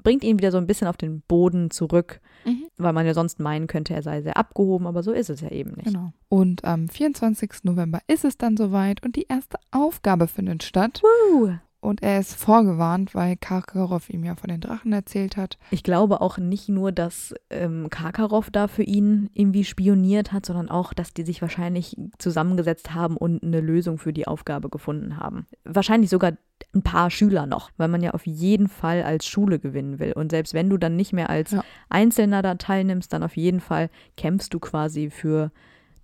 bringt 0.02 0.24
ihn 0.24 0.38
wieder 0.38 0.50
so 0.50 0.58
ein 0.58 0.66
bisschen 0.66 0.88
auf 0.88 0.96
den 0.96 1.20
Boden 1.20 1.70
zurück, 1.70 2.20
mhm. 2.44 2.66
weil 2.78 2.92
man 2.92 3.06
ja 3.06 3.14
sonst 3.14 3.38
meinen 3.38 3.68
könnte, 3.68 3.94
er 3.94 4.02
sei 4.02 4.22
sehr 4.22 4.36
abgehoben, 4.36 4.88
aber 4.88 5.04
so 5.04 5.12
ist 5.12 5.30
es 5.30 5.42
ja 5.42 5.50
eben 5.50 5.72
nicht. 5.72 5.86
Genau. 5.86 6.12
Und 6.28 6.64
am 6.64 6.88
24. 6.88 7.62
November 7.62 8.00
ist 8.08 8.24
es 8.24 8.36
dann 8.36 8.56
soweit 8.56 9.04
und 9.04 9.14
die 9.14 9.26
erste 9.28 9.58
Aufgabe 9.70 10.26
findet 10.26 10.64
statt. 10.64 11.02
Woo 11.02 11.58
und 11.86 12.02
er 12.02 12.18
ist 12.18 12.34
vorgewarnt, 12.34 13.14
weil 13.14 13.36
Karkarow 13.36 14.10
ihm 14.10 14.24
ja 14.24 14.34
von 14.34 14.48
den 14.48 14.60
Drachen 14.60 14.92
erzählt 14.92 15.36
hat. 15.36 15.56
Ich 15.70 15.84
glaube 15.84 16.20
auch 16.20 16.36
nicht 16.36 16.68
nur, 16.68 16.90
dass 16.90 17.32
ähm, 17.48 17.88
Karkarow 17.90 18.50
da 18.50 18.66
für 18.66 18.82
ihn 18.82 19.30
irgendwie 19.34 19.64
spioniert 19.64 20.32
hat, 20.32 20.46
sondern 20.46 20.68
auch, 20.68 20.92
dass 20.92 21.14
die 21.14 21.22
sich 21.22 21.42
wahrscheinlich 21.42 21.96
zusammengesetzt 22.18 22.92
haben 22.92 23.16
und 23.16 23.42
eine 23.42 23.60
Lösung 23.60 23.98
für 23.98 24.12
die 24.12 24.26
Aufgabe 24.26 24.68
gefunden 24.68 25.18
haben. 25.18 25.46
Wahrscheinlich 25.64 26.10
sogar 26.10 26.32
ein 26.74 26.82
paar 26.82 27.10
Schüler 27.10 27.46
noch, 27.46 27.70
weil 27.76 27.88
man 27.88 28.02
ja 28.02 28.12
auf 28.12 28.26
jeden 28.26 28.68
Fall 28.68 29.04
als 29.04 29.26
Schule 29.26 29.60
gewinnen 29.60 30.00
will. 30.00 30.12
Und 30.12 30.32
selbst 30.32 30.54
wenn 30.54 30.68
du 30.68 30.78
dann 30.78 30.96
nicht 30.96 31.12
mehr 31.12 31.30
als 31.30 31.52
ja. 31.52 31.62
Einzelner 31.88 32.42
da 32.42 32.56
teilnimmst, 32.56 33.12
dann 33.12 33.22
auf 33.22 33.36
jeden 33.36 33.60
Fall 33.60 33.90
kämpfst 34.16 34.52
du 34.52 34.58
quasi 34.58 35.10
für 35.10 35.52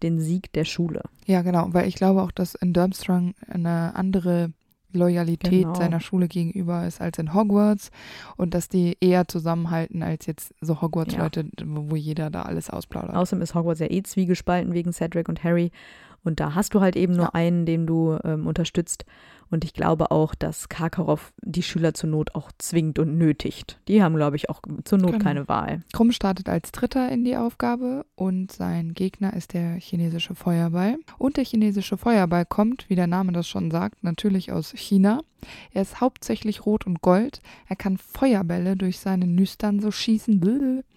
den 0.02 0.20
Sieg 0.20 0.52
der 0.52 0.64
Schule. 0.64 1.02
Ja, 1.26 1.42
genau, 1.42 1.68
weil 1.70 1.88
ich 1.88 1.94
glaube 1.94 2.22
auch, 2.22 2.32
dass 2.32 2.54
in 2.54 2.72
Durmstrang 2.72 3.34
eine 3.48 3.94
andere 3.94 4.52
Loyalität 4.92 5.50
Genau. 5.62 5.74
seiner 5.74 6.00
Schule 6.00 6.28
gegenüber 6.28 6.86
ist 6.86 7.00
als 7.00 7.18
in 7.18 7.34
Hogwarts 7.34 7.90
und 8.36 8.54
dass 8.54 8.68
die 8.68 8.96
eher 9.00 9.26
zusammenhalten 9.28 10.02
als 10.02 10.26
jetzt 10.26 10.54
so 10.60 10.80
Hogwarts-Leute, 10.80 11.46
wo, 11.64 11.90
wo 11.90 11.96
jeder 11.96 12.30
da 12.30 12.42
alles 12.42 12.70
ausplaudert. 12.70 13.14
Außerdem 13.16 13.42
ist 13.42 13.54
Hogwarts 13.54 13.80
ja 13.80 13.90
eh 13.90 14.02
zwiegespalten 14.02 14.72
wegen 14.74 14.92
Cedric 14.92 15.28
und 15.28 15.42
Harry. 15.44 15.70
Und 16.24 16.40
da 16.40 16.54
hast 16.54 16.74
du 16.74 16.80
halt 16.80 16.96
eben 16.96 17.14
nur 17.14 17.26
Ja. 17.26 17.30
einen, 17.34 17.66
den 17.66 17.86
du 17.86 18.18
ähm, 18.24 18.46
unterstützt. 18.46 19.04
Und 19.50 19.64
ich 19.64 19.74
glaube 19.74 20.10
auch, 20.10 20.34
dass 20.34 20.70
Karkaroff 20.70 21.34
die 21.42 21.62
Schüler 21.62 21.92
zur 21.92 22.08
Not 22.08 22.34
auch 22.34 22.50
zwingt 22.56 22.98
und 22.98 23.18
nötigt. 23.18 23.78
Die 23.86 24.02
haben, 24.02 24.16
glaube 24.16 24.36
ich, 24.36 24.48
auch 24.48 24.62
zur 24.84 24.96
Not 24.98 25.12
Genau. 25.12 25.22
keine 25.24 25.46
Wahl. 25.48 25.82
Krumm 25.92 26.10
startet 26.12 26.48
als 26.48 26.72
Dritter 26.72 27.10
in 27.10 27.22
die 27.24 27.36
Aufgabe 27.36 28.06
und 28.14 28.50
sein 28.50 28.94
Gegner 28.94 29.34
ist 29.34 29.52
der 29.52 29.74
chinesische 29.74 30.34
Feuerball. 30.34 30.96
Und 31.18 31.36
der 31.36 31.44
chinesische 31.44 31.98
Feuerball 31.98 32.46
kommt, 32.46 32.88
wie 32.88 32.94
der 32.94 33.06
Name 33.08 33.32
das 33.32 33.46
schon 33.46 33.70
sagt, 33.70 34.02
natürlich 34.02 34.52
aus 34.52 34.72
China. 34.74 35.20
Er 35.72 35.82
ist 35.82 36.00
hauptsächlich 36.00 36.66
rot 36.66 36.86
und 36.86 37.02
gold. 37.02 37.40
Er 37.68 37.76
kann 37.76 37.98
Feuerbälle 37.98 38.76
durch 38.76 38.98
seine 38.98 39.26
Nüstern 39.26 39.80
so 39.80 39.90
schießen. 39.90 40.82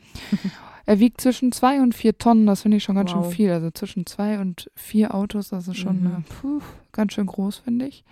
Er 0.87 0.99
wiegt 0.99 1.19
zwischen 1.19 1.51
zwei 1.51 1.81
und 1.81 1.95
vier 1.95 2.15
Tonnen, 2.19 2.45
das 2.45 2.61
finde 2.61 2.77
ich 2.77 2.83
schon 2.83 2.93
ganz 2.95 3.09
schön 3.09 3.21
Wow. 3.21 3.33
viel. 3.33 3.49
Also 3.49 3.71
zwischen 3.71 4.05
zwei 4.05 4.37
und 4.39 4.69
vier 4.75 5.15
Autos, 5.15 5.49
das 5.49 5.67
ist 5.67 5.77
schon 5.77 6.01
Mhm. 6.01 6.07
äh, 6.07 6.21
puh, 6.41 6.61
ganz 6.91 7.13
schön 7.13 7.25
groß, 7.25 7.57
finde 7.57 7.87
ich. 7.87 8.03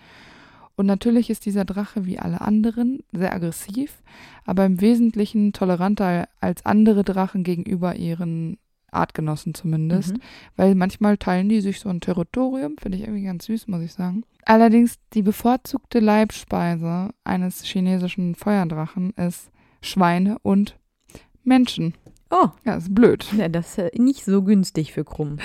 Und 0.74 0.86
natürlich 0.86 1.30
ist 1.30 1.46
dieser 1.46 1.64
Drache 1.64 2.04
wie 2.04 2.18
alle 2.18 2.40
anderen 2.40 3.04
sehr 3.12 3.32
aggressiv, 3.32 4.02
aber 4.44 4.66
im 4.66 4.80
Wesentlichen 4.80 5.52
toleranter 5.52 6.28
als 6.40 6.66
andere 6.66 7.04
Drachen 7.04 7.44
gegenüber 7.44 7.94
ihren 7.94 8.58
Artgenossen 8.94 9.54
zumindest, 9.54 10.14
Mhm. 10.14 10.20
weil 10.56 10.74
manchmal 10.74 11.16
teilen 11.18 11.48
die 11.48 11.60
sich 11.60 11.80
so 11.80 11.88
ein 11.88 12.00
Territorium, 12.00 12.76
finde 12.78 12.98
ich 12.98 13.04
irgendwie 13.04 13.24
ganz 13.24 13.46
süß, 13.46 13.68
muss 13.68 13.82
ich 13.82 13.92
sagen. 13.92 14.22
Allerdings 14.44 14.96
die 15.14 15.22
bevorzugte 15.22 16.00
Leibspeise 16.00 17.10
eines 17.24 17.62
chinesischen 17.64 18.34
Feuerdrachen 18.34 19.10
ist 19.12 19.50
Schweine 19.80 20.38
und 20.42 20.78
Menschen. 21.42 21.94
Oh, 22.30 22.48
Ja, 22.64 22.74
ist 22.76 22.94
blöd. 22.94 23.26
ja, 23.36 23.48
das 23.48 23.78
ist 23.78 23.98
nicht 23.98 24.24
so 24.24 24.42
günstig 24.42 24.92
für 24.92 25.04
Krumm. 25.04 25.38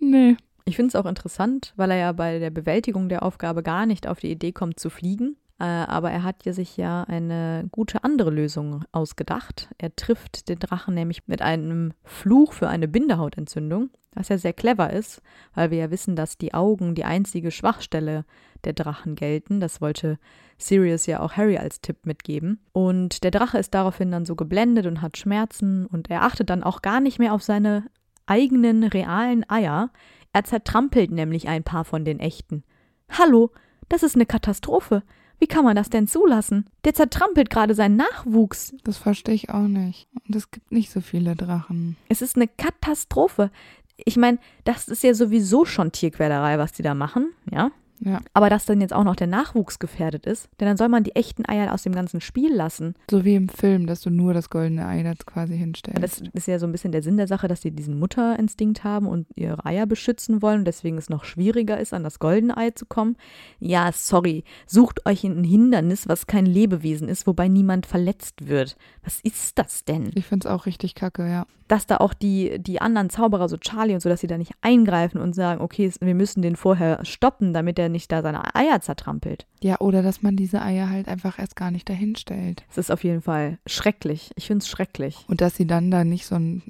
Nee. 0.00 0.36
Ich 0.64 0.76
finde 0.76 0.88
es 0.88 0.96
auch 0.96 1.06
interessant, 1.06 1.72
weil 1.76 1.90
er 1.90 1.96
ja 1.96 2.12
bei 2.12 2.38
der 2.38 2.50
Bewältigung 2.50 3.08
der 3.08 3.22
Aufgabe 3.24 3.62
gar 3.62 3.84
nicht 3.86 4.06
auf 4.06 4.20
die 4.20 4.30
Idee 4.30 4.52
kommt 4.52 4.78
zu 4.78 4.90
fliegen. 4.90 5.36
Äh, 5.62 5.86
aber 5.86 6.10
er 6.10 6.24
hat 6.24 6.44
ja 6.44 6.52
sich 6.52 6.76
ja 6.76 7.04
eine 7.04 7.68
gute 7.70 8.02
andere 8.02 8.30
Lösung 8.30 8.84
ausgedacht. 8.90 9.68
Er 9.78 9.94
trifft 9.94 10.48
den 10.48 10.58
Drachen 10.58 10.92
nämlich 10.94 11.28
mit 11.28 11.40
einem 11.40 11.92
Fluch 12.02 12.52
für 12.52 12.68
eine 12.68 12.88
Bindehautentzündung, 12.88 13.90
was 14.12 14.28
ja 14.28 14.38
sehr 14.38 14.54
clever 14.54 14.92
ist, 14.92 15.22
weil 15.54 15.70
wir 15.70 15.78
ja 15.78 15.90
wissen, 15.92 16.16
dass 16.16 16.36
die 16.36 16.52
Augen 16.52 16.96
die 16.96 17.04
einzige 17.04 17.52
Schwachstelle 17.52 18.24
der 18.64 18.72
Drachen 18.72 19.14
gelten. 19.14 19.60
Das 19.60 19.80
wollte 19.80 20.18
Sirius 20.58 21.06
ja 21.06 21.20
auch 21.20 21.34
Harry 21.34 21.58
als 21.58 21.80
Tipp 21.80 22.06
mitgeben. 22.06 22.58
Und 22.72 23.22
der 23.22 23.30
Drache 23.30 23.58
ist 23.58 23.72
daraufhin 23.72 24.10
dann 24.10 24.26
so 24.26 24.34
geblendet 24.34 24.86
und 24.86 25.00
hat 25.00 25.16
Schmerzen 25.16 25.86
und 25.86 26.10
er 26.10 26.22
achtet 26.22 26.50
dann 26.50 26.64
auch 26.64 26.82
gar 26.82 27.00
nicht 27.00 27.20
mehr 27.20 27.34
auf 27.34 27.44
seine 27.44 27.84
eigenen 28.26 28.82
realen 28.82 29.48
Eier. 29.48 29.90
Er 30.32 30.42
zertrampelt 30.42 31.12
nämlich 31.12 31.46
ein 31.46 31.62
paar 31.62 31.84
von 31.84 32.04
den 32.04 32.18
echten. 32.18 32.64
Hallo, 33.10 33.52
das 33.88 34.02
ist 34.02 34.16
eine 34.16 34.26
Katastrophe. 34.26 35.04
Wie 35.42 35.48
kann 35.48 35.64
man 35.64 35.74
das 35.74 35.90
denn 35.90 36.06
zulassen? 36.06 36.66
Der 36.84 36.94
zertrampelt 36.94 37.50
gerade 37.50 37.74
seinen 37.74 37.96
Nachwuchs. 37.96 38.76
Das 38.84 38.96
verstehe 38.96 39.34
ich 39.34 39.50
auch 39.50 39.66
nicht. 39.66 40.06
Und 40.24 40.36
es 40.36 40.52
gibt 40.52 40.70
nicht 40.70 40.92
so 40.92 41.00
viele 41.00 41.34
Drachen. 41.34 41.96
Es 42.08 42.22
ist 42.22 42.36
eine 42.36 42.46
Katastrophe. 42.46 43.50
Ich 43.96 44.16
meine, 44.16 44.38
das 44.62 44.86
ist 44.86 45.02
ja 45.02 45.14
sowieso 45.14 45.64
schon 45.64 45.90
Tierquälerei, 45.90 46.58
was 46.58 46.70
die 46.70 46.84
da 46.84 46.94
machen, 46.94 47.32
ja? 47.50 47.72
Ja, 48.04 48.20
Aber 48.34 48.50
dass 48.50 48.64
dann 48.64 48.80
jetzt 48.80 48.92
auch 48.92 49.04
noch 49.04 49.16
der 49.16 49.26
Nachwuchs 49.28 49.78
gefährdet 49.78 50.26
ist, 50.26 50.48
denn 50.58 50.66
dann 50.66 50.76
soll 50.76 50.88
man 50.88 51.04
die 51.04 51.14
echten 51.14 51.46
Eier 51.48 51.72
aus 51.72 51.82
dem 51.82 51.94
ganzen 51.94 52.20
Spiel 52.20 52.52
lassen. 52.52 52.94
so 53.10 53.24
wie 53.24 53.34
im 53.36 53.48
Film, 53.48 53.86
dass 53.86 54.00
du 54.00 54.10
nur 54.10 54.34
das 54.34 54.50
goldene 54.50 54.86
Ei 54.86 55.02
da 55.02 55.12
quasi 55.24 55.56
hinstellst. 55.56 56.02
Das 56.02 56.22
ist 56.32 56.48
ja 56.48 56.58
so 56.58 56.66
ein 56.66 56.72
bisschen 56.72 56.92
der 56.92 57.02
Sinn 57.02 57.16
der 57.16 57.28
Sache, 57.28 57.46
dass 57.48 57.60
die 57.60 57.70
diesen 57.70 57.98
Mutterinstinkt 57.98 58.82
haben 58.84 59.06
und 59.06 59.26
ihre 59.36 59.64
Eier 59.64 59.86
beschützen 59.86 60.42
wollen 60.42 60.60
und 60.60 60.64
deswegen 60.64 60.98
es 60.98 61.10
noch 61.10 61.24
schwieriger 61.24 61.78
ist, 61.78 61.94
an 61.94 62.02
das 62.02 62.18
goldene 62.18 62.56
Ei 62.56 62.70
zu 62.70 62.86
kommen. 62.86 63.16
Ja, 63.60 63.90
sorry, 63.92 64.44
sucht 64.66 65.06
euch 65.06 65.24
ein 65.24 65.44
Hindernis, 65.44 66.08
was 66.08 66.26
kein 66.26 66.46
Lebewesen 66.46 67.08
ist, 67.08 67.26
wobei 67.26 67.48
niemand 67.48 67.86
verletzt 67.86 68.48
wird. 68.48 68.76
Was 69.04 69.20
ist 69.22 69.58
das 69.58 69.84
denn? 69.84 70.10
ich 70.14 70.26
finde 70.26 70.48
es 70.48 70.52
auch 70.52 70.66
richtig 70.66 70.94
kacke, 70.94 71.28
ja. 71.28 71.46
Dass 71.68 71.86
da 71.86 71.98
auch 71.98 72.12
die, 72.12 72.58
die 72.58 72.80
anderen 72.80 73.08
Zauberer, 73.08 73.48
so 73.48 73.56
Charlie 73.56 73.94
und 73.94 74.00
so, 74.00 74.08
dass 74.08 74.20
sie 74.20 74.26
da 74.26 74.36
nicht 74.36 74.52
eingreifen 74.60 75.20
und 75.20 75.34
sagen, 75.34 75.60
okay, 75.60 75.90
wir 76.00 76.14
müssen 76.14 76.42
den 76.42 76.56
vorher 76.56 77.02
stoppen, 77.04 77.54
damit 77.54 77.78
er 77.78 77.88
nicht 77.92 78.10
da 78.10 78.22
seine 78.22 78.54
Eier 78.54 78.80
zertrampelt. 78.80 79.46
Ja, 79.62 79.80
oder 79.80 80.02
dass 80.02 80.22
man 80.22 80.36
diese 80.36 80.62
Eier 80.62 80.90
halt 80.90 81.08
einfach 81.08 81.38
erst 81.38 81.56
gar 81.56 81.70
nicht 81.70 81.88
dahin 81.88 82.16
stellt. 82.16 82.64
Es 82.70 82.78
ist 82.78 82.90
auf 82.90 83.04
jeden 83.04 83.22
Fall 83.22 83.58
schrecklich. 83.66 84.32
Ich 84.36 84.46
finde 84.46 84.62
es 84.62 84.68
schrecklich. 84.68 85.24
Und 85.28 85.40
dass 85.40 85.56
sie 85.56 85.66
dann 85.66 85.90
da 85.90 86.04
nicht 86.04 86.26
so 86.26 86.34
ein, 86.34 86.62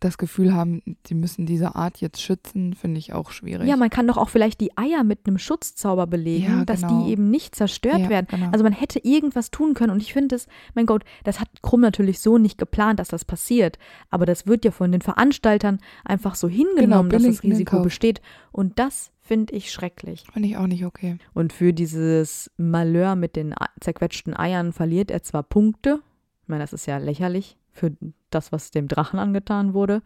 das 0.00 0.16
Gefühl 0.18 0.54
haben, 0.54 0.82
sie 1.06 1.14
müssen 1.14 1.44
diese 1.46 1.74
Art 1.74 2.00
jetzt 2.00 2.20
schützen, 2.22 2.74
finde 2.74 2.98
ich 2.98 3.12
auch 3.12 3.30
schwierig. 3.30 3.66
Ja, 3.68 3.76
man 3.76 3.90
kann 3.90 4.06
doch 4.06 4.16
auch 4.16 4.28
vielleicht 4.28 4.60
die 4.60 4.76
Eier 4.78 5.02
mit 5.04 5.26
einem 5.26 5.38
Schutzzauber 5.38 6.06
belegen, 6.06 6.58
Ja, 6.58 6.64
dass 6.64 6.82
genau. 6.82 7.04
die 7.04 7.12
eben 7.12 7.30
nicht 7.30 7.54
zerstört 7.56 7.98
Ja, 7.98 8.08
werden. 8.08 8.26
genau. 8.30 8.50
Also 8.52 8.62
man 8.62 8.72
hätte 8.72 9.00
irgendwas 9.04 9.50
tun 9.50 9.74
können 9.74 9.90
und 9.92 10.00
ich 10.00 10.12
finde 10.12 10.36
es, 10.36 10.46
mein 10.74 10.86
Gott, 10.86 11.04
das 11.24 11.40
hat 11.40 11.48
Krumm 11.62 11.80
natürlich 11.80 12.20
so 12.20 12.38
nicht 12.38 12.58
geplant, 12.58 13.00
dass 13.00 13.08
das 13.08 13.24
passiert, 13.24 13.78
aber 14.10 14.24
das 14.26 14.46
wird 14.46 14.64
ja 14.64 14.70
von 14.70 14.92
den 14.92 15.00
Veranstaltern 15.02 15.78
einfach 16.04 16.34
so 16.34 16.48
hingenommen, 16.48 17.10
dass 17.10 17.22
billig 17.22 17.36
das 17.40 17.44
Risiko 17.44 17.80
besteht 17.82 18.20
und 18.52 18.78
das 18.78 19.10
finde 19.20 19.54
ich 19.54 19.70
schrecklich. 19.72 20.24
Finde 20.32 20.48
ich 20.48 20.56
auch 20.56 20.66
nicht 20.66 20.84
okay. 20.86 21.18
Und 21.34 21.52
für 21.52 21.72
dieses 21.72 22.50
Malheur 22.56 23.14
mit 23.16 23.36
den 23.36 23.54
zerquetschten 23.80 24.34
Eiern 24.34 24.72
verliert 24.72 25.10
er 25.10 25.22
zwar 25.22 25.42
Punkte, 25.42 26.00
ich 26.42 26.48
meine, 26.48 26.62
das 26.62 26.72
ist 26.72 26.86
ja 26.86 26.96
lächerlich 26.96 27.58
für 27.72 27.92
das, 28.30 28.52
was 28.52 28.70
dem 28.70 28.88
Drachen 28.88 29.18
angetan 29.18 29.74
wurde, 29.74 30.02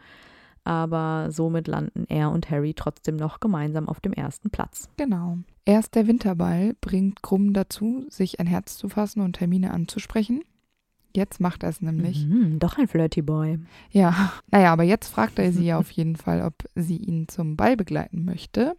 aber 0.65 1.29
somit 1.31 1.67
landen 1.67 2.05
er 2.09 2.31
und 2.31 2.51
Harry 2.51 2.75
trotzdem 2.75 3.17
noch 3.17 3.41
gemeinsam 3.41 3.89
auf 3.89 4.01
dem 4.01 4.13
ersten 4.13 4.51
Platz. 4.51 4.89
Genau. 4.97 5.39
Erst 5.65 5.95
der 5.95 6.07
Winterball 6.07 6.75
bringt 6.81 7.23
Krumm 7.23 7.53
dazu, 7.53 8.05
sich 8.09 8.41
ein 8.41 8.47
Herz 8.47 8.77
zu 8.77 8.89
fassen 8.89 9.21
und 9.21 9.35
Termine 9.35 9.73
anzusprechen. 9.73 10.43
Jetzt 11.15 11.41
macht 11.41 11.63
er 11.63 11.69
es 11.69 11.83
nämlich. 11.83 12.27
Mhm, 12.27 12.59
doch 12.59 12.79
ein 12.79 12.89
Flirty 12.89 13.23
Boy. 13.23 13.59
Ja, 13.91 14.33
naja, 14.51 14.73
aber 14.73 14.83
jetzt 14.83 15.09
fragt 15.09 15.39
er 15.39 15.53
sie 15.53 15.73
auf 15.75 15.91
jeden 15.91 16.17
Fall, 16.17 16.43
ob 16.43 16.55
sie 16.75 16.97
ihn 16.97 17.29
zum 17.29 17.57
Ball 17.57 17.77
begleiten 17.77 18.25
möchte. 18.25 18.77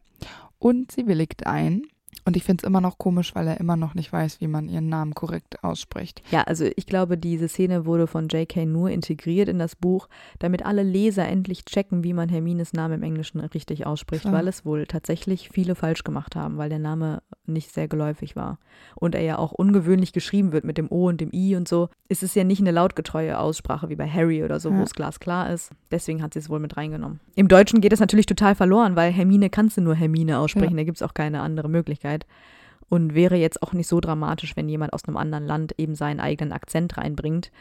Und 0.58 0.92
sie 0.92 1.08
willigt 1.08 1.46
ein. 1.46 1.84
Und 2.26 2.38
ich 2.38 2.44
finde 2.44 2.62
es 2.64 2.68
immer 2.68 2.82
noch 2.82 2.98
komisch, 2.98 3.36
weil 3.36 3.48
er 3.48 3.60
immer 3.60 3.76
noch 3.76 3.96
nicht 3.96 4.12
weiß, 4.14 4.40
wie 4.42 4.48
man 4.48 4.70
ihren 4.70 4.88
Namen 4.90 5.14
korrekt 5.14 5.64
ausspricht. 5.64 6.22
Ja, 6.32 6.42
also 6.44 6.66
ich 6.76 6.86
glaube, 6.86 7.18
diese 7.18 7.48
Szene 7.48 7.86
wurde 7.86 8.08
von 8.08 8.28
J.K. 8.28 8.66
nur 8.66 8.90
integriert 8.90 9.50
in 9.50 9.60
das 9.60 9.76
Buch, 9.76 10.08
damit 10.40 10.66
alle 10.66 10.84
Leser 10.84 11.28
endlich 11.28 11.66
checken, 11.66 12.04
wie 12.04 12.14
man 12.14 12.30
Hermines 12.30 12.74
Namen 12.74 12.96
im 12.96 13.04
Englischen 13.04 13.40
richtig 13.42 13.86
ausspricht, 13.86 14.22
Klar. 14.22 14.34
weil 14.36 14.48
es 14.48 14.66
wohl 14.66 14.86
tatsächlich 14.86 15.50
viele 15.50 15.76
falsch 15.76 16.04
gemacht 16.04 16.36
haben, 16.36 16.58
weil 16.58 16.70
der 16.70 16.80
Name 16.80 17.22
nicht 17.46 17.72
sehr 17.74 17.88
geläufig 17.88 18.36
war. 18.36 18.58
Und 18.96 19.16
er 19.16 19.22
ja 19.22 19.38
auch 19.38 19.52
ungewöhnlich 19.52 20.14
geschrieben 20.14 20.52
wird 20.54 20.64
mit 20.64 20.78
dem 20.78 20.92
O 20.92 21.08
und 21.10 21.20
dem 21.20 21.30
I 21.34 21.56
und 21.56 21.68
so. 21.68 21.90
Es 22.08 22.24
ist 22.24 22.36
ja 22.36 22.44
nicht 22.44 22.62
eine 22.62 22.72
lautgetreue 22.72 23.38
Aussprache 23.38 23.90
wie 23.90 23.96
bei 23.96 24.10
Harry 24.10 24.44
oder 24.44 24.60
so, 24.60 24.70
Ja. 24.70 24.78
wo 24.80 24.84
es 24.84 24.94
glasklar 24.94 25.50
ist. 25.52 25.72
Deswegen 25.92 26.22
hat 26.22 26.34
sie 26.34 26.40
es 26.40 26.50
wohl 26.50 26.60
mit 26.60 26.78
reingenommen. 26.78 27.20
Im 27.36 27.48
Deutschen 27.48 27.82
geht 27.82 27.92
es 27.94 28.00
natürlich 28.00 28.26
total 28.26 28.56
verloren, 28.56 28.96
weil 28.96 29.12
Hermine 29.12 29.50
kannst 29.50 29.78
du 29.78 29.82
nur 29.82 29.96
Hermine 29.96 30.40
aussprechen, 30.40 30.78
da 30.78 30.84
gibt 30.84 30.98
es 30.98 31.02
auch 31.02 31.14
keine 31.14 31.42
andere 31.42 31.70
Möglichkeit. 31.70 32.03
Und 32.90 33.16
wäre 33.16 33.36
jetzt 33.36 33.64
auch 33.64 33.74
nicht 33.74 33.88
so 33.88 34.00
dramatisch, 34.00 34.56
wenn 34.56 34.70
jemand 34.70 34.94
aus 34.94 35.06
einem 35.06 35.18
anderen 35.18 35.46
Land 35.48 35.74
eben 35.78 35.96
seinen 35.96 36.20
eigenen 36.20 36.52
Akzent 36.52 36.98
reinbringt. 36.98 37.52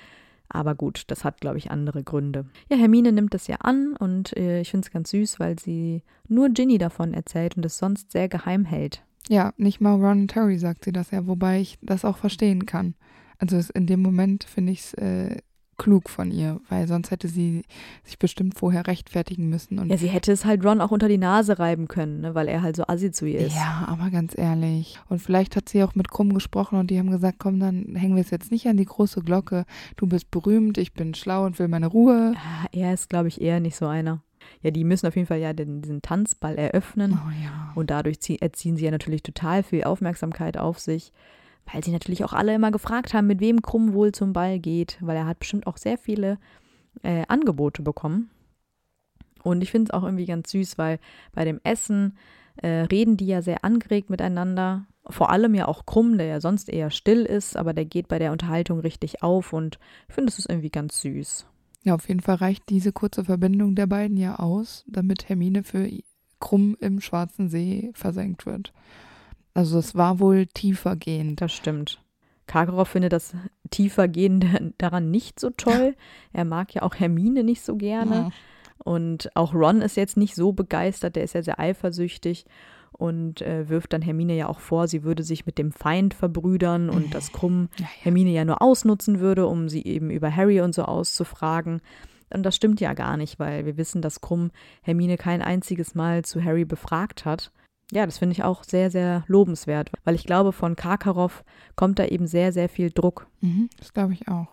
Aber 0.48 0.74
gut, 0.74 1.05
das 1.07 1.24
hat, 1.24 1.40
glaube 1.40 1.57
ich, 1.57 1.70
andere 1.70 2.02
Gründe. 2.02 2.44
Ja, 2.68 2.76
Hermine 2.76 3.12
nimmt 3.12 3.33
das 3.33 3.46
ja 3.46 3.57
an 3.57 3.96
und 3.96 4.37
äh, 4.37 4.61
ich 4.61 4.70
finde 4.70 4.85
es 4.87 4.92
ganz 4.92 5.11
süß, 5.11 5.40
weil 5.40 5.59
sie 5.59 6.02
nur 6.28 6.50
Ginny 6.50 6.76
davon 6.76 7.14
erzählt 7.14 7.57
und 7.57 7.64
es 7.64 7.78
sonst 7.78 8.12
sehr 8.12 8.28
geheim 8.28 8.66
hält. 8.66 9.02
Ja, 9.28 9.55
nicht 9.57 9.81
mal 9.81 9.94
Ron 9.94 10.26
Harry 10.35 10.59
sagt 10.59 10.85
sie 10.85 10.92
das 10.92 11.11
ja, 11.11 11.26
wobei 11.26 11.61
ich 11.61 11.78
das 11.81 12.05
auch 12.05 12.18
verstehen 12.18 12.66
kann. 12.66 12.94
Also 13.38 13.61
in 13.74 13.87
dem 13.87 14.02
Moment 14.02 14.44
finde 14.44 14.72
ich 14.72 14.81
es 14.81 14.94
äh, 14.94 15.38
klug 15.83 16.09
von 16.09 16.31
ihr, 16.31 16.61
weil 16.68 16.87
sonst 16.87 17.11
hätte 17.11 17.27
sie 17.29 17.64
sich 18.05 18.18
bestimmt 18.18 18.57
vorher 18.57 18.87
rechtfertigen 18.87 19.49
müssen. 19.49 19.79
Und 19.79 19.90
Ja, 19.90 19.97
sie 19.97 20.07
hätte 20.09 20.31
es 20.31 20.45
halt 20.45 20.64
Ron 20.64 20.81
auch 20.81 20.90
unter 20.92 21.09
die 21.09 21.18
Nase 21.18 21.59
reiben 21.59 21.88
können, 21.88 22.21
ne, 22.21 22.35
weil 22.35 22.47
er 22.49 22.62
halt 22.62 22.77
so 22.77 22.85
assi 22.87 23.11
zu 23.11 23.27
ihr 23.27 23.40
ist. 23.40 23.57
Ja, 23.57 23.85
aber 23.88 24.11
ganz 24.11 24.37
ehrlich. 24.38 25.01
Und 25.09 25.21
vielleicht 25.21 25.57
hat 25.57 25.68
sie 25.68 25.83
auch 25.83 25.95
mit 25.95 26.11
Krumm 26.11 26.35
gesprochen 26.35 26.79
und 26.79 26.90
die 26.90 26.99
haben 26.99 27.11
gesagt, 27.11 27.38
komm, 27.40 27.59
dann 27.59 27.95
hängen 27.97 28.14
wir 28.14 28.23
es 28.23 28.31
jetzt 28.31 28.53
nicht 28.53 28.66
an 28.68 28.77
die 28.77 28.85
große 28.85 29.23
Glocke. 29.23 29.64
Du 29.97 30.07
bist 30.07 30.31
berühmt, 30.31 30.79
ich 30.79 30.92
bin 30.95 31.14
schlau 31.14 31.45
und 31.47 31.59
will 31.59 31.68
meine 31.68 31.89
Ruhe. 31.89 32.35
Ah, 32.37 32.66
Er 32.72 32.95
ist, 32.95 33.11
glaube 33.11 33.28
ich, 33.28 33.41
eher 33.41 33.59
nicht 33.61 33.76
so 33.76 33.87
einer. 33.89 34.22
Ja, 34.62 34.70
die 34.70 34.85
müssen 34.85 35.07
auf 35.07 35.16
jeden 35.16 35.26
Fall 35.28 35.39
ja 35.41 35.53
den, 35.53 35.83
diesen 35.83 36.03
Tanzball 36.03 36.57
eröffnen. 36.57 37.12
Oh 37.24 37.30
ja. 37.45 37.72
Und 37.74 37.91
dadurch 37.91 38.18
zie- 38.20 38.41
erziehen 38.41 38.76
sie 38.76 38.85
ja 38.85 38.91
natürlich 38.91 39.22
total 39.22 39.62
viel 39.62 39.85
Aufmerksamkeit 39.85 40.57
auf 40.59 40.78
sich, 40.78 41.12
weil 41.71 41.85
sie 41.85 41.91
natürlich 41.91 42.25
auch 42.25 42.33
alle 42.33 42.55
immer 42.55 42.71
gefragt 42.71 43.15
haben, 43.15 43.27
mit 43.27 43.41
wem 43.41 43.63
Krumm 43.63 43.93
wohl 43.93 44.13
zum 44.13 44.33
Ball 44.33 44.59
geht, 44.59 44.99
weil 45.01 45.17
er 45.17 45.27
hat 45.27 45.39
bestimmt 45.39 45.67
auch 45.67 45.77
sehr 45.77 45.99
viele 45.99 46.39
äh, 47.03 47.25
Angebote 47.29 47.83
bekommen. 47.83 48.31
Und 49.43 49.63
ich 49.63 49.71
finde 49.71 49.89
es 49.89 49.91
auch 49.91 50.05
irgendwie 50.05 50.27
ganz 50.27 50.51
süß, 50.51 50.79
weil 50.79 50.99
bei 51.33 51.45
dem 51.45 51.61
Essen 51.65 52.17
äh, 52.57 52.69
reden 52.69 53.17
die 53.17 53.27
ja 53.27 53.43
sehr 53.43 53.65
angeregt 53.65 54.11
miteinander. 54.11 54.87
Vor 55.09 55.31
allem 55.31 55.55
ja 55.55 55.67
auch 55.67 55.85
Krumm, 55.85 56.17
der 56.17 56.27
ja 56.27 56.41
sonst 56.41 56.69
eher 56.69 56.91
still 56.91 57.25
ist, 57.25 57.57
aber 57.57 57.73
der 57.73 57.85
geht 57.85 58.09
bei 58.09 58.19
der 58.19 58.33
Unterhaltung 58.33 58.81
richtig 58.81 59.23
auf 59.23 59.53
und 59.53 59.79
ich 60.09 60.15
finde, 60.15 60.33
es 60.37 60.47
irgendwie 60.47 60.71
ganz 60.71 61.01
süß. 61.01 61.47
Ja, 61.85 61.95
auf 61.97 62.09
jeden 62.09 62.21
Fall 62.21 62.37
reicht 62.37 62.69
diese 62.69 62.93
kurze 62.93 63.25
Verbindung 63.25 63.75
der 63.75 63.89
beiden 63.89 64.17
ja 64.17 64.39
aus, 64.39 64.85
damit 64.87 65.29
Hermine 65.29 65.65
für 65.65 65.89
Krumm 66.39 66.77
im 66.81 67.01
Schwarzen 67.01 67.49
See 67.49 67.91
versenkt 67.95 68.47
wird. 68.47 68.73
Also 69.55 69.78
es 69.78 69.94
war 69.94 70.20
wohl 70.20 70.46
tiefer 70.46 70.96
gehend. 70.96 71.40
Das 71.40 71.53
stimmt. 71.53 72.00
Karkaroff 72.46 72.88
findet 72.88 73.12
das 73.12 73.34
tiefergehende 73.70 74.72
daran 74.78 75.11
nicht 75.11 75.40
so 75.40 75.50
toll. 75.50 75.94
Er 76.32 76.44
mag 76.44 76.74
ja 76.74 76.82
auch 76.82 76.94
Hermine 76.94 77.44
nicht 77.44 77.62
so 77.62 77.76
gerne. 77.76 78.14
Ja. 78.14 78.30
Und 78.84 79.30
auch 79.36 79.55
Ron 79.55 79.80
ist 79.80 79.96
jetzt 79.96 80.16
nicht 80.16 80.34
so 80.34 80.53
begeistert, 80.53 81.14
der 81.16 81.22
ist 81.22 81.34
ja 81.34 81.42
sehr 81.42 81.61
eifersüchtig 81.61 82.46
und 82.92 83.40
äh, 83.40 83.68
wirft 83.68 83.92
dann 83.92 84.03
Hermine 84.03 84.36
ja 84.36 84.48
auch 84.48 84.61
vor, 84.61 84.88
sie 84.88 85.03
würde 85.03 85.22
sich 85.22 85.46
mit 85.46 85.57
dem 85.57 85.72
Feind 85.72 86.14
verbrüdern 86.14 86.90
und 86.90 87.14
dass 87.14 87.32
Krumm 87.32 87.68
ja, 87.78 87.84
ja. 87.84 87.90
Hermine 88.03 88.30
ja 88.30 88.44
nur 88.44 88.61
ausnutzen 88.61 89.20
würde, 89.20 89.46
um 89.46 89.68
sie 89.68 89.84
eben 89.84 90.11
über 90.11 90.34
Harry 90.34 90.61
und 90.61 90.74
so 90.74 90.82
auszufragen. 90.84 91.80
Und 92.30 92.44
das 92.44 92.57
stimmt 92.57 92.80
ja 92.80 92.94
gar 92.94 93.16
nicht, 93.16 93.38
weil 93.38 93.66
wir 93.66 93.76
wissen, 93.76 94.03
dass 94.03 94.20
Krumm 94.20 94.50
Hermine 94.82 95.16
kein 95.16 95.42
einziges 95.42 95.94
Mal 95.94 96.24
zu 96.24 96.42
Harry 96.42 96.64
befragt 96.64 97.24
hat. 97.24 97.53
Ja, 97.93 98.07
das 98.07 98.18
finde 98.18 98.32
ich 98.32 98.43
auch 98.43 98.64
sehr, 98.64 98.90
sehr 98.90 99.22
lobenswert, 99.26 99.93
weil 100.05 100.14
ich 100.14 100.24
glaube, 100.24 100.53
von 100.53 100.76
Karkaroff 100.76 101.45
kommt 101.76 101.99
da 101.99 102.07
eben 102.07 102.26
sehr, 102.26 102.51
sehr 102.53 102.70
viel 102.70 102.90
Druck. 102.90 103.26
Mhm, 103.43 103.68
das 103.78 103.93
glaube 103.93 104.14
ich 104.14 104.28
auch. 104.28 104.49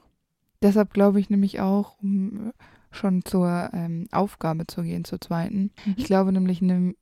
Deshalb 0.61 0.93
glaube 0.93 1.21
ich 1.21 1.29
nämlich 1.29 1.61
auch, 1.61 1.95
um 2.01 2.51
schon 2.91 3.23
zur 3.23 3.69
ähm, 3.71 4.07
Aufgabe 4.11 4.67
zu 4.67 4.81
gehen, 4.81 5.05
zur 5.05 5.21
zweiten. 5.21 5.71
Mhm. 5.85 5.93
Ich 5.95 6.03
glaube 6.05 6.33
nämlich, 6.33 6.61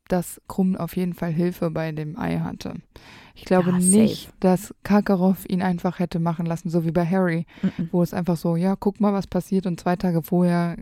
dass 0.10 0.40
Krumm 0.48 0.76
auf 0.76 0.96
jeden 0.96 1.14
Fall 1.14 1.32
Hilfe 1.32 1.72
bei 1.72 1.92
dem 1.92 2.20
Ei 2.20 2.38
hatte. 2.40 2.76
Ich 3.34 3.46
glaube 3.46 3.72
ja, 3.72 3.78
nicht, 3.80 4.30
dass 4.40 4.76
Karkaroff 4.84 5.50
ihn 5.50 5.64
einfach 5.64 5.98
hätte 5.98 6.20
machen 6.20 6.46
lassen, 6.46 6.70
so 6.70 6.86
wie 6.86 6.92
bei 6.92 7.06
Harry, 7.06 7.48
mhm. 7.64 7.90
wo 7.92 8.04
es 8.04 8.14
einfach 8.14 8.38
so, 8.38 8.56
ja, 8.56 8.76
guck 8.76 9.00
mal, 9.00 9.14
was 9.14 9.26
passiert 9.26 9.66
und 9.66 9.80
zwei 9.80 9.96
Tage 9.96 10.22
vorher 10.22 10.78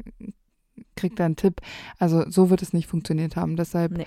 kriegt 0.96 1.20
er 1.20 1.28
einen 1.28 1.36
Tipp. 1.38 1.62
Also 1.98 2.30
so 2.30 2.50
wird 2.50 2.62
es 2.62 2.74
nicht 2.74 2.88
funktioniert 2.88 3.36
haben. 3.36 3.56
Deshalb 3.56 3.98
nee. 3.98 4.06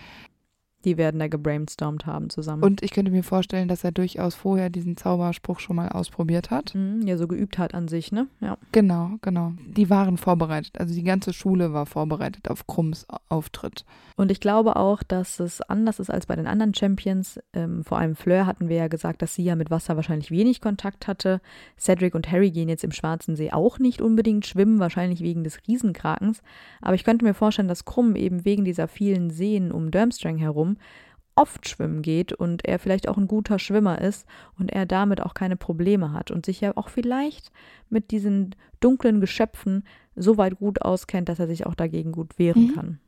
Die 0.85 0.97
werden 0.97 1.19
da 1.19 1.27
gebrainstormt 1.27 2.07
haben 2.07 2.31
zusammen. 2.31 2.63
Und 2.63 2.83
ich 2.83 2.93
könnte 2.93 3.11
mir 3.11 3.25
vorstellen, 3.25 3.67
dass 3.67 3.83
er 3.83 3.91
durchaus 3.91 4.37
vorher 4.37 4.71
diesen 4.71 4.97
Zauberspruch 4.97 5.59
schon 5.59 5.77
mal 5.77 5.89
ausprobiert 5.89 6.51
hat. 6.51 6.75
Mhm, 6.75 7.03
ja, 7.05 7.17
so 7.17 7.27
geübt 7.27 7.59
hat 7.59 7.75
an 7.75 7.89
sich, 7.89 8.13
ne? 8.13 8.29
Ja. 8.41 8.57
Genau, 8.71 9.11
genau. 9.21 9.55
Die 9.67 9.91
waren 9.91 10.19
vorbereitet. 10.19 10.79
Also 10.79 10.95
die 10.95 11.03
ganze 11.03 11.33
Schule 11.33 11.73
war 11.73 11.85
vorbereitet 11.87 12.49
auf 12.49 12.67
Krumms 12.67 13.07
Auftritt. 13.29 13.85
Und 14.17 14.31
ich 14.31 14.41
glaube 14.41 14.77
auch, 14.77 15.03
dass 15.03 15.41
es 15.41 15.61
anders 15.63 15.99
ist 15.99 16.11
als 16.11 16.27
bei 16.27 16.37
den 16.37 16.47
anderen 16.47 16.75
Champions. 16.75 17.41
Ähm, 17.53 17.85
vor 17.85 17.99
allem 17.99 18.15
Fleur 18.15 18.47
hatten 18.47 18.69
wir 18.69 18.77
ja 18.77 18.89
gesagt, 18.89 19.23
dass 19.23 19.35
sie 19.35 19.45
ja 19.45 19.57
mit 19.57 19.71
Wasser 19.71 19.97
wahrscheinlich 19.97 20.31
wenig 20.31 20.61
Kontakt 20.61 21.09
hatte. 21.09 21.41
Cedric 21.77 22.15
und 22.15 22.31
Harry 22.31 22.51
gehen 22.51 22.69
jetzt 22.69 22.85
im 22.85 22.93
Schwarzen 22.93 23.37
See 23.37 23.51
auch 23.51 23.79
nicht 23.79 24.01
unbedingt 24.01 24.47
schwimmen, 24.47 24.79
wahrscheinlich 24.79 25.23
wegen 25.23 25.45
des 25.45 25.59
Riesenkrakens. 25.67 26.43
Aber 26.81 26.95
ich 26.95 27.05
könnte 27.05 27.25
mir 27.25 27.35
vorstellen, 27.35 27.69
dass 27.69 27.85
Krumm 27.85 28.17
eben 28.17 28.45
wegen 28.45 28.65
dieser 28.65 28.89
vielen 28.89 29.31
Seen 29.31 29.73
um 29.73 29.91
Durmstrang 29.91 30.37
herum 30.37 30.68
Museum 30.77 31.09
oft 31.39 31.69
schwimmen 31.69 32.03
geht 32.03 32.33
und 32.33 32.65
er 32.65 32.81
vielleicht 32.81 33.09
auch 33.09 33.17
ein 33.17 33.29
guter 33.29 33.61
Schwimmer 33.61 34.01
ist 34.01 34.27
und 34.59 34.73
er 34.73 34.87
damit 34.87 35.23
auch 35.23 35.35
keine 35.35 35.57
Probleme 35.57 36.13
hat 36.13 36.33
und 36.33 36.45
sich 36.45 36.61
ja 36.61 36.77
auch 36.77 36.89
vielleicht 36.89 37.53
mit 37.89 38.11
diesen 38.11 38.57
dunklen 38.81 39.21
Geschöpfen 39.21 39.85
so 40.17 40.37
weit 40.37 40.59
gut 40.59 40.83
auskennt, 40.83 41.29
dass 41.29 41.39
er 41.39 41.47
sich 41.47 41.65
auch 41.65 41.77
dagegen 41.77 42.11
gut 42.11 42.41
wehren 42.41 42.67
mhm. 42.67 42.75
kann. 42.75 42.99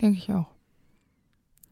Denke 0.00 0.18
ich 0.18 0.30
auch. 0.30 0.48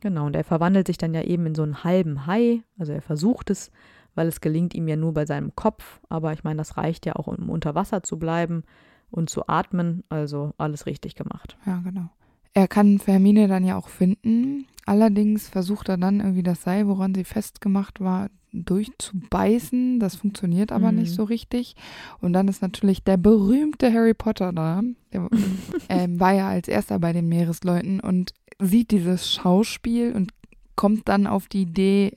Genau, 0.01 0.27
und 0.27 0.35
er 0.35 0.45
verwandelt 0.45 0.87
sich 0.87 0.97
dann 0.97 1.13
ja 1.13 1.23
eben 1.23 1.45
in 1.45 1.55
so 1.55 1.63
einen 1.63 1.85
halben 1.85 2.27
Hai, 2.27 2.63
also 2.79 2.93
er 2.93 3.03
versucht 3.03 3.51
es, 3.51 3.71
weil 4.15 4.29
es 4.29 4.41
gelingt 4.41 4.75
ihm 4.75 4.89
ja 4.89 4.97
nur 4.97 5.13
bei 5.13 5.27
seinem 5.27 5.55
Kopf, 5.55 6.01
aber 6.09 6.33
ich 6.33 6.43
meine, 6.43 6.57
das 6.57 6.79
reicht 6.79 7.05
ja 7.05 7.17
auch, 7.17 7.27
um 7.27 7.51
unter 7.51 7.75
Wasser 7.75 8.03
zu 8.03 8.19
bleiben 8.19 8.65
und 9.11 9.29
zu 9.29 9.47
atmen, 9.47 10.05
also 10.09 10.55
alles 10.57 10.87
richtig 10.87 11.17
gemacht. 11.17 11.59
Ja, 11.67 11.83
genau. 11.85 12.09
Er 12.55 12.69
kann 12.69 13.01
Hermine 13.05 13.49
dann 13.49 13.65
ja 13.65 13.77
auch 13.77 13.89
finden. 13.89 14.67
Allerdings 14.85 15.49
versucht 15.49 15.89
er 15.89 15.97
dann 15.97 16.21
irgendwie 16.21 16.43
das 16.43 16.63
Seil, 16.63 16.87
woran 16.89 17.15
sie 17.15 17.25
festgemacht 17.25 18.01
war, 18.01 18.29
durchzubeißen. 18.53 20.01
Das 20.01 20.17
funktioniert 20.17 20.73
aber 20.73 20.93
mhm. 20.93 20.99
nicht 20.99 21.15
so 21.15 21.25
richtig. 21.25 21.75
Und 22.21 22.33
dann 22.33 22.49
ist 22.49 22.63
natürlich 22.63 23.03
der 23.03 23.17
berühmte 23.17 23.93
Harry 23.93 24.15
Potter 24.15 24.53
da. 24.53 24.83
Der 25.13 25.29
äh, 25.89 26.09
war 26.11 26.33
ja 26.33 26.49
als 26.49 26.69
erster 26.69 26.99
bei 26.99 27.13
den 27.13 27.29
Meeresleuten 27.29 28.01
und 28.01 28.35
sieht 28.59 28.91
dieses 28.91 29.33
Schauspiel 29.33 30.13
und 30.13 30.33
kommt 30.77 31.09
dann 31.09 31.27
auf 31.27 31.49
die 31.49 31.63
Idee, 31.63 32.13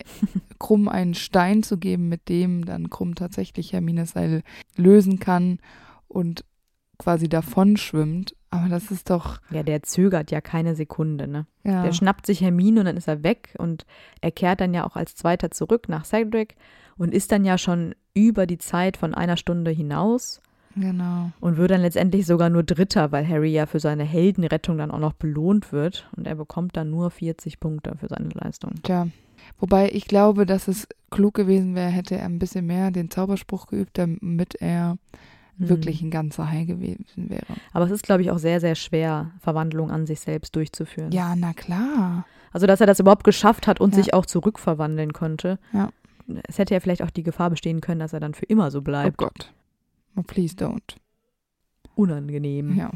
Krumm 0.59 0.88
einen 0.88 1.13
Stein 1.13 1.63
zu 1.63 1.77
geben, 1.77 2.09
mit 2.09 2.29
dem 2.29 2.65
dann 2.65 2.89
Krumm 2.89 3.15
tatsächlich 3.15 3.73
Hermines 3.73 4.11
Seil 4.11 4.43
lösen 4.75 5.19
kann 5.19 5.59
und 6.07 6.43
quasi 6.97 7.29
davon 7.29 7.77
schwimmt. 7.77 8.35
Aber 8.49 8.69
das 8.69 8.91
ist 8.91 9.09
doch. 9.09 9.39
Ja, 9.49 9.63
der 9.63 9.83
zögert 9.83 10.31
ja 10.31 10.41
keine 10.41 10.75
Sekunde, 10.75 11.27
ne? 11.27 11.45
Ja. 11.63 11.83
Der 11.83 11.91
schnappt 11.91 12.25
sich 12.25 12.41
Hermine 12.41 12.81
und 12.81 12.85
dann 12.85 12.97
ist 12.97 13.07
er 13.07 13.23
weg 13.23 13.53
und 13.57 13.85
er 14.21 14.31
kehrt 14.31 14.61
dann 14.61 14.73
ja 14.73 14.85
auch 14.85 14.95
als 14.95 15.15
Zweiter 15.15 15.51
zurück 15.51 15.89
nach 15.89 16.05
Cedric 16.05 16.55
und 16.97 17.13
ist 17.13 17.31
dann 17.31 17.43
ja 17.45 17.57
schon 17.57 17.95
über 18.13 18.45
die 18.47 18.57
Zeit 18.57 18.97
von 18.97 19.13
einer 19.13 19.37
Stunde 19.37 19.71
hinaus. 19.71 20.41
Genau. 20.75 21.31
Und 21.39 21.57
wird 21.57 21.71
dann 21.71 21.81
letztendlich 21.81 22.25
sogar 22.25 22.49
nur 22.49 22.63
Dritter, 22.63 23.11
weil 23.11 23.27
Harry 23.27 23.51
ja 23.51 23.65
für 23.65 23.79
seine 23.79 24.03
Heldenrettung 24.03 24.77
dann 24.77 24.91
auch 24.91 24.99
noch 24.99 25.13
belohnt 25.13 25.71
wird. 25.71 26.09
Und 26.15 26.27
er 26.27 26.35
bekommt 26.35 26.75
dann 26.75 26.89
nur 26.89 27.11
40 27.11 27.59
Punkte 27.59 27.95
für 27.97 28.07
seine 28.07 28.29
Leistung. 28.29 28.73
Tja. 28.83 29.07
Wobei 29.57 29.89
ich 29.91 30.05
glaube, 30.05 30.45
dass 30.45 30.67
es 30.67 30.87
klug 31.11 31.33
gewesen 31.33 31.75
wäre, 31.75 31.89
hätte 31.89 32.17
er 32.17 32.25
ein 32.25 32.39
bisschen 32.39 32.65
mehr 32.65 32.91
den 32.91 33.09
Zauberspruch 33.09 33.67
geübt, 33.67 33.97
damit 33.97 34.55
er 34.55 34.97
Mhm. 35.58 35.70
wirklich 35.70 36.01
ein 36.01 36.12
ganzer 36.12 36.49
Hai 36.49 36.66
gewesen 36.66 37.30
wäre. 37.30 37.45
Aber 37.74 37.86
es 37.86 37.91
ist, 37.91 38.03
glaube 38.03 38.22
ich, 38.22 38.32
auch 38.32 38.38
sehr, 38.38 38.60
sehr 38.60 38.76
schwer, 38.76 39.32
Verwandlung 39.39 39.91
an 39.91 40.06
sich 40.06 40.20
selbst 40.20 40.56
durchzuführen. 40.56 41.12
Ja, 41.12 41.36
na 41.36 41.53
klar. 41.53 42.26
Also, 42.51 42.68
dass 42.68 42.82
er 42.82 42.88
das 42.88 42.99
überhaupt 42.99 43.24
geschafft 43.24 43.68
hat 43.68 43.82
und 43.82 43.95
ja. 43.95 44.03
sich 44.03 44.14
auch 44.14 44.26
zurückverwandeln 44.26 45.14
konnte. 45.14 45.60
Ja. 45.74 45.89
Es 46.47 46.58
hätte 46.58 46.74
ja 46.74 46.80
vielleicht 46.80 47.03
auch 47.03 47.12
die 47.12 47.24
Gefahr 47.24 47.49
bestehen 47.49 47.82
können, 47.82 47.99
dass 47.99 48.14
er 48.14 48.20
dann 48.20 48.34
für 48.34 48.45
immer 48.45 48.72
so 48.72 48.82
bleibt. 48.82 49.22
Oh 49.22 49.26
Gott. 49.26 49.53
Oh, 50.16 50.24
please 50.24 50.56
don't. 50.56 50.95
Unangenehm. 51.95 52.76
Ja. 52.76 52.91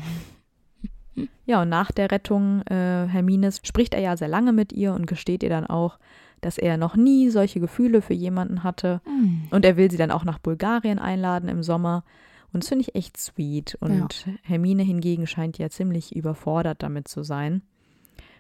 Ja, 1.46 1.62
und 1.62 1.70
nach 1.70 1.92
der 1.92 2.12
Rettung 2.12 2.62
äh, 2.68 3.08
Hermines 3.08 3.60
spricht 3.64 3.94
er 3.94 4.00
ja 4.00 4.16
sehr 4.16 4.28
lange 4.28 4.54
mit 4.54 4.72
ihr 4.72 4.94
und 4.94 5.06
gesteht 5.06 5.44
ihr 5.44 5.50
dann 5.50 5.66
auch, 5.66 6.00
dass 6.42 6.58
er 6.58 6.78
noch 6.78 6.96
nie 6.96 7.30
solche 7.30 7.60
Gefühle 7.60 8.02
für 8.02 8.14
jemanden 8.14 8.64
hatte. 8.64 9.02
Mm. 9.06 9.54
Und 9.54 9.66
er 9.66 9.76
will 9.76 9.92
sie 9.92 9.98
dann 9.98 10.12
auch 10.12 10.24
nach 10.24 10.40
Bulgarien 10.40 11.00
einladen 11.00 11.50
im 11.50 11.64
Sommer. 11.64 12.04
Und 12.52 12.64
das 12.64 12.70
finde 12.70 12.84
ich 12.84 12.96
echt 12.96 13.18
sweet. 13.18 13.76
Und 13.80 14.26
ja. 14.26 14.34
Hermine 14.44 14.84
hingegen 14.84 15.28
scheint 15.28 15.58
ja 15.58 15.70
ziemlich 15.70 16.16
überfordert 16.16 16.82
damit 16.82 17.08
zu 17.08 17.24
sein, 17.24 17.62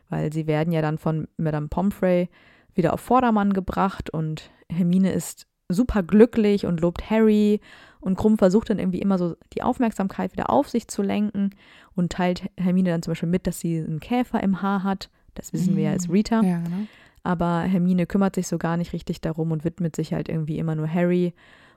weil 0.09 0.33
sie 0.33 0.47
werden 0.47 0.73
ja 0.73 0.81
dann 0.81 0.97
von 0.97 1.27
Madame 1.37 1.67
Pomfrey 1.67 2.29
wieder 2.73 2.93
auf 2.93 3.01
Vordermann 3.01 3.53
gebracht 3.53 4.09
und 4.09 4.51
Hermine 4.71 5.11
ist 5.11 5.47
super 5.69 6.01
glücklich 6.01 6.65
und 6.65 6.81
lobt 6.81 7.09
Harry 7.09 7.61
und 7.99 8.17
Krumm 8.17 8.37
versucht 8.37 8.69
dann 8.69 8.79
irgendwie 8.79 9.01
immer 9.01 9.17
so 9.17 9.35
die 9.53 9.61
Aufmerksamkeit 9.61 10.31
wieder 10.31 10.49
auf 10.49 10.69
sich 10.69 10.87
zu 10.87 11.01
lenken 11.01 11.51
und 11.95 12.11
teilt 12.11 12.49
Hermine 12.57 12.91
dann 12.91 13.03
zum 13.03 13.11
Beispiel 13.11 13.29
mit, 13.29 13.45
dass 13.45 13.59
sie 13.59 13.77
einen 13.77 13.99
Käfer 13.99 14.41
im 14.41 14.61
Haar 14.61 14.83
hat. 14.83 15.09
Das 15.35 15.53
wissen 15.53 15.73
mhm. 15.73 15.77
wir 15.77 15.83
ja 15.85 15.91
als 15.91 16.09
Rita. 16.09 16.41
Ja, 16.41 16.59
genau. 16.59 16.87
Aber 17.23 17.61
Hermine 17.61 18.07
kümmert 18.07 18.35
sich 18.35 18.47
so 18.47 18.57
gar 18.57 18.77
nicht 18.77 18.93
richtig 18.93 19.21
darum 19.21 19.51
und 19.51 19.65
widmet 19.65 19.95
sich 19.95 20.13
halt 20.13 20.29
irgendwie 20.29 20.57
immer 20.57 20.75
nur 20.75 20.91
Harry. 20.91 21.33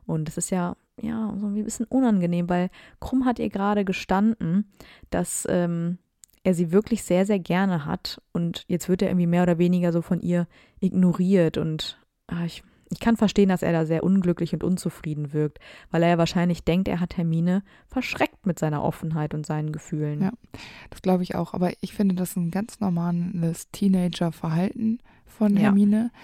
Und 0.07 0.29
das 0.29 0.39
ist 0.39 0.51
ja 0.51 0.77
ja, 1.01 1.35
so 1.39 1.47
ein 1.47 1.65
bisschen 1.65 1.87
unangenehm, 1.87 2.49
weil 2.49 2.71
Krumm 3.01 3.25
hat 3.25 3.39
ihr 3.39 3.49
gerade 3.49 3.85
gestanden, 3.85 4.71
dass 5.11 5.47
ähm, 5.49 5.99
er 6.45 6.55
sie 6.55 6.73
wirklich 6.73 7.03
sehr, 7.03 7.25
sehr 7.25 7.39
gerne 7.39 7.87
hat 7.87 8.21
und 8.33 8.65
jetzt 8.69 8.89
wird 8.89 9.03
er 9.03 9.09
irgendwie 9.09 9.27
mehr 9.27 9.45
oder 9.45 9.59
weniger 9.59 9.93
so 9.93 10.03
von 10.03 10.21
ihr 10.21 10.47
ignoriert 10.81 11.57
und 11.57 11.99
ach, 12.27 12.45
ich, 12.45 12.63
ich 12.91 13.01
kann 13.01 13.17
verstehen, 13.17 13.49
dass 13.49 13.63
er 13.63 13.73
da 13.73 13.87
sehr 13.87 14.03
unglücklich 14.03 14.53
und 14.53 14.65
unzufrieden 14.65 15.33
wirkt, 15.33 15.61
weil 15.91 16.03
er 16.03 16.11
ja 16.11 16.19
wahrscheinlich 16.19 16.65
denkt, 16.65 16.89
er 16.89 17.01
hat 17.01 17.17
Hermine 17.17 17.63
verschreckt 17.87 18.45
mit 18.45 18.59
seiner 18.59 18.83
Offenheit 18.83 19.35
und 19.35 19.47
seinen 19.47 19.73
Gefühlen. 19.73 20.21
Ja, 20.21 20.33
das 20.91 21.01
glaube 21.01 21.23
ich 21.23 21.37
auch, 21.37 21.55
aber 21.55 21.73
ich 21.81 21.95
finde 21.95 22.17
das 22.17 22.37
ein 22.37 22.51
ganz 22.51 22.81
normales 22.81 23.71
Teenager-Verhalten 23.71 24.99
von 25.27 25.57
Hermine. 25.57 26.11
Ja 26.13 26.21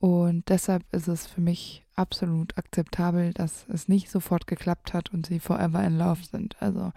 und 0.00 0.48
deshalb 0.48 0.84
ist 0.92 1.08
es 1.08 1.26
für 1.26 1.40
mich 1.40 1.84
absolut 1.96 2.56
akzeptabel, 2.56 3.32
dass 3.32 3.66
es 3.68 3.88
nicht 3.88 4.10
sofort 4.10 4.46
geklappt 4.46 4.94
hat 4.94 5.12
und 5.12 5.26
sie 5.26 5.40
forever 5.40 5.82
in 5.84 5.98
love 5.98 6.24
sind. 6.24 6.56
Also. 6.60 6.92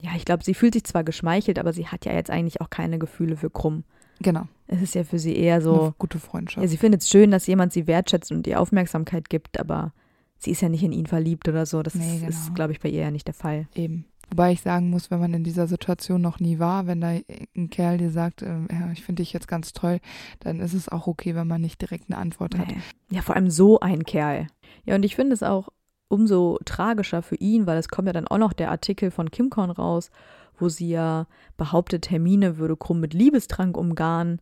Ja, 0.00 0.10
ich 0.16 0.26
glaube, 0.26 0.44
sie 0.44 0.52
fühlt 0.52 0.74
sich 0.74 0.84
zwar 0.84 1.02
geschmeichelt, 1.02 1.58
aber 1.58 1.72
sie 1.72 1.86
hat 1.86 2.04
ja 2.04 2.12
jetzt 2.12 2.30
eigentlich 2.30 2.60
auch 2.60 2.68
keine 2.68 2.98
Gefühle 2.98 3.36
für 3.36 3.48
Krumm. 3.48 3.84
Genau. 4.20 4.46
Es 4.66 4.82
ist 4.82 4.94
ja 4.94 5.04
für 5.04 5.18
sie 5.18 5.34
eher 5.34 5.62
so. 5.62 5.80
Eine 5.80 5.94
gute 5.98 6.18
Freundschaft. 6.18 6.62
Ja, 6.62 6.68
sie 6.68 6.76
findet 6.76 7.00
es 7.00 7.08
schön, 7.08 7.30
dass 7.30 7.46
jemand 7.46 7.72
sie 7.72 7.86
wertschätzt 7.86 8.30
und 8.30 8.46
ihr 8.46 8.60
Aufmerksamkeit 8.60 9.30
gibt, 9.30 9.58
aber 9.58 9.92
sie 10.38 10.50
ist 10.50 10.60
ja 10.60 10.68
nicht 10.68 10.82
in 10.82 10.92
ihn 10.92 11.06
verliebt 11.06 11.48
oder 11.48 11.64
so. 11.64 11.82
Das 11.82 11.94
nee, 11.94 12.18
genau. 12.18 12.28
ist, 12.28 12.54
glaube 12.54 12.72
ich, 12.72 12.80
bei 12.80 12.90
ihr 12.90 13.00
ja 13.00 13.10
nicht 13.10 13.26
der 13.26 13.34
Fall. 13.34 13.66
Eben. 13.74 14.04
Wobei 14.30 14.52
ich 14.52 14.60
sagen 14.60 14.90
muss, 14.90 15.10
wenn 15.10 15.20
man 15.20 15.34
in 15.34 15.44
dieser 15.44 15.66
Situation 15.66 16.20
noch 16.20 16.40
nie 16.40 16.58
war, 16.58 16.86
wenn 16.86 17.00
da 17.00 17.08
ein 17.56 17.70
Kerl 17.70 17.98
dir 17.98 18.10
sagt, 18.10 18.42
äh, 18.42 18.58
ich 18.92 19.04
finde 19.04 19.22
dich 19.22 19.32
jetzt 19.32 19.48
ganz 19.48 19.72
toll, 19.72 20.00
dann 20.40 20.60
ist 20.60 20.74
es 20.74 20.88
auch 20.88 21.06
okay, 21.06 21.34
wenn 21.34 21.46
man 21.46 21.60
nicht 21.60 21.80
direkt 21.80 22.10
eine 22.10 22.18
Antwort 22.18 22.58
hat. 22.58 22.68
Ja, 23.10 23.22
vor 23.22 23.36
allem 23.36 23.50
so 23.50 23.80
ein 23.80 24.04
Kerl. 24.04 24.46
Ja, 24.84 24.94
und 24.94 25.04
ich 25.04 25.16
finde 25.16 25.34
es 25.34 25.42
auch 25.42 25.68
umso 26.08 26.58
tragischer 26.64 27.22
für 27.22 27.36
ihn, 27.36 27.66
weil 27.66 27.78
es 27.78 27.88
kommt 27.88 28.06
ja 28.06 28.12
dann 28.12 28.28
auch 28.28 28.38
noch 28.38 28.52
der 28.52 28.70
Artikel 28.70 29.10
von 29.10 29.30
Kimcorn 29.30 29.70
raus, 29.70 30.10
wo 30.58 30.68
sie 30.68 30.88
ja 30.88 31.26
behauptet, 31.56 32.10
Hermine 32.10 32.58
würde 32.58 32.76
Krumm 32.76 33.00
mit 33.00 33.14
Liebestrank 33.14 33.76
umgarnen. 33.76 34.40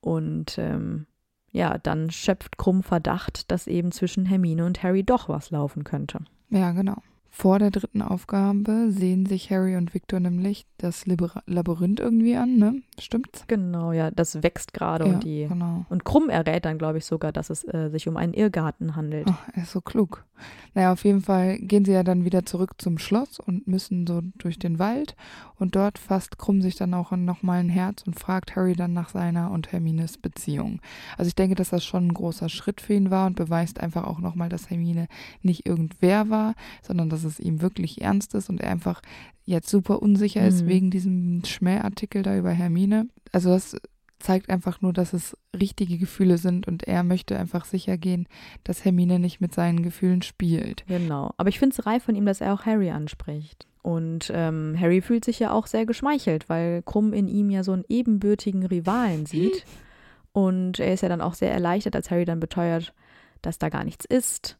Und 0.00 0.58
ähm, 0.58 1.06
ja, 1.52 1.78
dann 1.78 2.10
schöpft 2.10 2.58
Krumm 2.58 2.82
Verdacht, 2.82 3.50
dass 3.50 3.66
eben 3.66 3.92
zwischen 3.92 4.26
Hermine 4.26 4.64
und 4.64 4.82
Harry 4.82 5.04
doch 5.04 5.28
was 5.28 5.50
laufen 5.50 5.84
könnte. 5.84 6.20
Ja, 6.50 6.72
genau. 6.72 6.96
Vor 7.34 7.58
der 7.58 7.70
dritten 7.70 8.02
Aufgabe 8.02 8.90
sehen 8.90 9.24
sich 9.24 9.50
Harry 9.50 9.76
und 9.76 9.94
Victor 9.94 10.20
nämlich 10.20 10.66
das 10.76 11.06
Labyrinth 11.06 11.98
irgendwie 11.98 12.36
an, 12.36 12.58
ne? 12.58 12.82
Stimmt's? 13.00 13.46
Genau, 13.48 13.92
ja, 13.92 14.10
das 14.10 14.42
wächst 14.42 14.74
gerade 14.74 15.06
ja, 15.06 15.14
und 15.14 15.24
die 15.24 15.46
genau. 15.48 15.86
und 15.88 16.04
Krumm 16.04 16.28
errät 16.28 16.66
dann, 16.66 16.76
glaube 16.76 16.98
ich, 16.98 17.06
sogar, 17.06 17.32
dass 17.32 17.48
es 17.48 17.64
äh, 17.64 17.88
sich 17.88 18.06
um 18.06 18.18
einen 18.18 18.34
Irrgarten 18.34 18.96
handelt. 18.96 19.28
Ach, 19.30 19.48
er 19.54 19.62
ist 19.62 19.72
so 19.72 19.80
klug. 19.80 20.26
Naja, 20.74 20.92
auf 20.92 21.04
jeden 21.04 21.20
Fall 21.20 21.58
gehen 21.58 21.84
sie 21.84 21.92
ja 21.92 22.02
dann 22.02 22.24
wieder 22.24 22.44
zurück 22.46 22.72
zum 22.78 22.98
Schloss 22.98 23.38
und 23.38 23.66
müssen 23.66 24.06
so 24.06 24.22
durch 24.38 24.58
den 24.58 24.78
Wald 24.78 25.16
und 25.58 25.76
dort 25.76 25.98
fasst 25.98 26.38
Krumm 26.38 26.62
sich 26.62 26.76
dann 26.76 26.94
auch 26.94 27.10
nochmal 27.12 27.60
ein 27.60 27.68
Herz 27.68 28.02
und 28.06 28.18
fragt 28.18 28.56
Harry 28.56 28.74
dann 28.74 28.92
nach 28.92 29.10
seiner 29.10 29.50
und 29.50 29.70
Hermines 29.72 30.18
Beziehung. 30.18 30.80
Also 31.18 31.28
ich 31.28 31.34
denke, 31.34 31.54
dass 31.54 31.70
das 31.70 31.84
schon 31.84 32.08
ein 32.08 32.14
großer 32.14 32.48
Schritt 32.48 32.80
für 32.80 32.94
ihn 32.94 33.10
war 33.10 33.26
und 33.26 33.36
beweist 33.36 33.80
einfach 33.80 34.04
auch 34.04 34.18
nochmal, 34.18 34.48
dass 34.48 34.70
Hermine 34.70 35.08
nicht 35.42 35.66
irgendwer 35.66 36.30
war, 36.30 36.54
sondern 36.82 37.10
dass 37.10 37.24
es 37.24 37.38
ihm 37.38 37.60
wirklich 37.60 38.00
ernst 38.00 38.34
ist 38.34 38.48
und 38.48 38.60
er 38.60 38.70
einfach 38.70 39.02
jetzt 39.44 39.68
super 39.68 40.00
unsicher 40.00 40.46
ist 40.46 40.62
Mhm. 40.62 40.68
wegen 40.68 40.90
diesem 40.90 41.44
Schmähartikel 41.44 42.22
da 42.22 42.36
über 42.36 42.50
Hermine. 42.50 43.08
Also 43.32 43.50
das 43.50 43.76
zeigt 44.22 44.50
einfach 44.50 44.80
nur, 44.80 44.92
dass 44.92 45.12
es 45.12 45.36
richtige 45.58 45.98
Gefühle 45.98 46.38
sind 46.38 46.66
und 46.66 46.84
er 46.84 47.02
möchte 47.02 47.38
einfach 47.38 47.64
sicher 47.64 47.96
gehen, 47.96 48.26
dass 48.64 48.84
Hermine 48.84 49.18
nicht 49.18 49.40
mit 49.40 49.54
seinen 49.54 49.82
Gefühlen 49.82 50.22
spielt. 50.22 50.84
Genau. 50.86 51.32
Aber 51.36 51.48
ich 51.48 51.58
finde 51.58 51.74
es 51.78 51.86
reif 51.86 52.04
von 52.04 52.14
ihm, 52.14 52.26
dass 52.26 52.40
er 52.40 52.54
auch 52.54 52.64
Harry 52.64 52.90
anspricht. 52.90 53.66
Und 53.82 54.30
ähm, 54.32 54.76
Harry 54.78 55.00
fühlt 55.00 55.24
sich 55.24 55.40
ja 55.40 55.50
auch 55.50 55.66
sehr 55.66 55.86
geschmeichelt, 55.86 56.48
weil 56.48 56.82
Krumm 56.82 57.12
in 57.12 57.26
ihm 57.26 57.50
ja 57.50 57.64
so 57.64 57.72
einen 57.72 57.84
ebenbürtigen 57.88 58.64
Rivalen 58.64 59.26
sieht. 59.26 59.64
Und 60.32 60.78
er 60.78 60.94
ist 60.94 61.02
ja 61.02 61.08
dann 61.08 61.20
auch 61.20 61.34
sehr 61.34 61.52
erleichtert, 61.52 61.96
als 61.96 62.10
Harry 62.10 62.24
dann 62.24 62.40
beteuert, 62.40 62.94
dass 63.42 63.58
da 63.58 63.68
gar 63.68 63.84
nichts 63.84 64.04
ist. 64.04 64.56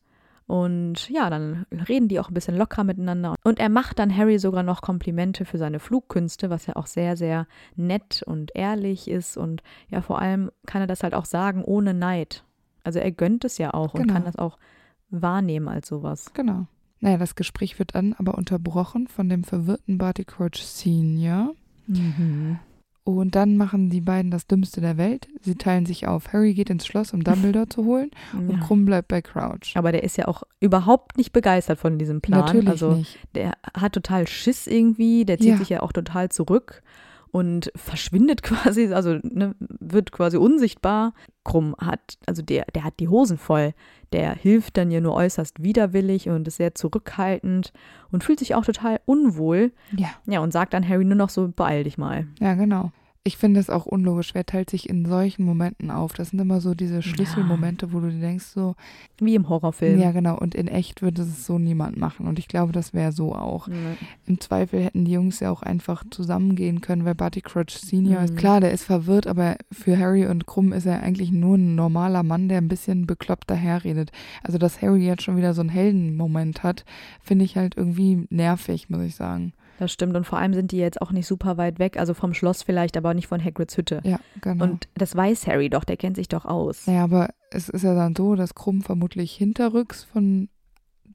Und 0.46 1.08
ja, 1.08 1.30
dann 1.30 1.64
reden 1.88 2.08
die 2.08 2.20
auch 2.20 2.28
ein 2.28 2.34
bisschen 2.34 2.56
locker 2.56 2.84
miteinander. 2.84 3.34
Und 3.44 3.58
er 3.58 3.68
macht 3.68 3.98
dann 3.98 4.14
Harry 4.14 4.38
sogar 4.38 4.62
noch 4.62 4.82
Komplimente 4.82 5.44
für 5.44 5.58
seine 5.58 5.78
Flugkünste, 5.78 6.50
was 6.50 6.66
ja 6.66 6.76
auch 6.76 6.86
sehr, 6.86 7.16
sehr 7.16 7.46
nett 7.76 8.22
und 8.26 8.50
ehrlich 8.54 9.08
ist. 9.08 9.36
Und 9.36 9.62
ja, 9.88 10.00
vor 10.02 10.20
allem 10.20 10.50
kann 10.66 10.82
er 10.82 10.86
das 10.86 11.02
halt 11.02 11.14
auch 11.14 11.24
sagen, 11.24 11.64
ohne 11.64 11.94
Neid. 11.94 12.44
Also 12.84 12.98
er 12.98 13.12
gönnt 13.12 13.44
es 13.44 13.58
ja 13.58 13.72
auch 13.72 13.94
und 13.94 14.02
Genau. 14.02 14.14
kann 14.14 14.24
das 14.24 14.36
auch 14.36 14.58
wahrnehmen 15.10 15.68
als 15.68 15.88
sowas. 15.88 16.32
Genau. 16.34 16.66
Naja, 17.00 17.18
das 17.18 17.34
Gespräch 17.34 17.78
wird 17.78 17.94
dann 17.94 18.12
aber 18.14 18.36
unterbrochen 18.36 19.08
von 19.08 19.28
dem 19.28 19.44
verwirrten 19.44 19.98
Barty 19.98 20.24
Crouch 20.24 20.62
Senior. 20.64 21.54
Und 23.04 23.34
dann 23.34 23.56
machen 23.56 23.90
die 23.90 24.00
beiden 24.00 24.30
das 24.30 24.46
Dümmste 24.46 24.80
der 24.80 24.96
Welt. 24.96 25.26
Sie 25.40 25.56
teilen 25.56 25.86
sich 25.86 26.06
auf. 26.06 26.32
Harry 26.32 26.54
geht 26.54 26.70
ins 26.70 26.86
Schloss, 26.86 27.12
um 27.12 27.24
Dumbledore 27.24 27.68
zu 27.68 27.84
holen 27.84 28.10
und 28.32 28.50
Ja. 28.50 28.58
Krumm 28.58 28.84
bleibt 28.84 29.08
bei 29.08 29.20
Crouch. 29.20 29.72
Aber 29.74 29.90
der 29.90 30.04
ist 30.04 30.16
ja 30.16 30.28
auch 30.28 30.44
überhaupt 30.60 31.16
nicht 31.18 31.32
begeistert 31.32 31.80
von 31.80 31.98
diesem 31.98 32.20
Plan. 32.20 32.40
Natürlich 32.40 32.68
also 32.68 32.92
nicht. 32.94 33.18
der 33.34 33.54
hat 33.74 33.92
total 33.94 34.28
Schiss 34.28 34.68
irgendwie, 34.68 35.24
der 35.24 35.38
zieht 35.38 35.48
Ja. 35.48 35.56
sich 35.56 35.68
ja 35.68 35.82
auch 35.82 35.92
total 35.92 36.28
zurück 36.28 36.82
und 37.32 37.72
verschwindet 37.74 38.42
quasi, 38.44 38.92
also 38.92 39.18
ne, 39.22 39.56
wird 39.58 40.12
quasi 40.12 40.36
unsichtbar. 40.36 41.14
Krumm 41.44 41.74
hat, 41.80 42.18
also 42.26 42.40
der, 42.40 42.66
der 42.72 42.84
hat 42.84 43.00
die 43.00 43.08
Hosen 43.08 43.36
voll. 43.36 43.74
Der 44.12 44.32
hilft 44.34 44.76
dann 44.76 44.92
ja 44.92 45.00
nur 45.00 45.14
äußerst 45.14 45.60
widerwillig 45.60 46.28
und 46.28 46.46
ist 46.46 46.58
sehr 46.58 46.76
zurückhaltend 46.76 47.72
und 48.12 48.22
fühlt 48.22 48.38
sich 48.38 48.54
auch 48.54 48.64
total 48.64 49.00
unwohl. 49.06 49.72
Ja. 49.96 50.10
Ja, 50.26 50.38
und 50.40 50.52
sagt 50.52 50.72
dann 50.72 50.88
Harry 50.88 51.04
nur 51.04 51.16
noch 51.16 51.30
so, 51.30 51.48
beeil 51.48 51.82
dich 51.82 51.98
mal. 51.98 52.28
Ja, 52.38 52.54
genau. 52.54 52.92
Ich 53.24 53.36
finde 53.36 53.60
es 53.60 53.70
auch 53.70 53.86
unlogisch. 53.86 54.34
Wer 54.34 54.44
teilt 54.44 54.68
sich 54.68 54.88
in 54.88 55.06
solchen 55.06 55.44
Momenten 55.44 55.92
auf? 55.92 56.12
Das 56.12 56.30
sind 56.30 56.40
immer 56.40 56.60
so 56.60 56.74
diese 56.74 57.02
Schlüsselmomente, 57.02 57.92
wo 57.92 58.00
du 58.00 58.10
dir 58.10 58.18
denkst, 58.18 58.46
so, 58.46 58.74
Wie 59.20 59.36
im 59.36 59.48
Horrorfilm. 59.48 60.00
ja, 60.00 60.10
genau. 60.10 60.36
Und 60.36 60.56
in 60.56 60.66
echt 60.66 61.02
würde 61.02 61.22
es 61.22 61.46
so 61.46 61.56
niemand 61.56 61.96
machen. 61.96 62.26
Und 62.26 62.40
ich 62.40 62.48
glaube, 62.48 62.72
das 62.72 62.94
wäre 62.94 63.12
so 63.12 63.32
auch. 63.36 63.68
Ne. 63.68 63.96
Im 64.26 64.40
Zweifel 64.40 64.82
hätten 64.82 65.04
die 65.04 65.12
Jungs 65.12 65.38
ja 65.38 65.52
auch 65.52 65.62
einfach 65.62 66.02
zusammengehen 66.10 66.80
können, 66.80 67.04
weil 67.04 67.14
Barty 67.14 67.42
Crouch 67.42 67.70
Senior 67.70 68.22
ist 68.22 68.32
Mhm. 68.32 68.38
klar, 68.38 68.60
der 68.60 68.72
ist 68.72 68.82
verwirrt, 68.82 69.28
aber 69.28 69.54
für 69.70 69.96
Harry 69.96 70.26
und 70.26 70.46
Krumm 70.46 70.72
ist 70.72 70.86
er 70.86 71.00
eigentlich 71.04 71.30
nur 71.30 71.56
ein 71.56 71.76
normaler 71.76 72.24
Mann, 72.24 72.48
der 72.48 72.58
ein 72.58 72.66
bisschen 72.68 73.06
bekloppt 73.06 73.48
daherredet. 73.48 74.10
Also, 74.42 74.58
dass 74.58 74.82
Harry 74.82 75.06
jetzt 75.06 75.22
schon 75.22 75.36
wieder 75.36 75.54
so 75.54 75.60
einen 75.60 75.70
Heldenmoment 75.70 76.64
hat, 76.64 76.84
finde 77.22 77.44
ich 77.44 77.56
halt 77.56 77.76
irgendwie 77.76 78.26
nervig, 78.30 78.90
muss 78.90 79.02
ich 79.02 79.14
sagen. 79.14 79.52
Das 79.82 79.90
stimmt. 79.90 80.14
Und 80.16 80.24
vor 80.24 80.38
allem 80.38 80.54
sind 80.54 80.70
die 80.70 80.76
jetzt 80.76 81.02
auch 81.02 81.10
nicht 81.10 81.26
super 81.26 81.56
weit 81.56 81.80
weg, 81.80 81.96
also 81.98 82.14
vom 82.14 82.34
Schloss 82.34 82.62
vielleicht, 82.62 82.96
aber 82.96 83.14
nicht 83.14 83.26
von 83.26 83.42
Hagrids 83.42 83.76
Hütte. 83.76 84.00
Ja, 84.04 84.20
genau. 84.40 84.62
Und 84.62 84.86
das 84.94 85.16
weiß 85.16 85.48
Harry 85.48 85.70
doch, 85.70 85.82
der 85.82 85.96
kennt 85.96 86.14
sich 86.14 86.28
doch 86.28 86.44
aus. 86.44 86.86
Naja, 86.86 87.02
aber 87.02 87.30
es 87.50 87.68
ist 87.68 87.82
ja 87.82 87.92
dann 87.92 88.14
so, 88.14 88.36
dass 88.36 88.54
Krumm 88.54 88.82
vermutlich 88.82 89.32
hinterrücks 89.34 90.04
von 90.04 90.48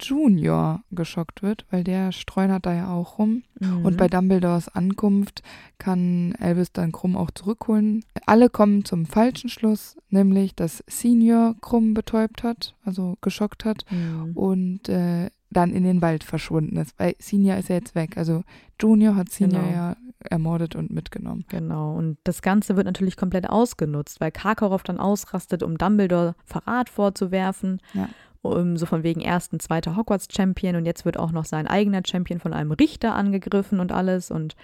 Junior 0.02 0.84
geschockt 0.92 1.44
wird, 1.44 1.66
weil 1.70 1.86
der 1.86 2.12
streunert 2.12 2.66
da 2.66 2.74
ja 2.76 2.94
auch 2.94 3.20
rum. 3.20 3.44
Mhm. 3.62 3.86
Und 3.86 3.96
bei 3.96 4.10
Dumbledores 4.10 4.68
Ankunft 4.68 5.44
kann 5.78 6.36
Elvis 6.40 6.74
dann 6.74 6.92
Krumm 6.92 7.16
auch 7.16 7.32
zurückholen. 7.32 8.04
Alle 8.26 8.50
kommen 8.50 8.84
zum 8.84 9.06
falschen 9.06 9.50
Schluss, 9.50 9.98
nämlich 10.10 10.56
dass 10.56 10.84
Senior 10.88 11.56
Krumm 11.62 11.94
betäubt 11.94 12.44
hat, 12.44 12.76
also 12.84 13.18
geschockt 13.22 13.64
hat 13.64 13.86
Mhm. 13.90 14.34
und 14.36 14.90
äh, 14.90 15.30
dann 15.50 15.72
in 15.72 15.84
den 15.84 16.02
Wald 16.02 16.24
verschwunden 16.24 16.78
ist, 16.78 16.98
weil 17.00 17.16
Senior 17.20 17.58
ist 17.58 17.70
ja 17.70 17.76
jetzt 17.76 17.96
weg. 17.96 18.18
Also 18.18 18.44
Junior 18.82 19.16
hat 19.16 19.30
Senior 19.30 19.62
Genau. 19.62 19.74
ja 19.74 19.96
ermordet 20.30 20.76
und 20.76 20.92
mitgenommen. 20.92 21.46
Genau. 21.48 21.94
Und 21.96 22.18
das 22.24 22.42
Ganze 22.42 22.76
wird 22.76 22.86
natürlich 22.86 23.18
komplett 23.18 23.50
ausgenutzt, 23.50 24.20
weil 24.20 24.32
Karkaroff 24.32 24.84
dann 24.84 25.00
ausrastet, 25.00 25.64
um 25.64 25.78
Dumbledore 25.78 26.36
Verrat 26.46 26.90
vorzuwerfen. 26.90 27.80
Ja. 27.94 28.10
Um, 28.44 28.78
so 28.78 28.86
von 28.86 29.04
wegen 29.04 29.20
ersten, 29.20 29.60
zweiter 29.60 29.98
Hogwarts-Champion 29.98 30.76
und 30.76 30.86
jetzt 30.86 31.04
wird 31.06 31.18
auch 31.18 31.32
noch 31.32 31.44
sein 31.44 31.68
eigener 31.68 32.02
Champion 32.06 32.40
von 32.40 32.54
einem 32.54 32.72
Richter 32.72 33.14
angegriffen 33.16 33.80
und 33.80 33.92
alles. 33.92 34.32
Und 34.32 34.56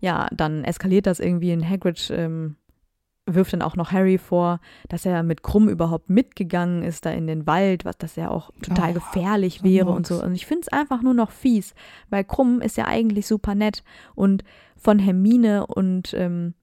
ja, 0.00 0.28
dann 0.32 0.64
eskaliert 0.64 1.06
das 1.06 1.20
irgendwie 1.20 1.52
in 1.52 1.68
Hagrid. 1.68 2.10
Ähm, 2.10 2.56
wirft 3.26 3.52
dann 3.52 3.62
auch 3.62 3.76
noch 3.76 3.92
Harry 3.92 4.18
vor, 4.18 4.60
dass 4.88 5.04
er 5.04 5.22
mit 5.22 5.42
Krumm 5.42 5.68
überhaupt 5.68 6.08
mitgegangen 6.08 6.82
ist 6.82 7.04
da 7.04 7.10
in 7.10 7.26
den 7.26 7.46
Wald, 7.46 7.84
was 7.84 7.98
das 7.98 8.16
ja 8.16 8.30
auch 8.30 8.50
total 8.62 8.90
Oh, 8.90 8.94
gefährlich 8.94 9.62
wäre 9.62 9.90
und 9.90 10.06
so. 10.06 10.22
Und 10.22 10.34
ich 10.34 10.46
finde 10.46 10.62
es 10.62 10.68
einfach 10.68 11.02
nur 11.02 11.14
noch 11.14 11.32
fies, 11.32 11.74
weil 12.08 12.24
Krumm 12.24 12.60
ist 12.60 12.76
ja 12.76 12.86
eigentlich 12.86 13.26
super 13.26 13.54
nett 13.54 13.82
und 14.14 14.44
von 14.76 14.98
Hermine 14.98 15.66
und 15.66 16.14
ähm, 16.14 16.54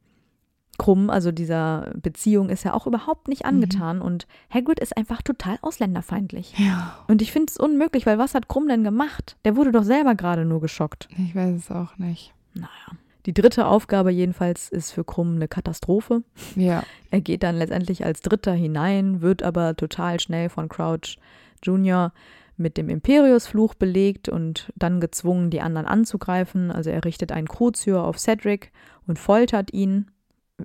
Krumm, 0.78 1.09
also 1.09 1.32
dieser 1.32 1.91
Beziehung, 2.01 2.49
ist 2.49 2.64
ja 2.64 2.74
auch 2.74 2.88
überhaupt 2.88 3.28
nicht 3.28 3.45
angetan 3.45 4.01
und 4.01 4.26
Hagrid 4.49 4.80
ist 4.80 4.97
einfach 4.97 5.22
total 5.22 5.57
ausländerfeindlich. 5.61 6.57
Ja. 6.57 6.97
Und 7.07 7.22
ich 7.22 7.32
finde 7.32 7.51
es 7.51 7.57
unmöglich, 7.57 8.05
weil 8.05 8.18
was 8.18 8.34
hat 8.34 8.47
Krumm 8.47 8.68
denn 8.68 8.84
gemacht? 8.84 9.38
Der 9.45 9.55
wurde 9.55 9.72
doch 9.72 9.84
selber 9.84 10.16
gerade 10.16 10.45
nur 10.45 10.61
geschockt. 10.61 11.07
Ich 11.18 11.36
weiß 11.36 11.55
es 11.55 11.72
auch 11.72 11.97
nicht. 11.97 12.34
Naja. 12.53 12.97
Die 13.26 13.34
dritte 13.34 13.67
Aufgabe 13.67 14.11
jedenfalls 14.11 14.69
ist 14.69 14.91
für 14.91 15.03
Krumm 15.05 15.36
eine 15.36 15.47
Katastrophe. 15.47 16.24
Ja. 16.55 16.84
Er 17.09 17.21
geht 17.21 17.43
dann 17.43 17.55
letztendlich 17.57 18.03
als 18.05 18.21
Dritter 18.21 18.51
hinein, 18.53 19.21
wird 19.21 19.43
aber 19.43 19.76
total 19.78 20.19
schnell 20.19 20.49
von 20.49 20.67
Crouch 20.67 21.17
Jr. 21.63 22.11
mit 22.57 22.76
dem 22.78 22.89
Imperius-Fluch 22.89 23.76
belegt 23.76 24.28
und 24.28 24.71
dann 24.76 24.99
gezwungen, 24.99 25.49
die 25.49 25.61
anderen 25.61 25.88
anzugreifen. 25.88 26.69
Also 26.69 26.89
er 26.89 27.05
richtet 27.05 27.32
einen 27.32 27.47
Cruciur 27.47 28.03
auf 28.03 28.19
Cedric 28.19 28.71
und 29.07 29.17
foltert 29.17 29.71
ihn. 29.74 30.11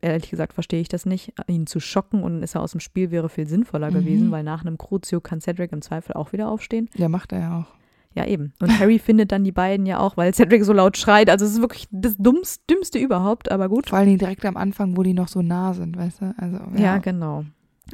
Ehrlich 0.03 0.29
gesagt 0.29 0.53
verstehe 0.53 0.81
ich 0.81 0.89
das 0.89 1.07
nicht. 1.07 1.33
Ihn 1.47 1.67
zu 1.67 1.81
schocken 1.81 2.23
und 2.23 2.43
ist 2.43 2.55
er 2.57 2.61
aus 2.63 2.73
dem 2.73 2.81
Spiel 2.81 3.11
wäre 3.11 3.29
viel 3.29 3.47
sinnvoller 3.47 3.91
Mhm. 3.91 3.95
gewesen, 3.95 4.31
weil 4.33 4.43
nach 4.43 4.63
einem 4.65 4.77
Crucio 4.79 5.21
kann 5.21 5.41
Cedric 5.41 5.73
im 5.73 5.81
Zweifel 5.83 6.15
auch 6.15 6.33
wieder 6.33 6.51
aufstehen. 6.51 6.91
Ja, 6.97 7.09
macht 7.09 7.33
er 7.33 7.39
ja 7.41 7.59
auch. 7.61 7.78
Ja, 8.19 8.27
eben. 8.27 8.53
Und 8.61 8.81
Harry 8.81 8.99
findet 9.05 9.31
dann 9.31 9.45
die 9.45 9.53
beiden 9.53 9.87
ja 9.87 10.01
auch, 10.01 10.17
weil 10.17 10.35
Cedric 10.35 10.65
so 10.65 10.73
laut 10.73 10.97
schreit. 10.97 11.31
Also 11.31 11.45
es 11.45 11.53
ist 11.53 11.61
wirklich 11.61 11.87
das 11.93 12.17
Dummste, 12.17 12.65
Dümmste 12.69 12.99
überhaupt, 12.99 13.51
aber 13.53 13.69
gut. 13.69 13.89
Vor 13.89 13.99
allen 13.99 14.09
Dingen 14.09 14.19
direkt 14.19 14.45
am 14.45 14.57
Anfang, 14.57 14.97
wo 14.97 15.05
die 15.05 15.15
noch 15.15 15.29
so 15.29 15.41
nah 15.41 15.73
sind, 15.73 15.97
weißt 15.97 16.21
du? 16.23 16.35
Also, 16.37 16.57
ja. 16.75 16.81
Ja, 16.81 16.99
genau. 16.99 17.45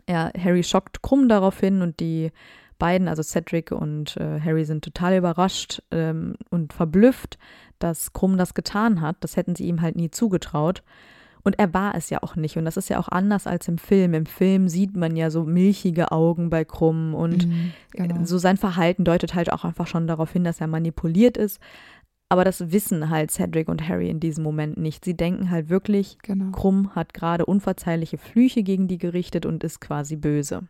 Ja, 0.09 0.31
Harry 0.39 0.63
schockt 0.63 1.03
Krumm 1.03 1.29
daraufhin 1.29 1.83
und 1.83 2.01
die 2.01 2.33
beiden, 2.79 3.07
also 3.07 3.23
Cedric 3.23 3.71
und 3.71 4.17
äh, 4.17 4.41
Harry, 4.41 4.65
sind 4.65 4.83
total 4.83 5.19
überrascht 5.19 5.83
ähm, 5.91 6.35
und 6.51 6.73
verblüfft, 6.73 7.39
dass 7.79 8.15
Krumm 8.15 8.39
das 8.39 8.55
getan 8.55 9.03
hat. 9.03 9.17
Das 9.21 9.37
hätten 9.37 9.55
sie 9.55 9.67
ihm 9.67 9.83
halt 9.83 9.97
nie 9.97 10.11
zugetraut. 10.11 10.83
Und 11.45 11.59
er 11.59 11.73
war 11.75 11.95
es 11.95 12.09
ja 12.11 12.23
auch 12.23 12.37
nicht. 12.37 12.57
Und 12.57 12.65
das 12.65 12.77
ist 12.79 12.89
ja 12.89 12.99
auch 12.99 13.09
anders 13.09 13.47
als 13.47 13.69
im 13.69 13.77
Film. 13.79 14.15
Im 14.15 14.25
Film 14.27 14.69
sieht 14.69 14.97
man 14.97 15.15
ja 15.15 15.31
so 15.31 15.45
milchige 15.45 16.11
Augen 16.11 16.49
bei 16.51 16.65
Krumm 16.65 17.15
und 17.15 17.47
Mhm, 17.47 17.73
genau. 17.93 18.25
so 18.25 18.39
sein 18.39 18.57
Verhalten 18.57 19.05
deutet 19.05 19.35
halt 19.35 19.53
auch 19.53 19.65
einfach 19.65 19.87
schon 19.87 20.07
darauf 20.07 20.33
hin, 20.33 20.43
dass 20.45 20.61
er 20.63 20.67
manipuliert 20.69 21.37
ist. 21.37 21.61
Aber 22.31 22.45
das 22.45 22.73
wissen 22.73 23.11
halt 23.11 23.31
Cedric 23.31 23.69
und 23.69 23.87
Harry 23.87 24.09
in 24.09 24.19
diesem 24.19 24.43
Moment 24.43 24.79
nicht. 24.79 25.05
Sie 25.05 25.15
denken 25.15 25.51
halt 25.51 25.69
wirklich, 25.69 26.17
Genau. 26.23 26.51
Krumm 26.53 26.95
hat 26.95 27.13
gerade 27.13 27.45
unverzeihliche 27.45 28.17
Flüche 28.17 28.63
gegen 28.63 28.89
die 28.89 28.99
gerichtet 28.99 29.45
und 29.45 29.63
ist 29.63 29.81
quasi 29.81 30.17
böse. 30.17 30.63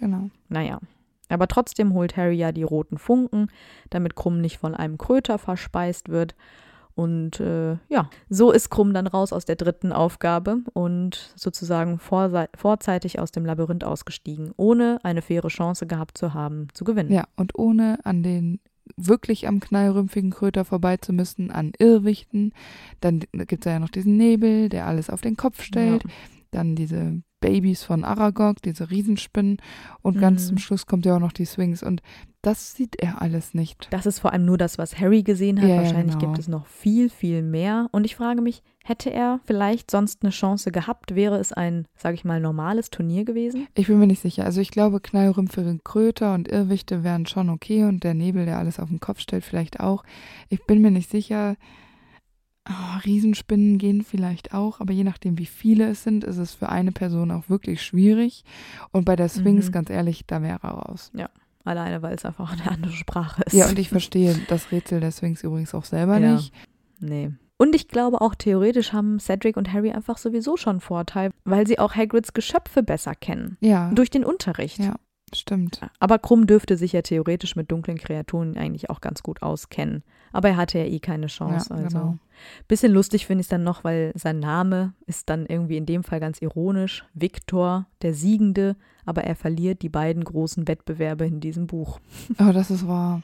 Genau. 0.00 0.28
Naja. 0.48 0.80
Aber 1.28 1.46
trotzdem 1.48 1.94
holt 1.94 2.16
Harry 2.16 2.34
ja 2.36 2.50
die 2.52 2.64
roten 2.64 2.98
Funken, 2.98 3.46
damit 3.90 4.16
Krumm 4.16 4.40
nicht 4.40 4.58
von 4.58 4.74
einem 4.74 4.98
Kröter 4.98 5.38
verspeist 5.38 6.08
wird. 6.08 6.34
Und 6.96 7.40
äh, 7.40 7.76
ja, 7.90 8.08
so 8.30 8.50
ist 8.52 8.70
Krumm 8.70 8.94
dann 8.94 9.06
raus 9.06 9.34
aus 9.34 9.44
der 9.44 9.56
dritten 9.56 9.92
Aufgabe 9.92 10.62
und 10.72 11.30
sozusagen 11.36 11.98
vorzeitig 11.98 13.18
aus 13.18 13.30
dem 13.30 13.44
Labyrinth 13.44 13.84
ausgestiegen, 13.84 14.52
ohne 14.56 14.98
eine 15.02 15.20
faire 15.20 15.48
Chance 15.48 15.86
gehabt 15.86 16.16
zu 16.16 16.32
haben, 16.32 16.68
zu 16.72 16.84
gewinnen. 16.84 17.12
Ja, 17.12 17.24
und 17.36 17.58
ohne 17.58 17.98
an 18.04 18.22
den 18.22 18.60
wirklich 18.96 19.46
am 19.46 19.60
knallrümpfigen 19.60 20.30
Kröter 20.30 20.64
vorbei 20.64 20.96
zu 20.96 21.12
müssen, 21.12 21.50
an 21.50 21.72
Irrwichten. 21.78 22.54
Dann 23.00 23.20
gibt 23.20 23.66
es 23.66 23.70
ja 23.70 23.78
noch 23.78 23.90
diesen 23.90 24.16
Nebel, 24.16 24.70
der 24.70 24.86
alles 24.86 25.10
auf 25.10 25.20
den 25.20 25.36
Kopf 25.36 25.62
stellt. 25.62 26.02
Dann 26.50 26.76
diese 26.76 27.20
Babys 27.46 27.84
von 27.84 28.02
Aragog, 28.04 28.60
diese 28.62 28.90
Riesenspinnen. 28.90 29.58
Und 30.02 30.18
ganz 30.20 30.42
Mhm. 30.44 30.48
zum 30.48 30.58
Schluss 30.58 30.86
kommt 30.86 31.06
ja 31.06 31.14
auch 31.16 31.20
noch 31.20 31.32
die 31.32 31.44
Swings. 31.44 31.82
Und 31.82 32.02
das 32.42 32.74
sieht 32.74 32.96
er 32.96 33.22
alles 33.22 33.54
nicht. 33.54 33.86
Das 33.90 34.04
ist 34.06 34.18
vor 34.20 34.32
allem 34.32 34.44
nur 34.44 34.58
das, 34.58 34.78
was 34.78 34.98
Harry 34.98 35.22
gesehen 35.22 35.60
hat. 35.60 35.68
Ja, 35.68 35.76
Wahrscheinlich 35.76 36.18
genau. 36.18 36.32
gibt 36.32 36.38
es 36.38 36.48
noch 36.48 36.66
viel, 36.66 37.08
viel 37.08 37.42
mehr. 37.42 37.88
Und 37.92 38.04
ich 38.04 38.16
frage 38.16 38.40
mich, 38.42 38.62
hätte 38.84 39.10
er 39.12 39.40
vielleicht 39.44 39.90
sonst 39.90 40.22
eine 40.22 40.30
Chance 40.30 40.70
gehabt? 40.72 41.14
Wäre 41.14 41.38
es 41.38 41.52
ein, 41.52 41.86
sage 41.96 42.14
ich 42.14 42.24
mal, 42.24 42.40
normales 42.40 42.90
Turnier 42.90 43.24
gewesen? 43.24 43.66
Ich 43.74 43.86
bin 43.88 43.98
mir 43.98 44.06
nicht 44.06 44.22
sicher. 44.22 44.44
Also 44.44 44.60
ich 44.60 44.70
glaube, 44.70 45.00
knallrümpfige 45.00 45.78
Kröter 45.82 46.34
und 46.34 46.48
Irrwichte 46.48 47.02
wären 47.04 47.26
schon 47.26 47.48
okay 47.50 47.84
und 47.84 48.02
der 48.04 48.14
Nebel, 48.14 48.44
der 48.44 48.58
alles 48.58 48.78
auf 48.80 48.88
den 48.88 49.00
Kopf 49.00 49.20
stellt, 49.20 49.44
vielleicht 49.44 49.80
auch. 49.80 50.04
Ich 50.48 50.64
bin 50.66 50.82
mir 50.82 50.90
nicht 50.90 51.10
sicher. 51.10 51.56
Ah, 52.68 52.98
Riesenspinnen 53.04 53.78
gehen 53.78 54.02
vielleicht 54.02 54.52
auch, 54.52 54.80
aber 54.80 54.92
je 54.92 55.04
nachdem, 55.04 55.38
wie 55.38 55.46
viele 55.46 55.88
es 55.88 56.02
sind, 56.02 56.24
ist 56.24 56.36
es 56.36 56.52
für 56.52 56.68
eine 56.68 56.90
Person 56.90 57.30
auch 57.30 57.48
wirklich 57.48 57.80
schwierig. 57.82 58.44
Und 58.90 59.04
bei 59.04 59.14
der 59.14 59.28
Swings, 59.28 59.68
Mhm. 59.68 59.72
ganz 59.72 59.90
ehrlich, 59.90 60.24
da 60.26 60.42
wäre 60.42 60.58
er 60.62 60.68
raus. 60.70 61.12
Alleine, 61.64 62.00
weil 62.02 62.14
es 62.14 62.24
einfach 62.24 62.52
eine 62.52 62.70
andere 62.70 62.92
Sprache 62.92 63.42
ist. 63.44 63.52
Ja, 63.52 63.68
und 63.68 63.78
ich 63.78 63.88
verstehe 63.88 64.36
das 64.48 64.70
Rätsel 64.72 65.00
der 65.00 65.10
Swings 65.12 65.42
übrigens 65.44 65.74
auch 65.74 65.84
selber 65.84 66.18
Ja. 66.18 66.34
nicht. 66.34 66.52
Nee. 67.00 67.30
Und 67.58 67.74
ich 67.74 67.88
glaube 67.88 68.20
auch 68.20 68.34
theoretisch 68.34 68.92
haben 68.92 69.18
Cedric 69.18 69.56
und 69.56 69.72
Harry 69.72 69.90
einfach 69.90 70.18
sowieso 70.18 70.56
schon 70.56 70.80
Vorteil, 70.80 71.30
weil 71.44 71.66
sie 71.66 71.78
auch 71.78 71.94
Hagrids 71.94 72.34
Geschöpfe 72.34 72.82
besser 72.82 73.14
kennen. 73.14 73.56
Ja, 73.60 73.90
Durch 73.92 74.10
den 74.10 74.24
Unterricht. 74.24 74.78
Ja. 74.78 74.96
Stimmt. 75.38 75.80
Aber 75.98 76.18
Krumm 76.18 76.46
dürfte 76.46 76.76
sich 76.76 76.92
ja 76.92 77.02
theoretisch 77.02 77.56
mit 77.56 77.70
dunklen 77.70 77.98
Kreaturen 77.98 78.56
eigentlich 78.56 78.90
auch 78.90 79.00
ganz 79.00 79.22
gut 79.22 79.42
auskennen. 79.42 80.02
Aber 80.32 80.50
er 80.50 80.56
hatte 80.56 80.78
ja 80.78 80.84
eh 80.84 81.00
keine 81.00 81.28
Chance. 81.28 81.70
Ja, 81.70 81.76
also 81.76 81.98
genau. 81.98 82.18
bisschen 82.68 82.92
lustig 82.92 83.26
finde 83.26 83.40
ich 83.40 83.46
es 83.46 83.50
dann 83.50 83.64
noch, 83.64 83.84
weil 83.84 84.12
sein 84.14 84.38
Name 84.38 84.94
ist 85.06 85.30
dann 85.30 85.46
irgendwie 85.46 85.76
in 85.76 85.86
dem 85.86 86.04
Fall 86.04 86.20
ganz 86.20 86.40
ironisch. 86.42 87.04
Viktor, 87.14 87.86
der 88.02 88.14
Siegende, 88.14 88.76
aber 89.04 89.24
er 89.24 89.36
verliert 89.36 89.82
die 89.82 89.88
beiden 89.88 90.24
großen 90.24 90.68
Wettbewerbe 90.68 91.26
in 91.26 91.40
diesem 91.40 91.66
Buch. 91.66 92.00
Oh, 92.38 92.52
das 92.52 92.70
ist 92.70 92.86
wahr. 92.86 93.22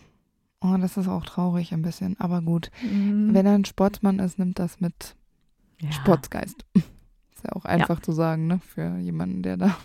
Oh, 0.60 0.76
das 0.80 0.96
ist 0.96 1.08
auch 1.08 1.24
traurig 1.26 1.72
ein 1.72 1.82
bisschen. 1.82 2.18
Aber 2.20 2.40
gut. 2.40 2.70
Wenn 2.82 3.46
er 3.46 3.54
ein 3.54 3.64
Sportsmann 3.64 4.20
ist, 4.20 4.38
nimmt 4.38 4.58
das 4.58 4.80
mit 4.80 5.16
ja. 5.80 5.92
Sportsgeist. 5.92 6.64
Ist 6.74 7.44
ja 7.44 7.52
auch 7.56 7.64
einfach 7.64 8.00
zu 8.00 8.12
sagen, 8.12 8.46
ne? 8.46 8.60
Für 8.60 8.98
jemanden, 8.98 9.42
der 9.42 9.56
da 9.56 9.76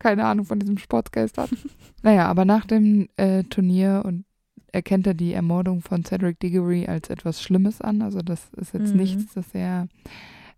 keine 0.00 0.24
Ahnung 0.24 0.44
von 0.46 0.58
diesem 0.58 0.78
Sportsgeist 0.78 1.38
hat. 1.38 1.50
naja, 2.02 2.26
aber 2.26 2.44
nach 2.44 2.64
dem 2.66 3.08
äh, 3.16 3.44
Turnier 3.44 4.02
und 4.04 4.24
erkennt 4.72 5.06
er 5.06 5.14
die 5.14 5.32
Ermordung 5.32 5.80
von 5.82 6.04
Cedric 6.04 6.38
Diggory 6.40 6.86
als 6.86 7.10
etwas 7.10 7.42
Schlimmes 7.42 7.80
an. 7.80 8.02
Also 8.02 8.20
das 8.20 8.48
ist 8.56 8.72
jetzt 8.74 8.92
Mhm. 8.92 9.00
nichts, 9.00 9.34
dass 9.34 9.46
er 9.54 9.88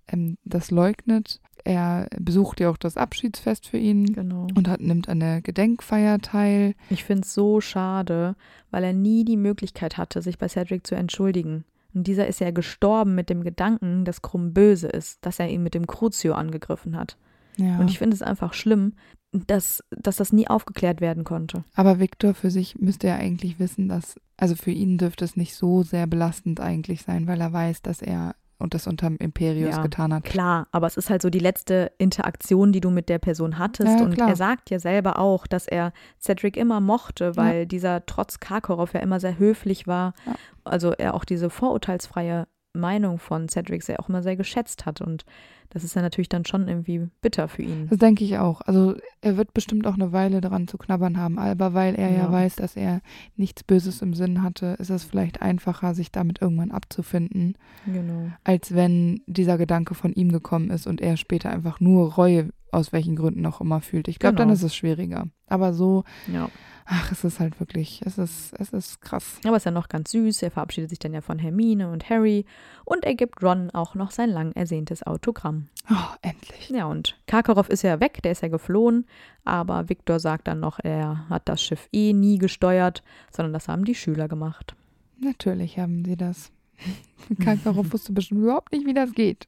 ähm, 0.09 0.37
das 0.45 0.71
leugnet. 0.71 1.41
Er 1.65 2.09
besucht 2.21 2.59
ja 2.61 2.69
auch 2.71 2.77
das 2.77 2.97
Abschiedsfest 2.97 3.69
für 3.69 3.79
ihn 3.79 4.13
Genau. 4.13 4.49
und 4.57 4.69
hat, 4.69 4.81
nimmt 4.81 5.09
an 5.09 5.21
der 5.21 5.41
Gedenkfeier 5.43 6.19
teil. 6.19 6.75
Ich 6.91 7.05
finde 7.05 7.23
es 7.23 7.33
so 7.35 7.61
schade, 7.61 8.35
weil 8.71 8.83
er 8.85 8.93
nie 8.93 9.25
die 9.25 9.37
Möglichkeit 9.37 9.97
hatte, 9.97 10.23
sich 10.23 10.39
bei 10.39 10.49
Cedric 10.49 10.87
zu 10.87 10.95
entschuldigen. 10.97 11.65
Und 11.95 12.07
dieser 12.07 12.27
ist 12.27 12.41
ja 12.41 12.51
gestorben 12.51 13.15
mit 13.15 13.31
dem 13.31 13.45
Gedanken, 13.45 14.05
dass 14.05 14.23
Krumm 14.23 14.53
böse 14.53 14.89
ist, 14.89 15.25
dass 15.25 15.39
er 15.39 15.49
ihn 15.49 15.63
mit 15.63 15.75
dem 15.75 15.87
Crucio 15.87 16.35
angegriffen 16.35 16.97
hat. 16.97 17.17
Ja. 17.57 17.79
Und 17.79 17.91
ich 17.91 17.99
finde 17.99 18.15
es 18.15 18.23
einfach 18.23 18.55
schlimm, 18.55 18.95
dass, 19.33 19.83
dass 19.91 20.17
das 20.17 20.33
nie 20.33 20.49
aufgeklärt 20.49 21.01
werden 21.01 21.25
konnte. 21.25 21.65
Aber 21.75 21.99
Victor 21.99 22.35
für 22.35 22.51
sich 22.51 22.79
müsste 22.79 23.09
ja 23.09 23.17
eigentlich 23.17 23.59
wissen, 23.59 23.89
dass, 23.89 24.17
also 24.37 24.55
für 24.55 24.71
ihn 24.71 24.99
dürfte 24.99 25.25
es 25.25 25.37
nicht 25.37 25.55
so 25.55 25.83
sehr 25.83 26.07
belastend 26.07 26.61
eigentlich 26.61 27.03
sein, 27.03 27.27
weil 27.27 27.41
er 27.41 27.53
weiß, 27.53 27.83
dass 27.83 28.03
er 28.03 28.35
und 28.63 28.75
das 28.75 28.87
unterm 28.87 29.17
Imperius 29.17 29.77
Ja, 29.77 29.83
getan 29.83 30.15
hat. 30.15 30.25
Klar, 30.25 30.69
aber 30.71 30.87
es 30.87 30.97
ist 30.97 31.11
halt 31.11 31.21
so 31.21 31.31
die 31.31 31.41
letzte 31.41 31.91
Interaktion, 31.99 32.73
die 32.73 32.81
du 32.81 32.91
mit 32.91 33.09
der 33.09 33.19
Person 33.19 33.59
hattest. 33.59 33.99
Ja, 33.99 34.05
und 34.05 34.17
er 34.17 34.37
sagt 34.37 34.71
ja 34.71 34.79
selber 34.79 35.19
auch, 35.19 35.47
dass 35.49 35.67
er 35.67 35.93
Cedric 36.21 36.57
immer 36.57 36.81
mochte, 36.81 37.37
weil 37.37 37.67
dieser 37.67 38.07
trotz 38.07 38.39
Karkaroff 38.39 38.95
ja 38.95 39.01
immer 39.01 39.19
sehr 39.19 39.39
höflich 39.39 39.87
war. 39.87 40.15
Ja. 40.27 40.35
Also 40.65 40.93
er 40.93 41.15
auch 41.15 41.25
diese 41.25 41.51
vorurteilsfreie 41.51 42.47
Meinung 42.75 43.19
von 43.19 43.49
Cedric 43.49 43.83
sehr 43.83 44.01
auch 44.01 44.09
immer 44.09 44.23
sehr 44.23 44.37
geschätzt 44.37 44.87
hat. 44.87 45.01
Und 45.01 45.25
das 45.71 45.85
ist 45.85 45.95
ja 45.95 46.03
natürlich 46.03 46.29
dann 46.29 46.45
schon 46.45 46.69
irgendwie 46.69 47.09
bitter 47.21 47.49
für 47.49 47.63
ihn. 47.63 47.89
Das 47.89 47.99
denke 47.99 48.25
ich 48.25 48.39
auch. 48.39 48.61
Also 48.63 48.95
er 49.21 49.37
wird 49.37 49.55
bestimmt 49.55 49.87
auch 49.87 49.95
eine 49.95 50.13
Weile 50.13 50.41
daran 50.41 50.69
zu 50.69 50.79
knabbern 50.79 51.17
haben, 51.19 51.39
aber 51.39 51.75
weil 51.75 51.95
er 51.95 52.11
ja, 52.11 52.25
Ja. 52.25 52.33
weiß, 52.33 52.57
dass 52.57 52.77
er 52.77 53.01
nichts 53.37 53.63
Böses 53.63 54.03
im 54.03 54.15
Sinn 54.15 54.43
hatte, 54.43 54.77
ist 54.79 54.91
es 54.91 55.05
vielleicht 55.05 55.43
einfacher, 55.43 55.95
sich 55.95 56.11
damit 56.13 56.41
irgendwann 56.43 56.71
abzufinden, 56.71 57.57
Genau. 57.87 58.31
als 58.45 58.75
wenn 58.75 59.21
dieser 59.27 59.59
Gedanke 59.59 59.95
von 59.95 60.13
ihm 60.13 60.31
gekommen 60.33 60.71
ist 60.71 60.87
und 60.87 61.01
er 61.01 61.17
später 61.17 61.51
einfach 61.51 61.81
nur 61.81 62.15
Reue 62.15 62.51
aus 62.73 62.93
welchen 62.93 63.15
Gründen 63.15 63.47
auch 63.47 63.61
immer 63.61 63.81
fühlt. 63.81 64.09
Ich 64.09 64.19
glaube, 64.19 64.35
dann 64.37 64.49
Genau. 64.49 64.55
ist 64.55 64.63
es 64.65 64.75
schwieriger. 64.75 65.29
Aber 65.47 65.73
so, 65.75 66.05
Ja. 66.27 66.49
ach, 66.87 67.13
es 67.13 67.23
ist 67.23 67.39
halt 67.39 67.61
wirklich, 67.61 68.01
es 68.05 68.19
ist, 68.19 68.53
es 68.59 68.71
ist 68.71 69.01
krass. 69.01 69.39
Aber 69.47 69.57
ist 69.59 69.65
ja 69.67 69.71
noch 69.71 69.89
ganz 69.89 70.11
süß. 70.11 70.43
Er 70.43 70.51
verabschiedet 70.51 70.91
sich 70.91 70.99
dann 70.99 71.13
ja 71.15 71.21
von 71.21 71.39
Hermine 71.39 71.91
und 71.91 72.09
Harry 72.11 72.45
und 72.85 73.05
er 73.05 73.15
gibt 73.15 73.43
Ron 73.43 73.71
auch 73.71 73.95
noch 73.95 74.11
sein 74.11 74.31
lang 74.31 74.53
ersehntes 74.53 75.03
Autogramm. 75.07 75.69
Oh, 75.91 75.95
endlich. 76.23 76.71
Ja, 76.71 76.87
und 76.87 77.17
Karkaroff 77.27 77.69
ist 77.69 77.83
ja 77.83 78.01
weg, 78.01 78.21
der 78.23 78.33
ist 78.33 78.43
ja 78.43 78.49
geflohen, 78.49 79.07
aber 79.45 79.89
Viktor 79.89 80.19
sagt 80.19 80.49
dann 80.49 80.61
noch, 80.61 80.79
er 80.83 81.29
hat 81.29 81.49
das 81.49 81.63
Schiff 81.63 81.89
eh 81.93 82.13
nie 82.15 82.39
gesteuert, 82.39 83.03
sondern 83.31 83.53
das 83.53 83.69
haben 83.69 83.85
die 83.85 83.95
Schüler 83.95 84.29
gemacht. 84.29 84.75
Natürlich 85.21 85.79
haben 85.79 86.05
sie 86.05 86.17
das. 86.17 86.51
Karkaroff 87.41 87.93
wusste 87.93 88.13
bestimmt 88.13 88.41
überhaupt 88.43 88.73
nicht, 88.73 88.87
wie 88.87 88.95
das 88.95 89.13
geht. 89.13 89.47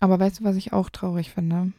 Aber 0.00 0.18
weißt 0.18 0.40
du, 0.40 0.44
was 0.44 0.56
ich 0.56 0.72
auch 0.72 0.88
traurig 0.90 1.30
finde? 1.30 1.72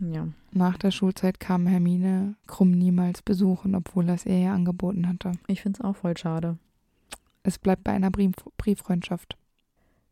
Ja. 0.00 0.28
Nach 0.52 0.78
der 0.78 0.90
Schulzeit 0.90 1.40
kam 1.40 1.66
Hermine 1.66 2.34
Krumm 2.46 2.70
niemals 2.70 3.22
besuchen, 3.22 3.74
obwohl 3.74 4.08
er 4.08 4.14
es 4.14 4.26
ihr 4.26 4.38
ja 4.38 4.54
angeboten 4.54 5.08
hatte. 5.08 5.32
Ich 5.46 5.62
finde 5.62 5.78
es 5.80 5.84
auch 5.84 5.96
voll 5.96 6.16
schade. 6.16 6.58
Es 7.42 7.58
bleibt 7.58 7.84
bei 7.84 7.92
einer 7.92 8.10
Brief 8.10 8.34
Brieffreundschaft. 8.56 9.36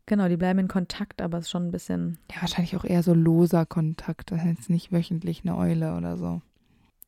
Genau, 0.05 0.27
die 0.29 0.37
bleiben 0.37 0.59
in 0.59 0.67
Kontakt, 0.67 1.21
aber 1.21 1.37
es 1.37 1.45
ist 1.45 1.51
schon 1.51 1.67
ein 1.67 1.71
bisschen, 1.71 2.17
Ja, 2.33 2.41
wahrscheinlich 2.41 2.75
auch 2.77 2.85
eher 2.85 3.03
so 3.03 3.13
loser 3.13 3.65
Kontakt. 3.65 4.31
Das 4.31 4.39
ist 4.41 4.47
jetzt 4.47 4.69
nicht 4.69 4.91
wöchentlich 4.91 5.41
eine 5.43 5.57
Eule 5.57 5.95
oder 5.97 6.17
so. 6.17 6.41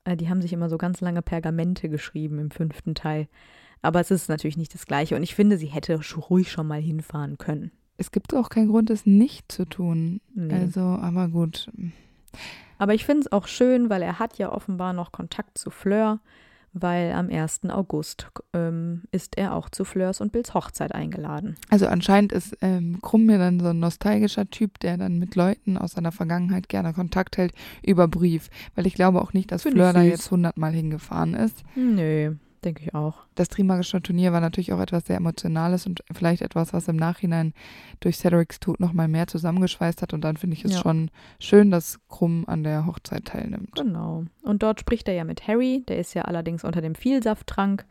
äh, 0.03 0.17
die 0.17 0.29
haben 0.29 0.41
sich 0.41 0.51
immer 0.53 0.69
so 0.69 0.77
ganz 0.77 0.99
lange 1.01 1.21
Pergamente 1.21 1.87
geschrieben 1.89 2.39
im 2.39 2.51
fünften 2.51 2.95
Teil. 2.95 3.27
Aber 3.81 4.01
es 4.01 4.11
ist 4.11 4.27
natürlich 4.27 4.57
nicht 4.57 4.73
das 4.73 4.85
Gleiche 4.85 5.15
und 5.15 5.23
ich 5.23 5.35
finde, 5.35 5.57
sie 5.57 5.67
hätte 5.67 5.99
ruhig 6.29 6.51
schon 6.51 6.67
mal 6.67 6.81
hinfahren 6.81 7.37
können. 7.37 7.71
Es 7.97 8.11
gibt 8.11 8.33
auch 8.33 8.49
keinen 8.49 8.67
Grund, 8.69 8.89
es 8.89 9.05
nicht 9.05 9.49
zu 9.51 9.65
tun. 9.65 10.19
Nee. 10.33 10.53
Also, 10.53 10.81
aber 10.81 11.29
gut. 11.29 11.69
Aber 12.79 12.95
ich 12.95 13.05
finde 13.05 13.21
es 13.21 13.31
auch 13.31 13.45
schön, 13.45 13.89
weil 13.89 14.01
er 14.01 14.17
hat 14.17 14.39
ja 14.39 14.51
offenbar 14.51 14.93
noch 14.93 15.11
Kontakt 15.11 15.57
zu 15.57 15.69
Fleur, 15.69 16.19
weil 16.71 17.11
am 17.11 17.29
1. 17.29 17.65
August 17.69 18.31
ähm, 18.53 19.03
ist 19.11 19.37
er 19.37 19.53
auch 19.53 19.69
zu 19.69 19.83
Fleurs 19.85 20.21
und 20.21 20.31
Bills 20.31 20.53
Hochzeit 20.53 20.95
eingeladen. 20.95 21.57
Also 21.69 21.87
anscheinend 21.87 22.31
ist 22.31 22.57
ähm, 22.61 22.99
Krumm 23.01 23.25
mir 23.25 23.37
dann 23.37 23.59
so 23.59 23.67
ein 23.67 23.79
nostalgischer 23.79 24.49
Typ, 24.49 24.79
der 24.79 24.97
dann 24.97 25.19
mit 25.19 25.35
Leuten 25.35 25.77
aus 25.77 25.91
seiner 25.91 26.11
Vergangenheit 26.11 26.69
gerne 26.69 26.93
Kontakt 26.93 27.37
hält 27.37 27.53
über 27.85 28.07
Brief. 28.07 28.49
Weil 28.75 28.87
ich 28.87 28.93
glaube 28.93 29.21
auch 29.21 29.33
nicht, 29.33 29.51
dass 29.51 29.63
Find 29.63 29.75
Fleur 29.75 29.93
da 29.93 30.01
jetzt 30.01 30.31
hundertmal 30.31 30.71
hingefahren 30.71 31.33
ist. 31.33 31.63
Nö, 31.75 32.35
denke 32.65 32.83
ich 32.83 32.93
auch. 32.95 33.15
Das 33.35 33.47
Trimagische 33.47 34.01
Turnier 34.01 34.33
war 34.33 34.41
natürlich 34.41 34.73
auch 34.73 34.79
etwas 34.79 35.05
sehr 35.05 35.17
Emotionales 35.17 35.85
und 35.85 36.03
vielleicht 36.11 36.41
etwas, 36.41 36.73
was 36.73 36.87
im 36.87 36.95
Nachhinein 36.95 37.53
durch 37.99 38.17
Cedrics 38.17 38.59
Tod 38.59 38.79
nochmal 38.79 39.07
mehr 39.07 39.27
zusammengeschweißt 39.27 40.01
hat. 40.01 40.13
Und 40.13 40.21
dann 40.23 40.37
finde 40.37 40.55
ich 40.55 40.65
es 40.65 40.73
Ja. 40.73 40.79
schon 40.81 41.11
schön, 41.39 41.71
dass 41.71 41.99
Krumm 42.09 42.45
an 42.47 42.63
der 42.63 42.85
Hochzeit 42.85 43.25
teilnimmt. 43.25 43.75
Genau. 43.75 44.25
Und 44.43 44.63
dort 44.63 44.79
spricht 44.79 45.07
er 45.07 45.13
ja 45.13 45.23
mit 45.23 45.47
Harry, 45.47 45.83
der 45.87 45.97
ist 45.99 46.13
ja 46.13 46.23
allerdings 46.23 46.63
unter 46.63 46.81
dem 46.81 46.95
Vielsafttrank 46.95 47.85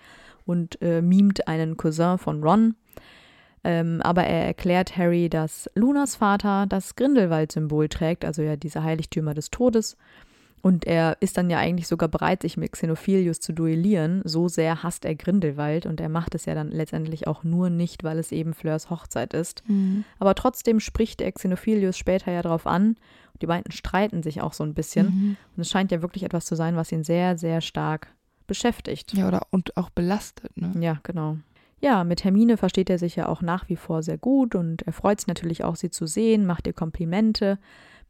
und 0.46 0.80
äh, 0.82 1.02
mimt 1.02 1.48
einen 1.48 1.76
Cousin 1.76 2.18
von 2.18 2.42
Ron. 2.42 2.74
Ähm, 3.64 4.00
aber 4.02 4.22
er 4.24 4.46
erklärt 4.46 4.96
Harry, 4.96 5.28
dass 5.28 5.68
Lunas 5.74 6.16
Vater 6.16 6.66
das 6.66 6.94
Grindelwald-Symbol 6.94 7.88
trägt, 7.88 8.24
also 8.24 8.40
ja 8.42 8.56
diese 8.56 8.82
Heiligtümer 8.84 9.34
des 9.34 9.50
Todes. 9.50 9.96
Und 10.62 10.86
er 10.86 11.16
ist 11.20 11.36
dann 11.36 11.50
ja 11.50 11.58
eigentlich 11.58 11.86
sogar 11.86 12.08
bereit, 12.08 12.42
sich 12.42 12.56
mit 12.56 12.72
Xenophilius 12.72 13.40
zu 13.40 13.52
duellieren. 13.52 14.22
So 14.24 14.48
sehr 14.48 14.82
hasst 14.82 15.04
er 15.04 15.14
Grindelwald 15.14 15.86
und 15.86 16.00
er 16.00 16.08
macht 16.08 16.34
es 16.34 16.44
ja 16.46 16.54
dann 16.54 16.70
letztendlich 16.70 17.26
auch 17.26 17.44
nur 17.44 17.70
nicht, 17.70 18.04
weil 18.04 18.18
es 18.18 18.32
eben 18.32 18.54
Fleurs 18.54 18.90
Hochzeit 18.90 19.34
ist. 19.34 19.62
Mhm. 19.68 20.04
Aber 20.18 20.34
trotzdem 20.34 20.80
spricht 20.80 21.20
er 21.20 21.32
Xenophilius 21.32 21.96
später 21.96 22.32
ja 22.32 22.42
darauf 22.42 22.66
an. 22.66 22.96
Die 23.40 23.46
beiden 23.46 23.70
streiten 23.70 24.22
sich 24.22 24.40
auch 24.40 24.52
so 24.52 24.64
ein 24.64 24.74
bisschen. 24.74 25.06
Mhm. 25.06 25.36
Und 25.56 25.60
es 25.60 25.70
scheint 25.70 25.92
ja 25.92 26.02
wirklich 26.02 26.24
etwas 26.24 26.44
zu 26.44 26.56
sein, 26.56 26.76
was 26.76 26.90
ihn 26.90 27.04
sehr, 27.04 27.38
sehr 27.38 27.60
stark 27.60 28.08
beschäftigt. 28.46 29.14
Ja, 29.14 29.28
oder 29.28 29.46
und 29.50 29.76
auch 29.76 29.90
belastet, 29.90 30.56
ne? 30.56 30.72
Ja, 30.80 30.98
genau. 31.04 31.36
Ja, 31.80 32.02
mit 32.02 32.24
Hermine 32.24 32.56
versteht 32.56 32.90
er 32.90 32.98
sich 32.98 33.14
ja 33.14 33.28
auch 33.28 33.40
nach 33.40 33.68
wie 33.68 33.76
vor 33.76 34.02
sehr 34.02 34.18
gut 34.18 34.56
und 34.56 34.82
er 34.82 34.92
freut 34.92 35.20
sich 35.20 35.28
natürlich 35.28 35.62
auch, 35.62 35.76
sie 35.76 35.90
zu 35.90 36.06
sehen, 36.06 36.44
macht 36.44 36.66
ihr 36.66 36.72
Komplimente, 36.72 37.58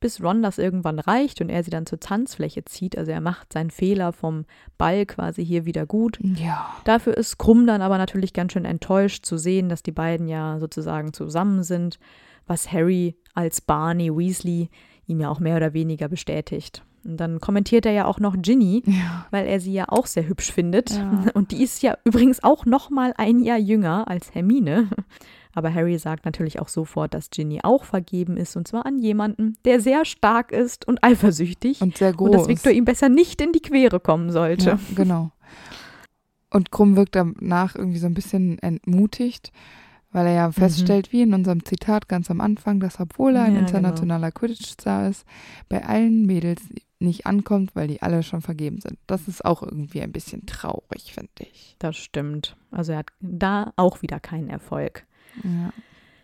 bis 0.00 0.22
Ron 0.22 0.42
das 0.42 0.58
irgendwann 0.58 0.98
reicht 0.98 1.40
und 1.40 1.48
er 1.48 1.62
sie 1.64 1.70
dann 1.70 1.86
zur 1.86 2.00
Tanzfläche 2.00 2.64
zieht. 2.64 2.96
Also 2.96 3.10
er 3.10 3.20
macht 3.20 3.52
seinen 3.52 3.70
Fehler 3.70 4.12
vom 4.12 4.44
Ball 4.78 5.06
quasi 5.06 5.44
hier 5.44 5.64
wieder 5.64 5.86
gut. 5.86 6.18
Ja. 6.22 6.66
Dafür 6.84 7.16
ist 7.16 7.38
Krumm 7.38 7.66
dann 7.66 7.82
aber 7.82 7.98
natürlich 7.98 8.32
ganz 8.32 8.52
schön 8.52 8.64
enttäuscht 8.64 9.24
zu 9.26 9.38
sehen, 9.38 9.68
dass 9.68 9.82
die 9.82 9.92
beiden 9.92 10.28
ja 10.28 10.58
sozusagen 10.58 11.12
zusammen 11.12 11.62
sind, 11.62 11.98
was 12.46 12.72
Harry 12.72 13.16
als 13.34 13.60
Barney 13.60 14.10
Weasley 14.16 14.70
ihm 15.06 15.20
ja 15.20 15.28
auch 15.30 15.40
mehr 15.40 15.56
oder 15.56 15.72
weniger 15.74 16.08
bestätigt. 16.08 16.82
Und 17.04 17.16
dann 17.18 17.40
kommentiert 17.40 17.86
er 17.86 17.92
ja 17.92 18.04
auch 18.06 18.18
noch 18.20 18.34
Ginny, 18.36 18.82
Ja. 18.86 19.26
weil 19.30 19.46
er 19.46 19.60
sie 19.60 19.72
ja 19.72 19.86
auch 19.88 20.06
sehr 20.06 20.28
hübsch 20.28 20.52
findet. 20.52 20.90
Ja. 20.90 21.24
Und 21.34 21.52
die 21.52 21.62
ist 21.62 21.82
ja 21.82 21.96
übrigens 22.04 22.42
auch 22.42 22.66
noch 22.66 22.90
mal 22.90 23.14
ein 23.16 23.40
Jahr 23.40 23.58
jünger 23.58 24.08
als 24.08 24.34
Hermine. 24.34 24.88
Aber 25.54 25.72
Harry 25.72 25.98
sagt 25.98 26.24
natürlich 26.24 26.60
auch 26.60 26.68
sofort, 26.68 27.14
dass 27.14 27.30
Ginny 27.30 27.60
auch 27.62 27.84
vergeben 27.84 28.36
ist 28.36 28.56
und 28.56 28.68
zwar 28.68 28.86
an 28.86 28.98
jemanden, 28.98 29.56
der 29.64 29.80
sehr 29.80 30.04
stark 30.04 30.52
ist 30.52 30.86
und 30.86 31.02
eifersüchtig 31.02 31.80
Und 31.80 31.96
sehr 31.96 32.12
groß. 32.12 32.26
und 32.26 32.32
dass 32.34 32.48
Victor 32.48 32.72
ihm 32.72 32.84
besser 32.84 33.08
nicht 33.08 33.40
in 33.40 33.52
die 33.52 33.60
Quere 33.60 34.00
kommen 34.00 34.30
sollte. 34.30 34.70
Ja, 34.70 34.78
genau. 34.94 35.30
Und 36.50 36.70
Krumm 36.70 36.96
wirkt 36.96 37.14
danach 37.14 37.74
irgendwie 37.74 37.98
so 37.98 38.06
ein 38.06 38.14
bisschen 38.14 38.58
entmutigt, 38.60 39.52
weil 40.12 40.26
er 40.26 40.32
Mhm. 40.32 40.36
ja 40.38 40.52
feststellt, 40.52 41.12
wie 41.12 41.22
in 41.22 41.34
unserem 41.34 41.64
Zitat 41.64 42.08
ganz 42.08 42.30
am 42.30 42.40
Anfang, 42.40 42.80
dass 42.80 42.98
obwohl 43.00 43.36
er 43.36 43.42
ein 43.42 43.52
Ja, 43.54 43.58
genau. 43.58 43.66
internationaler 43.68 44.32
Quidditch-Star 44.32 45.08
ist, 45.10 45.26
bei 45.68 45.84
allen 45.84 46.24
Mädels 46.24 46.62
nicht 47.00 47.26
ankommt, 47.26 47.76
weil 47.76 47.86
die 47.88 48.00
alle 48.02 48.22
schon 48.22 48.40
vergeben 48.40 48.80
sind. 48.80 48.98
Das 49.06 49.28
ist 49.28 49.44
auch 49.44 49.62
irgendwie 49.62 50.00
ein 50.00 50.10
bisschen 50.10 50.46
traurig, 50.46 51.12
finde 51.14 51.30
ich. 51.40 51.76
Das 51.78 51.96
stimmt. 51.96 52.56
Also 52.70 52.92
er 52.92 52.98
hat 52.98 53.08
da 53.20 53.72
auch 53.76 54.02
wieder 54.02 54.18
keinen 54.18 54.48
Erfolg. 54.48 55.06
Ja. 55.44 55.70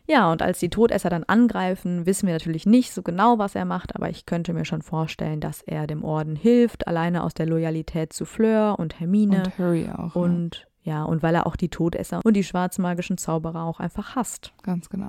Ja, 0.06 0.30
und 0.30 0.42
als 0.42 0.58
die 0.58 0.68
Todesser 0.68 1.08
dann 1.08 1.24
angreifen, 1.24 2.04
wissen 2.04 2.26
wir 2.26 2.34
natürlich 2.34 2.66
nicht 2.66 2.92
so 2.92 3.00
genau, 3.02 3.38
was 3.38 3.54
er 3.54 3.64
macht, 3.64 3.96
aber 3.96 4.10
ich 4.10 4.26
könnte 4.26 4.52
mir 4.52 4.66
schon 4.66 4.82
vorstellen, 4.82 5.40
dass 5.40 5.62
er 5.62 5.86
dem 5.86 6.04
Orden 6.04 6.36
hilft, 6.36 6.86
alleine 6.86 7.24
aus 7.24 7.32
der 7.32 7.46
Loyalität 7.46 8.12
zu 8.12 8.26
Fleur 8.26 8.78
und 8.78 9.00
Hermine 9.00 9.44
Und 9.44 9.58
Harry 9.58 9.88
auch. 9.88 10.14
und 10.14 10.66
ja, 10.82 11.04
und 11.04 11.22
weil 11.22 11.34
er 11.34 11.46
auch 11.46 11.56
die 11.56 11.70
Todesser 11.70 12.20
und 12.22 12.34
die 12.34 12.44
schwarzmagischen 12.44 13.16
Zauberer 13.16 13.62
auch 13.64 13.80
einfach 13.80 14.14
hasst. 14.14 14.52
ja, 14.54 14.62
ganz 14.62 14.90
genau. 14.90 15.08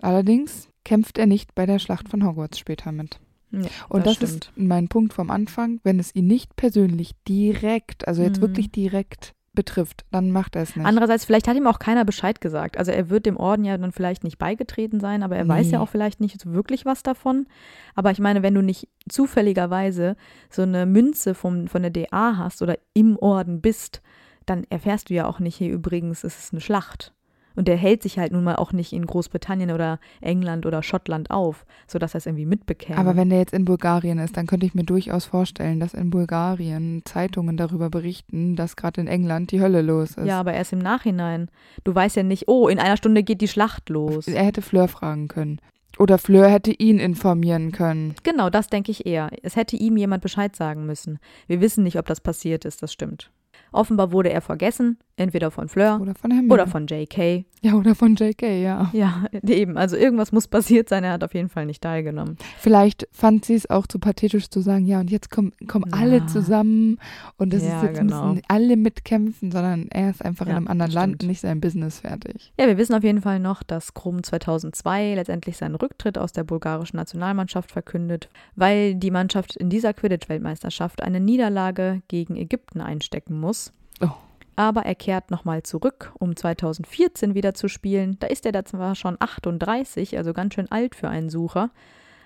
Allerdings 0.00 0.68
kämpft 0.84 1.18
er 1.18 1.26
nicht 1.26 1.54
bei 1.54 1.66
der 1.66 1.78
Schlacht 1.78 2.08
von 2.08 2.24
Hogwarts 2.24 2.58
später 2.58 2.92
mit. 2.92 3.20
Ja, 3.50 3.68
Und 3.88 4.06
das, 4.06 4.18
ist 4.18 4.52
mein 4.56 4.88
Punkt 4.88 5.12
vom 5.14 5.30
Anfang. 5.30 5.80
Wenn 5.82 5.98
es 5.98 6.14
ihn 6.14 6.26
nicht 6.26 6.54
persönlich 6.56 7.12
direkt, 7.26 8.06
also 8.06 8.22
jetzt 8.22 8.38
Mhm. 8.38 8.42
wirklich 8.42 8.70
direkt 8.70 9.34
betrifft, 9.58 10.04
dann 10.12 10.30
macht 10.30 10.54
er 10.54 10.62
es 10.62 10.76
nicht. 10.76 10.86
Andererseits, 10.86 11.24
vielleicht 11.24 11.48
hat 11.48 11.56
ihm 11.56 11.66
auch 11.66 11.80
keiner 11.80 12.04
Bescheid 12.04 12.40
gesagt. 12.40 12.78
Also 12.78 12.92
er 12.92 13.10
wird 13.10 13.26
dem 13.26 13.36
Orden 13.36 13.64
ja 13.64 13.76
dann 13.76 13.90
vielleicht 13.90 14.22
nicht 14.22 14.38
beigetreten 14.38 15.00
sein, 15.00 15.24
aber 15.24 15.34
er 15.34 15.42
Nee. 15.42 15.50
weiß 15.50 15.72
ja 15.72 15.80
auch 15.80 15.88
vielleicht 15.88 16.20
nicht 16.20 16.46
wirklich 16.46 16.86
was 16.86 17.02
davon. 17.02 17.48
Aber 17.96 18.12
ich 18.12 18.20
meine, 18.20 18.44
wenn 18.44 18.54
du 18.54 18.62
nicht 18.62 18.86
zufälligerweise 19.08 20.14
so 20.48 20.62
eine 20.62 20.86
Münze 20.86 21.34
vom, 21.34 21.66
von 21.66 21.82
der 21.82 21.90
DA 21.90 22.36
hast 22.36 22.62
oder 22.62 22.78
im 22.94 23.16
Orden 23.18 23.60
bist, 23.60 24.00
dann 24.46 24.62
erfährst 24.70 25.10
du 25.10 25.14
ja 25.14 25.26
auch 25.26 25.40
nicht, 25.40 25.56
hier 25.56 25.72
übrigens 25.72 26.22
ist 26.22 26.38
es 26.38 26.52
eine 26.52 26.60
Schlacht. 26.60 27.12
Und 27.58 27.66
der 27.66 27.76
hält 27.76 28.04
sich 28.04 28.20
halt 28.20 28.30
nun 28.30 28.44
mal 28.44 28.54
auch 28.54 28.72
nicht 28.72 28.92
in 28.92 29.04
Großbritannien 29.04 29.72
oder 29.72 29.98
England 30.20 30.64
oder 30.64 30.80
Schottland 30.84 31.32
auf, 31.32 31.66
sodass 31.88 32.14
er 32.14 32.18
es 32.18 32.26
irgendwie 32.26 32.46
mitbekäme. 32.46 32.96
Aber 32.96 33.16
wenn 33.16 33.30
der 33.30 33.40
jetzt 33.40 33.52
in 33.52 33.64
Bulgarien 33.64 34.20
ist, 34.20 34.36
dann 34.36 34.46
könnte 34.46 34.64
ich 34.64 34.76
mir 34.76 34.84
durchaus 34.84 35.24
vorstellen, 35.24 35.80
dass 35.80 35.92
in 35.92 36.10
Bulgarien 36.10 37.02
Zeitungen 37.04 37.56
darüber 37.56 37.90
berichten, 37.90 38.54
dass 38.54 38.76
gerade 38.76 39.00
in 39.00 39.08
England 39.08 39.50
die 39.50 39.60
Hölle 39.60 39.82
los 39.82 40.10
ist. 40.10 40.24
ja, 40.24 40.38
aber 40.38 40.54
erst 40.54 40.72
im 40.72 40.78
Nachhinein. 40.78 41.50
Du 41.82 41.92
weißt 41.92 42.14
ja 42.14 42.22
nicht, 42.22 42.46
oh, 42.46 42.68
in 42.68 42.78
einer 42.78 42.96
Stunde 42.96 43.24
geht 43.24 43.40
die 43.40 43.48
Schlacht 43.48 43.88
los. 43.88 44.28
Er 44.28 44.44
hätte 44.44 44.62
Fleur 44.62 44.86
fragen 44.86 45.26
können. 45.26 45.60
Oder 45.98 46.18
Fleur 46.18 46.48
hätte 46.48 46.70
ihn 46.70 47.00
informieren 47.00 47.72
können. 47.72 48.14
Genau, 48.22 48.50
das 48.50 48.68
denke 48.68 48.92
ich 48.92 49.04
eher. 49.04 49.30
Es 49.42 49.56
hätte 49.56 49.74
ihm 49.74 49.96
jemand 49.96 50.22
Bescheid 50.22 50.54
sagen 50.54 50.86
müssen. 50.86 51.18
Wir 51.48 51.60
wissen 51.60 51.82
nicht, 51.82 51.98
ob 51.98 52.06
das 52.06 52.20
passiert 52.20 52.64
ist, 52.64 52.84
das 52.84 52.92
stimmt. 52.92 53.32
Offenbar 53.72 54.12
wurde 54.12 54.30
er 54.30 54.40
vergessen, 54.40 54.98
entweder 55.16 55.50
von 55.50 55.68
Fleur 55.68 55.98
Oder 56.00 56.14
von 56.14 56.30
Hermine. 56.30 56.52
oder 56.54 56.66
von 56.66 56.86
JK. 56.86 57.44
ja, 57.60 57.74
oder 57.74 57.94
von 57.94 58.14
JK, 58.14 58.42
ja. 58.62 58.88
Ja, 58.92 59.24
eben. 59.46 59.76
Also 59.76 59.96
irgendwas 59.96 60.32
muss 60.32 60.46
passiert 60.48 60.88
sein. 60.88 61.04
Er 61.04 61.12
hat 61.12 61.24
auf 61.24 61.34
jeden 61.34 61.48
Fall 61.48 61.66
nicht 61.66 61.82
teilgenommen. 61.82 62.36
Vielleicht 62.58 63.08
fand 63.12 63.44
sie 63.44 63.54
es 63.54 63.68
auch 63.68 63.86
zu 63.86 63.98
pathetisch 63.98 64.48
zu 64.48 64.60
sagen, 64.60 64.86
ja, 64.86 65.00
und 65.00 65.10
jetzt 65.10 65.30
kommen, 65.30 65.52
kommen 65.66 65.86
Ja. 65.92 65.98
alle 66.00 66.26
zusammen 66.26 66.98
und 67.36 67.52
das 67.52 67.62
Ja, 67.64 67.78
ist 67.78 67.82
jetzt 67.88 67.98
genau. 68.00 68.28
müssen 68.28 68.42
alle 68.48 68.76
mitkämpfen, 68.76 69.50
sondern 69.50 69.88
er 69.90 70.10
ist 70.10 70.24
einfach 70.24 70.46
Ja, 70.46 70.52
in 70.52 70.56
einem 70.58 70.68
anderen 70.68 70.92
Land 70.92 71.08
stimmt. 71.16 71.22
und 71.24 71.28
nicht 71.28 71.40
sein 71.40 71.60
Business 71.60 72.00
fertig. 72.00 72.52
Ja, 72.58 72.66
wir 72.68 72.78
wissen 72.78 72.94
auf 72.94 73.02
jeden 73.02 73.20
Fall 73.22 73.40
noch, 73.40 73.62
dass 73.62 73.92
Krumm 73.94 74.22
2002 74.22 75.14
letztendlich 75.16 75.56
seinen 75.56 75.74
Rücktritt 75.74 76.16
aus 76.16 76.32
der 76.32 76.44
bulgarischen 76.44 76.96
Nationalmannschaft 76.96 77.70
verkündet, 77.72 78.28
weil 78.56 78.94
die 78.94 79.10
Mannschaft 79.10 79.56
in 79.56 79.68
dieser 79.68 79.92
Quidditch-Weltmeisterschaft 79.94 81.02
eine 81.02 81.20
Niederlage 81.20 82.02
gegen 82.08 82.36
Ägypten 82.36 82.80
einstecken 82.80 83.38
muss. 83.40 83.57
Oh. 84.00 84.10
Aber 84.56 84.82
er 84.86 84.94
kehrt 84.96 85.30
nochmal 85.30 85.62
zurück, 85.62 86.12
um 86.18 86.34
2014 86.34 87.34
wieder 87.34 87.54
zu 87.54 87.68
spielen. 87.68 88.16
Da 88.18 88.26
ist 88.26 88.44
er 88.44 88.52
da 88.52 88.64
zwar 88.64 88.94
schon 88.96 89.16
38, 89.20 90.16
also 90.18 90.32
ganz 90.32 90.54
schön 90.54 90.70
alt 90.70 90.94
für 90.96 91.08
einen 91.08 91.30
Sucher. 91.30 91.70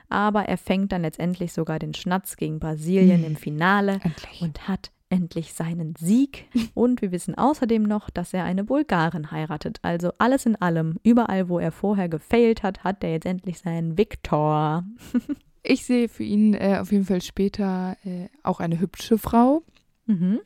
Aber 0.09 0.45
er 0.47 0.57
fängt 0.59 0.93
dann 0.93 1.03
letztendlich 1.03 1.53
sogar 1.53 1.79
den 1.79 1.95
Schnatz 1.95 2.37
gegen 2.37 2.59
Brasilien 2.59 3.21
Hm. 3.23 3.27
im 3.33 3.37
Finale 3.37 4.01
Endlich. 4.03 4.41
und 4.43 4.67
hat 4.69 4.91
endlich 5.11 5.53
seinen 5.53 5.95
Sieg. 5.97 6.47
Und 6.75 7.03
wir 7.03 7.13
wissen 7.13 7.35
außerdem 7.37 7.83
noch, 7.83 8.09
dass 8.09 8.33
er 8.33 8.45
eine 8.45 8.65
Bulgarin 8.65 9.31
heiratet. 9.31 9.79
Also 9.83 10.11
alles 10.17 10.47
in 10.47 10.57
allem, 10.57 10.97
überall, 11.03 11.51
wo 11.51 11.59
er 11.59 11.71
vorher 11.71 12.09
gefailt 12.09 12.63
hat, 12.63 12.83
hat 12.83 13.05
er 13.05 13.11
jetzt 13.13 13.27
endlich 13.27 13.59
seinen 13.59 13.99
Viktor. 13.99 14.85
Ich 15.65 15.85
sehe 15.87 16.09
für 16.09 16.25
ihn 16.25 16.55
äh, 16.55 16.79
auf 16.81 16.91
jeden 16.91 17.05
Fall 17.05 17.23
später 17.23 17.97
äh, 18.05 18.27
auch 18.43 18.59
eine 18.59 18.81
hübsche 18.81 19.17
Frau 19.17 19.63
Mhm. 20.07 20.41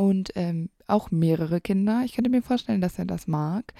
Und 0.00 0.30
ähm, 0.34 0.70
auch 0.86 1.10
mehrere 1.10 1.60
Kinder. 1.60 2.02
Ich 2.04 2.14
könnte 2.14 2.30
mir 2.30 2.42
vorstellen, 2.42 2.80
dass 2.80 2.98
er 2.98 3.04
das 3.04 3.26
mag, 3.26 3.74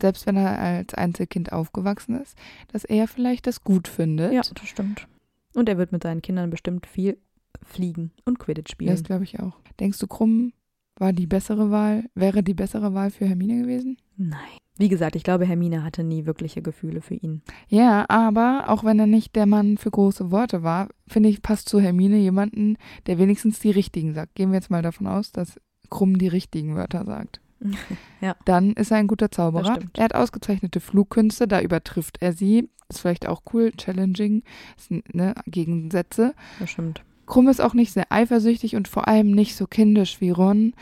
selbst 0.00 0.26
wenn 0.26 0.36
er 0.36 0.58
als 0.58 0.92
Einzelkind 0.94 1.52
aufgewachsen 1.52 2.20
ist, 2.20 2.36
dass 2.68 2.84
er 2.84 3.06
vielleicht 3.06 3.46
das 3.46 3.62
gut 3.62 3.88
findet. 3.88 4.32
Ja, 4.32 4.42
das 4.42 4.68
stimmt. 4.68 5.06
Und 5.54 5.68
er 5.68 5.78
wird 5.78 5.92
mit 5.92 6.02
seinen 6.02 6.20
Kindern 6.20 6.50
bestimmt 6.50 6.86
viel 6.86 7.18
fliegen 7.62 8.10
und 8.24 8.38
Quidditch 8.38 8.70
das 8.70 8.72
spielen. 8.72 9.02
glaube 9.04 9.24
ich 9.24 9.38
auch. 9.38 9.60
Denkst 9.78 9.98
du, 9.98 10.06
Krumm 10.08 10.52
war 10.96 11.12
die 11.12 11.26
bessere 11.26 11.70
Wahl, 11.70 12.04
wäre 12.14 12.42
die 12.42 12.54
bessere 12.54 12.92
Wahl 12.92 13.10
für 13.10 13.26
Hermine 13.26 13.62
gewesen? 13.62 13.96
Nein. 14.16 14.38
Wie 14.78 14.88
gesagt, 14.88 15.16
ich 15.16 15.22
glaube, 15.22 15.44
Hermine 15.44 15.84
hatte 15.84 16.02
nie 16.02 16.24
wirkliche 16.24 16.62
Gefühle 16.62 17.02
für 17.02 17.14
ihn. 17.14 17.42
Ja, 17.68 18.06
aber 18.08 18.64
auch 18.68 18.84
wenn 18.84 18.98
er 18.98 19.06
nicht 19.06 19.36
der 19.36 19.46
Mann 19.46 19.76
für 19.76 19.90
große 19.90 20.30
Worte 20.30 20.62
war, 20.62 20.88
finde 21.06 21.28
ich, 21.28 21.42
passt 21.42 21.68
zu 21.68 21.78
Hermine 21.78 22.16
jemanden, 22.16 22.76
der 23.06 23.18
wenigstens 23.18 23.58
die 23.58 23.70
richtigen 23.70 24.14
sagt. 24.14 24.34
Gehen 24.34 24.50
wir 24.50 24.56
jetzt 24.56 24.70
mal 24.70 24.82
davon 24.82 25.06
aus, 25.06 25.30
dass 25.30 25.60
Krumm 25.90 26.18
die 26.18 26.28
richtigen 26.28 26.74
Wörter 26.74 27.04
sagt. 27.04 27.40
Ja. 28.20 28.36
Dann 28.44 28.74
ist 28.74 28.92
er 28.92 28.98
ein 28.98 29.08
guter 29.08 29.26
Das 29.26 29.36
Zauberer. 29.36 29.80
Er 29.96 30.04
hat 30.04 30.14
ausgezeichnete 30.14 30.78
Flugkünste, 30.78 31.48
da 31.48 31.60
übertrifft 31.60 32.18
er 32.20 32.32
sie. 32.32 32.68
Ist 32.88 33.00
vielleicht 33.00 33.26
auch 33.26 33.42
cool, 33.52 33.72
challenging, 33.76 34.44
ist, 34.76 34.92
ne, 35.12 35.34
Gegensätze. 35.46 36.34
Das 36.60 36.70
stimmt. 36.70 37.02
Krumm 37.26 37.48
ist 37.48 37.60
auch 37.60 37.74
nicht 37.74 37.92
sehr 37.92 38.06
eifersüchtig 38.10 38.76
und 38.76 38.86
vor 38.86 39.08
allem 39.08 39.32
nicht 39.32 39.56
so 39.56 39.66
kindisch 39.66 40.20
wie 40.20 40.30
Ron. 40.30 40.74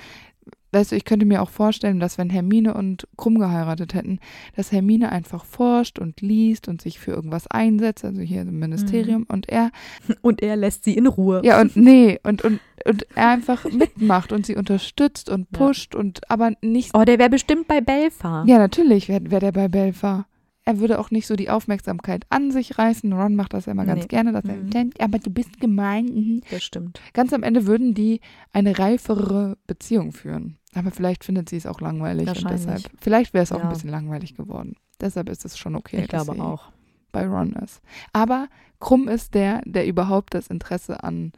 Weißt 0.73 0.93
du, 0.93 0.97
ich 0.97 1.05
könnte 1.05 1.27
mir 1.27 1.43
auch 1.43 1.51
vorstellen, 1.51 1.99
dass 1.99 2.17
wenn 2.17 2.31
Hermine 2.31 2.75
und 2.75 3.09
Krumm 3.17 3.39
geheiratet 3.39 3.93
hätten, 3.95 4.21
dass 4.55 4.71
Hermine 4.71 5.11
einfach 5.11 5.45
forscht 5.45 5.99
und 5.99 6.21
liest 6.21 6.69
und 6.69 6.81
sich 6.81 7.01
für 7.01 7.11
irgendwas 7.11 7.47
einsetzt, 7.49 8.05
also 8.05 8.21
hier 8.21 8.43
im 8.43 8.59
Ministerium, 8.59 9.25
und 9.29 9.49
er, 9.49 9.71
Und 10.23 10.43
er 10.43 10.57
lässt 10.57 10.85
sie 10.85 10.95
in 10.95 11.07
Ruhe. 11.07 11.41
ja 11.45 11.61
und 11.61 11.75
nee, 11.77 12.19
und, 12.23 12.43
und, 12.43 12.61
und 12.87 13.07
er 13.17 13.31
einfach 13.31 13.65
mitmacht 13.73 14.33
und 14.33 14.47
sie 14.47 14.57
unterstützt 14.57 15.29
und 15.29 15.49
Ja. 15.53 15.59
pusht 15.67 15.95
und 15.95 16.31
aber 16.31 16.53
nicht, 16.63 16.91
Oh, 16.95 17.05
der 17.05 17.19
wäre 17.19 17.31
bestimmt 17.31 17.67
bei 17.67 17.81
Belfa. 17.81 18.45
ja 18.47 18.59
natürlich 18.59 19.09
wäre 19.09 19.31
wär 19.31 19.41
der 19.41 19.53
bei 19.53 19.69
Belfa. 19.69 20.27
Er 20.67 20.79
würde 20.79 21.01
auch 21.01 21.11
nicht 21.11 21.27
so 21.27 21.37
die 21.37 21.49
Aufmerksamkeit 21.51 22.27
an 22.29 22.53
sich 22.53 22.79
reißen. 22.79 23.13
Ron 23.13 23.35
macht 23.35 23.55
das 23.55 23.65
ja 23.67 23.73
immer 23.73 23.87
ganz 23.87 24.03
Nee. 24.03 24.09
gerne, 24.09 24.31
dass 24.33 24.45
er 24.45 24.57
Mhm. 24.57 24.71
denkt, 24.71 25.01
aber 25.01 25.19
du 25.19 25.31
bist 25.31 25.59
gemein. 25.59 26.05
Mhm. 26.05 26.41
Das 26.51 26.63
stimmt. 26.63 27.01
Ganz 27.15 27.33
am 27.33 27.43
Ende 27.43 27.67
würden 27.67 27.95
die 27.95 28.21
eine 28.53 28.79
reifere 28.79 29.57
Beziehung 29.67 30.13
führen. 30.13 30.59
Aber 30.75 30.91
vielleicht 30.91 31.25
findet 31.25 31.49
sie 31.49 31.57
es 31.57 31.67
auch 31.67 31.81
langweilig 31.81 32.29
und 32.29 32.49
deshalb, 32.49 32.83
vielleicht 33.01 33.35
wäre 33.35 33.43
es 33.43 33.51
auch 33.53 33.59
Ja. 33.59 33.65
ein 33.65 33.71
bisschen 33.71 33.91
langweilig 33.91 34.35
geworden. 34.37 34.77
Deshalb 35.01 35.29
ist 35.29 35.45
es 35.45 35.59
schon 35.59 35.75
okay, 35.75 36.03
ich 36.03 36.09
glaube 36.09 36.41
auch. 36.41 36.71
bei 37.13 37.27
Ron 37.27 37.55
ist. 37.55 37.81
Aber 38.13 38.49
Krumm 38.79 39.09
ist 39.09 39.35
der, 39.35 39.63
der 39.65 39.87
überhaupt 39.87 40.35
das 40.35 40.47
Interesse 40.47 41.03
an 41.03 41.33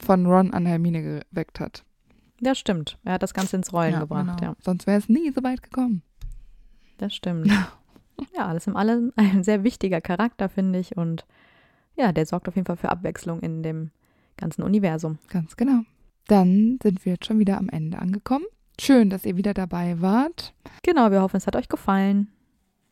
von 0.00 0.24
Ron 0.26 0.54
an 0.54 0.64
Hermine 0.64 1.02
geweckt 1.30 1.60
hat. 1.60 1.84
Ja, 2.40 2.54
stimmt. 2.54 2.98
Er 3.04 3.14
hat 3.14 3.22
das 3.22 3.34
Ganze 3.34 3.56
ins 3.56 3.72
Rollen 3.72 3.92
Ja, 3.94 4.00
gebracht, 4.00 4.38
genau. 4.38 4.52
ja. 4.52 4.56
Sonst 4.60 4.86
wäre 4.86 4.98
es 4.98 5.08
nie 5.08 5.30
so 5.32 5.42
weit 5.42 5.62
gekommen. 5.62 6.02
Das 6.98 7.14
stimmt. 7.14 7.48
ja, 8.34 8.46
alles 8.46 8.66
in 8.68 8.76
allem 8.76 9.12
ein 9.16 9.42
sehr 9.44 9.64
wichtiger 9.64 10.00
Charakter, 10.00 10.48
finde 10.48 10.78
ich. 10.78 10.96
Und 10.96 11.26
ja, 11.96 12.12
der 12.12 12.24
sorgt 12.26 12.48
auf 12.48 12.54
jeden 12.56 12.66
Fall 12.66 12.76
für 12.76 12.90
Abwechslung 12.90 13.40
in 13.40 13.62
dem 13.62 13.90
ganzen 14.36 14.62
Universum. 14.62 15.18
Ganz 15.28 15.56
genau. 15.56 15.80
Dann 16.28 16.78
sind 16.82 17.04
wir 17.04 17.14
jetzt 17.14 17.26
schon 17.26 17.38
wieder 17.40 17.58
am 17.58 17.68
Ende 17.68 17.98
angekommen. 17.98 18.44
Schön, 18.80 19.10
dass 19.10 19.24
ihr 19.24 19.36
wieder 19.36 19.54
dabei 19.54 20.00
wart. 20.00 20.54
Genau, 20.82 21.10
wir 21.10 21.20
hoffen, 21.22 21.36
es 21.36 21.46
hat 21.46 21.56
euch 21.56 21.68
gefallen. 21.68 22.28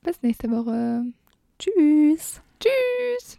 Bis 0.02 0.20
nächste 0.22 0.50
Woche. 0.50 1.04
Tschüss. 1.58 2.42
Tschüss. 2.60 3.38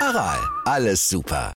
Aral, 0.00 0.38
alles 0.64 1.08
super. 1.08 1.46